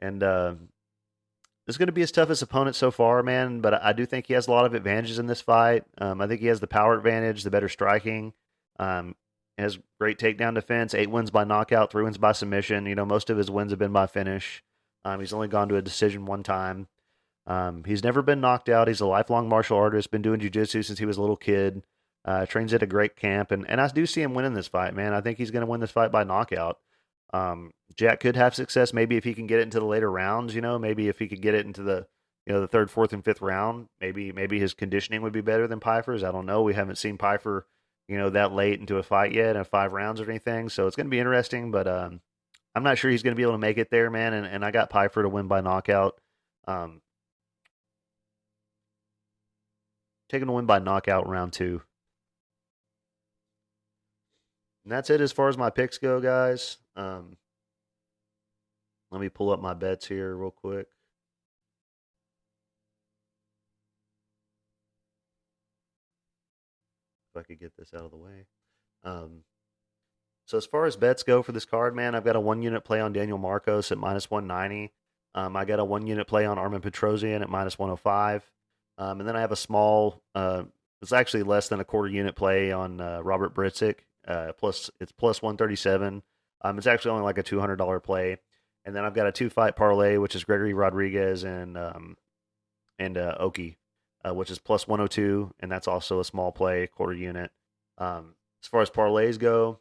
And 0.01 0.23
uh, 0.23 0.55
this 1.67 1.75
is 1.75 1.79
going 1.79 1.89
to 1.89 1.93
be 1.93 2.01
his 2.01 2.13
toughest 2.13 2.43
opponent 2.43 2.77
so 2.77 2.91
far, 2.91 3.23
man. 3.23 3.61
But 3.61 3.83
I 3.83 3.93
do 3.93 4.07
think 4.07 4.27
he 4.27 4.35
has 4.35 4.49
a 4.49 4.51
lot 4.51 4.65
of 4.65 4.75
advantages 4.75 5.19
in 5.19 5.27
this 5.27 5.41
fight. 5.41 5.85
Um, 5.99 6.21
I 6.21 6.27
think 6.27 6.41
he 6.41 6.47
has 6.47 6.61
the 6.61 6.67
power 6.67 6.97
advantage, 6.97 7.43
the 7.43 7.51
better 7.51 7.69
striking. 7.69 8.33
Um, 8.79 9.15
has 9.59 9.79
great 10.01 10.19
takedown 10.19 10.55
defense. 10.55 10.95
Eight 10.95 11.11
wins 11.11 11.31
by 11.31 11.45
knockout, 11.45 11.91
three 11.91 12.05
wins 12.05 12.19
by 12.19 12.33
submission. 12.33 12.87
You 12.87 12.95
know, 12.95 13.05
most 13.05 13.31
of 13.31 13.39
his 13.39 13.51
wins 13.51 13.73
have 13.73 13.79
been 13.79 13.93
by 13.93 14.07
finish. 14.07 14.63
Um, 15.05 15.21
he's 15.21 15.33
only 15.33 15.49
gone 15.49 15.69
to 15.69 15.77
a 15.77 15.83
decision 15.83 16.27
one 16.27 16.43
time. 16.43 16.89
Um, 17.47 17.85
he's 17.85 18.03
never 18.03 18.23
been 18.23 18.41
knocked 18.41 18.69
out. 18.69 18.89
He's 18.89 19.01
a 19.01 19.07
lifelong 19.07 19.49
martial 19.49 19.77
artist. 19.77 20.11
Been 20.11 20.23
doing 20.23 20.41
jujitsu 20.41 20.85
since 20.85 20.99
he 20.99 21.05
was 21.05 21.17
a 21.17 21.21
little 21.21 21.37
kid. 21.37 21.83
Uh, 22.25 22.47
trains 22.47 22.73
at 22.73 22.83
a 22.83 22.87
great 22.87 23.17
camp, 23.17 23.51
and 23.51 23.69
and 23.69 23.83
I 23.83 23.89
do 23.89 24.07
see 24.07 24.23
him 24.23 24.33
winning 24.33 24.55
this 24.55 24.67
fight, 24.67 24.95
man. 24.95 25.13
I 25.13 25.21
think 25.21 25.37
he's 25.37 25.51
going 25.51 25.61
to 25.61 25.71
win 25.71 25.81
this 25.81 25.91
fight 25.91 26.11
by 26.11 26.25
knockout. 26.25 26.79
Um, 27.35 27.73
Jack 27.97 28.21
could 28.21 28.37
have 28.37 28.55
success 28.55 28.95
maybe 28.95 29.17
if 29.17 29.25
he 29.25 29.35
can 29.35 29.47
get 29.47 29.59
it 29.59 29.65
into 29.65 29.79
the 29.79 29.85
later 29.85 30.11
rounds. 30.11 30.55
You 30.55 30.63
know, 30.63 30.79
maybe 30.79 31.09
if 31.09 31.19
he 31.19 31.29
could 31.29 31.43
get 31.43 31.55
it 31.55 31.67
into 31.67 31.83
the 31.83 32.07
you 32.47 32.55
know 32.55 32.63
the 32.63 32.67
third, 32.67 32.91
fourth, 32.91 33.13
and 33.13 33.23
fifth 33.23 33.43
round, 33.43 33.89
maybe 34.01 34.33
maybe 34.33 34.59
his 34.59 34.73
conditioning 34.73 35.21
would 35.21 35.35
be 35.35 35.43
better 35.43 35.67
than 35.67 35.81
Pyfer's. 35.81 36.25
I 36.25 36.33
don't 36.33 36.47
know. 36.47 36.63
We 36.63 36.73
haven't 36.73 36.97
seen 36.97 37.19
Pyfer 37.19 37.67
you 38.09 38.19
know 38.19 38.31
that 38.31 38.53
late 38.53 38.81
into 38.81 38.99
a 38.99 39.03
fight 39.03 39.33
yet, 39.33 39.57
in 39.57 39.65
five 39.65 39.93
rounds 39.93 40.21
or 40.21 40.29
anything. 40.29 40.69
So 40.69 40.87
it's 40.87 40.97
going 40.97 41.07
to 41.07 41.11
be 41.11 41.19
interesting, 41.19 41.71
but 41.71 41.87
um, 41.87 42.21
I'm 42.75 42.83
not 42.83 42.99
sure 42.99 43.11
he's 43.11 43.23
going 43.23 43.35
to 43.35 43.37
be 43.37 43.43
able 43.43 43.53
to 43.53 43.59
make 43.59 43.79
it 43.79 43.91
there, 43.91 44.11
man. 44.11 44.35
And, 44.35 44.47
and 44.47 44.65
I 44.65 44.71
got 44.71 44.91
Pyfer 44.91 45.23
to 45.23 45.29
win 45.29 45.49
by 45.49 45.61
knockout. 45.61 46.21
Um, 46.67 47.01
taking 50.29 50.49
a 50.49 50.53
win 50.53 50.67
by 50.67 50.81
knockout 50.81 51.29
round 51.29 51.53
two. 51.53 51.83
And 54.85 54.93
that's 54.93 55.09
it 55.09 55.21
as 55.21 55.33
far 55.33 55.49
as 55.49 55.57
my 55.57 55.71
picks 55.71 55.99
go, 55.99 56.21
guys. 56.21 56.77
Um, 56.97 57.37
let 59.11 59.21
me 59.21 59.29
pull 59.29 59.51
up 59.51 59.61
my 59.61 59.75
bets 59.75 60.07
here 60.07 60.35
real 60.35 60.51
quick. 60.51 60.89
If 67.35 67.41
I 67.41 67.43
could 67.43 67.61
get 67.61 67.77
this 67.77 67.93
out 67.95 68.05
of 68.05 68.11
the 68.11 68.17
way. 68.17 68.47
Um, 69.03 69.45
so 70.47 70.59
as 70.59 70.67
far 70.67 70.85
as 70.87 70.97
bets 70.97 71.23
go 71.23 71.43
for 71.43 71.53
this 71.53 71.65
card, 71.65 71.97
man, 71.97 72.15
I've 72.15 72.25
got 72.25 72.37
a 72.37 72.41
one 72.41 72.63
unit 72.63 72.85
play 72.85 73.01
on 73.01 73.13
Daniel 73.13 73.39
Marcos 73.39 73.91
at 73.91 73.99
minus 73.99 74.31
190. 74.31 74.93
Um, 75.35 75.57
I 75.57 75.65
got 75.65 75.81
a 75.81 75.85
one 75.85 76.07
unit 76.07 76.27
play 76.27 76.45
on 76.47 76.59
Armen 76.59 76.81
Petrosyan 76.81 77.41
at 77.41 77.49
minus 77.49 77.79
105. 77.79 78.49
Um, 78.99 79.21
and 79.21 79.29
then 79.29 79.37
I 79.37 79.41
have 79.41 79.53
a 79.53 79.57
small, 79.57 80.23
uh, 80.35 80.65
it's 81.03 81.13
actually 81.13 81.43
less 81.43 81.69
than 81.69 81.81
a 81.81 81.85
quarter 81.85 82.09
unit 82.09 82.37
play 82.37 82.71
on 82.71 83.01
uh, 83.01 83.21
Robert 83.23 83.55
Bryczek. 83.55 84.01
Uh, 84.29 84.53
plus, 84.53 84.91
it's 85.01 85.13
plus 85.13 85.43
137. 85.43 86.23
Um, 86.63 86.79
it's 86.79 86.87
actually 86.87 87.11
only 87.13 87.25
like 87.25 87.39
a 87.39 87.43
$200 87.43 88.03
play. 88.03 88.37
And 88.85 88.95
then 88.95 89.05
I've 89.05 89.15
got 89.15 89.27
a 89.27 89.33
two 89.33 89.51
fight 89.51 89.77
parlay, 89.77 90.19
which 90.19 90.37
is 90.37 90.45
Gregory 90.45 90.75
Rodriguez 90.75 91.43
and 91.43 91.77
um, 91.79 92.17
and 92.99 93.17
uh, 93.17 93.35
Oki, 93.41 93.79
uh, 94.27 94.35
which 94.35 94.51
is 94.51 94.59
plus 94.59 94.89
102, 94.89 95.53
and 95.61 95.71
that's 95.71 95.89
also 95.89 96.21
a 96.21 96.25
small 96.25 96.53
play, 96.53 96.87
quarter 96.87 97.15
unit. 97.15 97.51
Um, 97.99 98.35
as 98.63 98.69
far 98.69 98.81
as 98.81 98.91
parlays 98.91 99.39
go, 99.39 99.79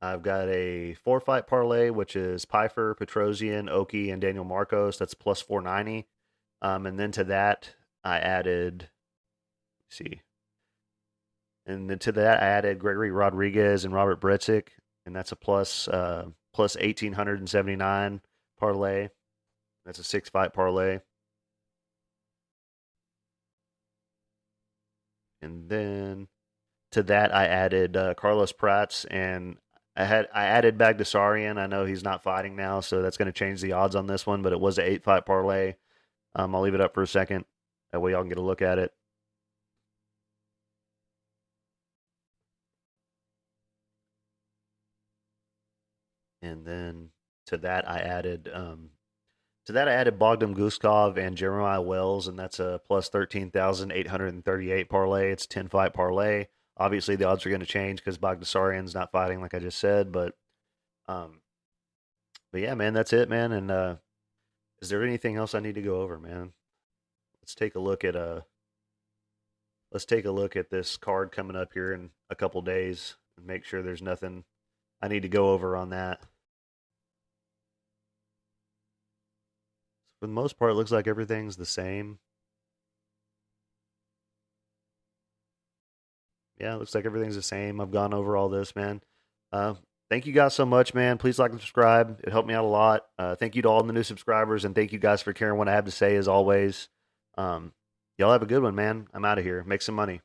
I've 0.00 0.22
got 0.22 0.48
a 0.48 0.94
four 0.94 1.20
fight 1.20 1.46
parlay, 1.46 1.90
which 1.90 2.14
is 2.14 2.44
Pyfer, 2.44 2.94
Petrosyan, 2.94 3.68
Oki, 3.68 4.10
and 4.10 4.22
Daniel 4.22 4.44
Marcos. 4.44 4.96
That's 4.98 5.14
plus 5.14 5.40
490. 5.42 6.06
Um, 6.62 6.86
and 6.86 6.98
then 6.98 7.10
to 7.12 7.24
that, 7.24 7.74
I 8.04 8.18
added, 8.18 8.88
see, 9.90 10.22
and 11.66 11.90
then 11.90 11.98
to 12.00 12.12
that, 12.12 12.42
I 12.42 12.46
added 12.46 12.78
Gregory 12.78 13.10
Rodriguez 13.10 13.84
and 13.84 13.92
Robert 13.92 14.20
Bryczek, 14.20 14.68
and 15.04 15.14
that's 15.14 15.32
a 15.32 15.36
plus, 15.36 15.86
uh, 15.88 16.26
plus 16.52 16.76
1879 16.76 18.20
parlay. 18.58 19.08
That's 19.84 19.98
a 19.98 20.04
six 20.04 20.28
fight 20.28 20.52
parlay. 20.52 21.00
And 25.40 25.68
then 25.68 26.28
to 26.92 27.02
that, 27.04 27.34
I 27.34 27.46
added 27.46 27.96
uh, 27.96 28.14
Carlos 28.14 28.52
Prates 28.52 29.04
and 29.06 29.56
I 29.96 30.04
had 30.04 30.28
I 30.32 30.44
added 30.44 30.78
Baghdasaryan. 30.78 31.58
I 31.58 31.66
know 31.66 31.84
he's 31.84 32.04
not 32.04 32.22
fighting 32.22 32.54
now, 32.54 32.80
so 32.80 33.02
that's 33.02 33.16
going 33.16 33.26
to 33.26 33.32
change 33.32 33.60
the 33.60 33.72
odds 33.72 33.96
on 33.96 34.06
this 34.06 34.26
one. 34.26 34.42
But 34.42 34.52
it 34.52 34.60
was 34.60 34.78
an 34.78 34.84
eight 34.84 35.02
fight 35.02 35.26
parlay. 35.26 35.74
Um, 36.36 36.54
I'll 36.54 36.60
leave 36.60 36.74
it 36.74 36.80
up 36.80 36.94
for 36.94 37.02
a 37.02 37.06
second. 37.06 37.44
That 37.92 38.00
way 38.00 38.12
y'all 38.12 38.22
can 38.22 38.28
get 38.28 38.38
a 38.38 38.42
look 38.42 38.62
at 38.62 38.78
it. 38.78 38.92
And 46.42 46.64
then 46.66 47.10
to 47.46 47.56
that 47.58 47.88
I 47.88 47.98
added 47.98 48.50
um, 48.52 48.90
to 49.66 49.72
that 49.72 49.88
I 49.88 49.92
added 49.92 50.18
Bogdan 50.18 50.54
Guskov 50.54 51.18
and 51.18 51.36
Jeremiah 51.36 51.82
Wells, 51.82 52.28
and 52.28 52.38
that's 52.38 52.60
a 52.60 52.80
plus 52.86 53.08
thirteen 53.08 53.50
thousand 53.50 53.92
eight 53.92 54.06
hundred 54.06 54.32
and 54.32 54.44
thirty 54.44 54.70
eight 54.70 54.88
parlay. 54.88 55.30
It's 55.30 55.46
ten 55.46 55.68
fight 55.68 55.92
parlay. 55.92 56.46
Obviously, 56.78 57.16
the 57.16 57.24
odds 57.24 57.44
are 57.44 57.50
going 57.50 57.60
to 57.60 57.66
change 57.66 57.98
because 57.98 58.18
Baghdasaryan's 58.18 58.94
not 58.94 59.10
fighting, 59.10 59.40
like 59.40 59.52
I 59.52 59.58
just 59.58 59.78
said. 59.78 60.12
But, 60.12 60.36
um, 61.08 61.40
but 62.52 62.60
yeah, 62.60 62.74
man, 62.74 62.94
that's 62.94 63.12
it, 63.12 63.28
man. 63.28 63.50
And 63.50 63.68
uh, 63.68 63.96
is 64.80 64.88
there 64.88 65.02
anything 65.02 65.34
else 65.34 65.56
I 65.56 65.60
need 65.60 65.74
to 65.74 65.82
go 65.82 66.00
over, 66.00 66.20
man? 66.20 66.52
Let's 67.42 67.56
take 67.56 67.74
a 67.74 67.80
look 67.80 68.04
at 68.04 68.14
uh, 68.14 68.42
let's 69.90 70.04
take 70.04 70.24
a 70.24 70.30
look 70.30 70.54
at 70.54 70.70
this 70.70 70.96
card 70.96 71.32
coming 71.32 71.56
up 71.56 71.72
here 71.72 71.92
in 71.92 72.10
a 72.30 72.36
couple 72.36 72.62
days 72.62 73.16
and 73.36 73.46
make 73.46 73.64
sure 73.64 73.82
there's 73.82 74.02
nothing 74.02 74.44
I 75.00 75.08
need 75.08 75.22
to 75.22 75.28
go 75.28 75.52
over 75.52 75.76
on 75.76 75.90
that. 75.90 76.20
For 80.20 80.26
the 80.26 80.32
most 80.32 80.58
part, 80.58 80.72
it 80.72 80.74
looks 80.74 80.90
like 80.90 81.06
everything's 81.06 81.56
the 81.56 81.66
same. 81.66 82.18
yeah, 86.60 86.74
looks 86.74 86.94
like 86.94 87.06
everything's 87.06 87.36
the 87.36 87.42
same. 87.42 87.80
I've 87.80 87.92
gone 87.92 88.12
over 88.12 88.36
all 88.36 88.48
this, 88.48 88.74
man. 88.74 89.00
Uh, 89.52 89.74
thank 90.10 90.26
you 90.26 90.32
guys 90.32 90.54
so 90.54 90.66
much, 90.66 90.92
man. 90.92 91.18
Please 91.18 91.38
like 91.38 91.52
and 91.52 91.60
subscribe. 91.60 92.20
It 92.22 92.30
helped 92.30 92.48
me 92.48 92.54
out 92.54 92.64
a 92.64 92.68
lot. 92.68 93.06
Uh, 93.18 93.36
thank 93.36 93.54
you 93.54 93.62
to 93.62 93.68
all 93.68 93.82
the 93.82 93.92
new 93.92 94.02
subscribers, 94.02 94.64
and 94.64 94.74
thank 94.74 94.92
you 94.92 94.98
guys 94.98 95.22
for 95.22 95.32
caring 95.32 95.58
what 95.58 95.68
I 95.68 95.74
have 95.74 95.84
to 95.84 95.90
say 95.90 96.16
as 96.16 96.28
always. 96.28 96.88
Um, 97.36 97.72
y'all 98.18 98.32
have 98.32 98.42
a 98.42 98.46
good 98.46 98.62
one, 98.62 98.74
man. 98.74 99.08
I'm 99.14 99.24
out 99.24 99.38
of 99.38 99.44
here. 99.44 99.62
Make 99.64 99.82
some 99.82 99.94
money. 99.94 100.20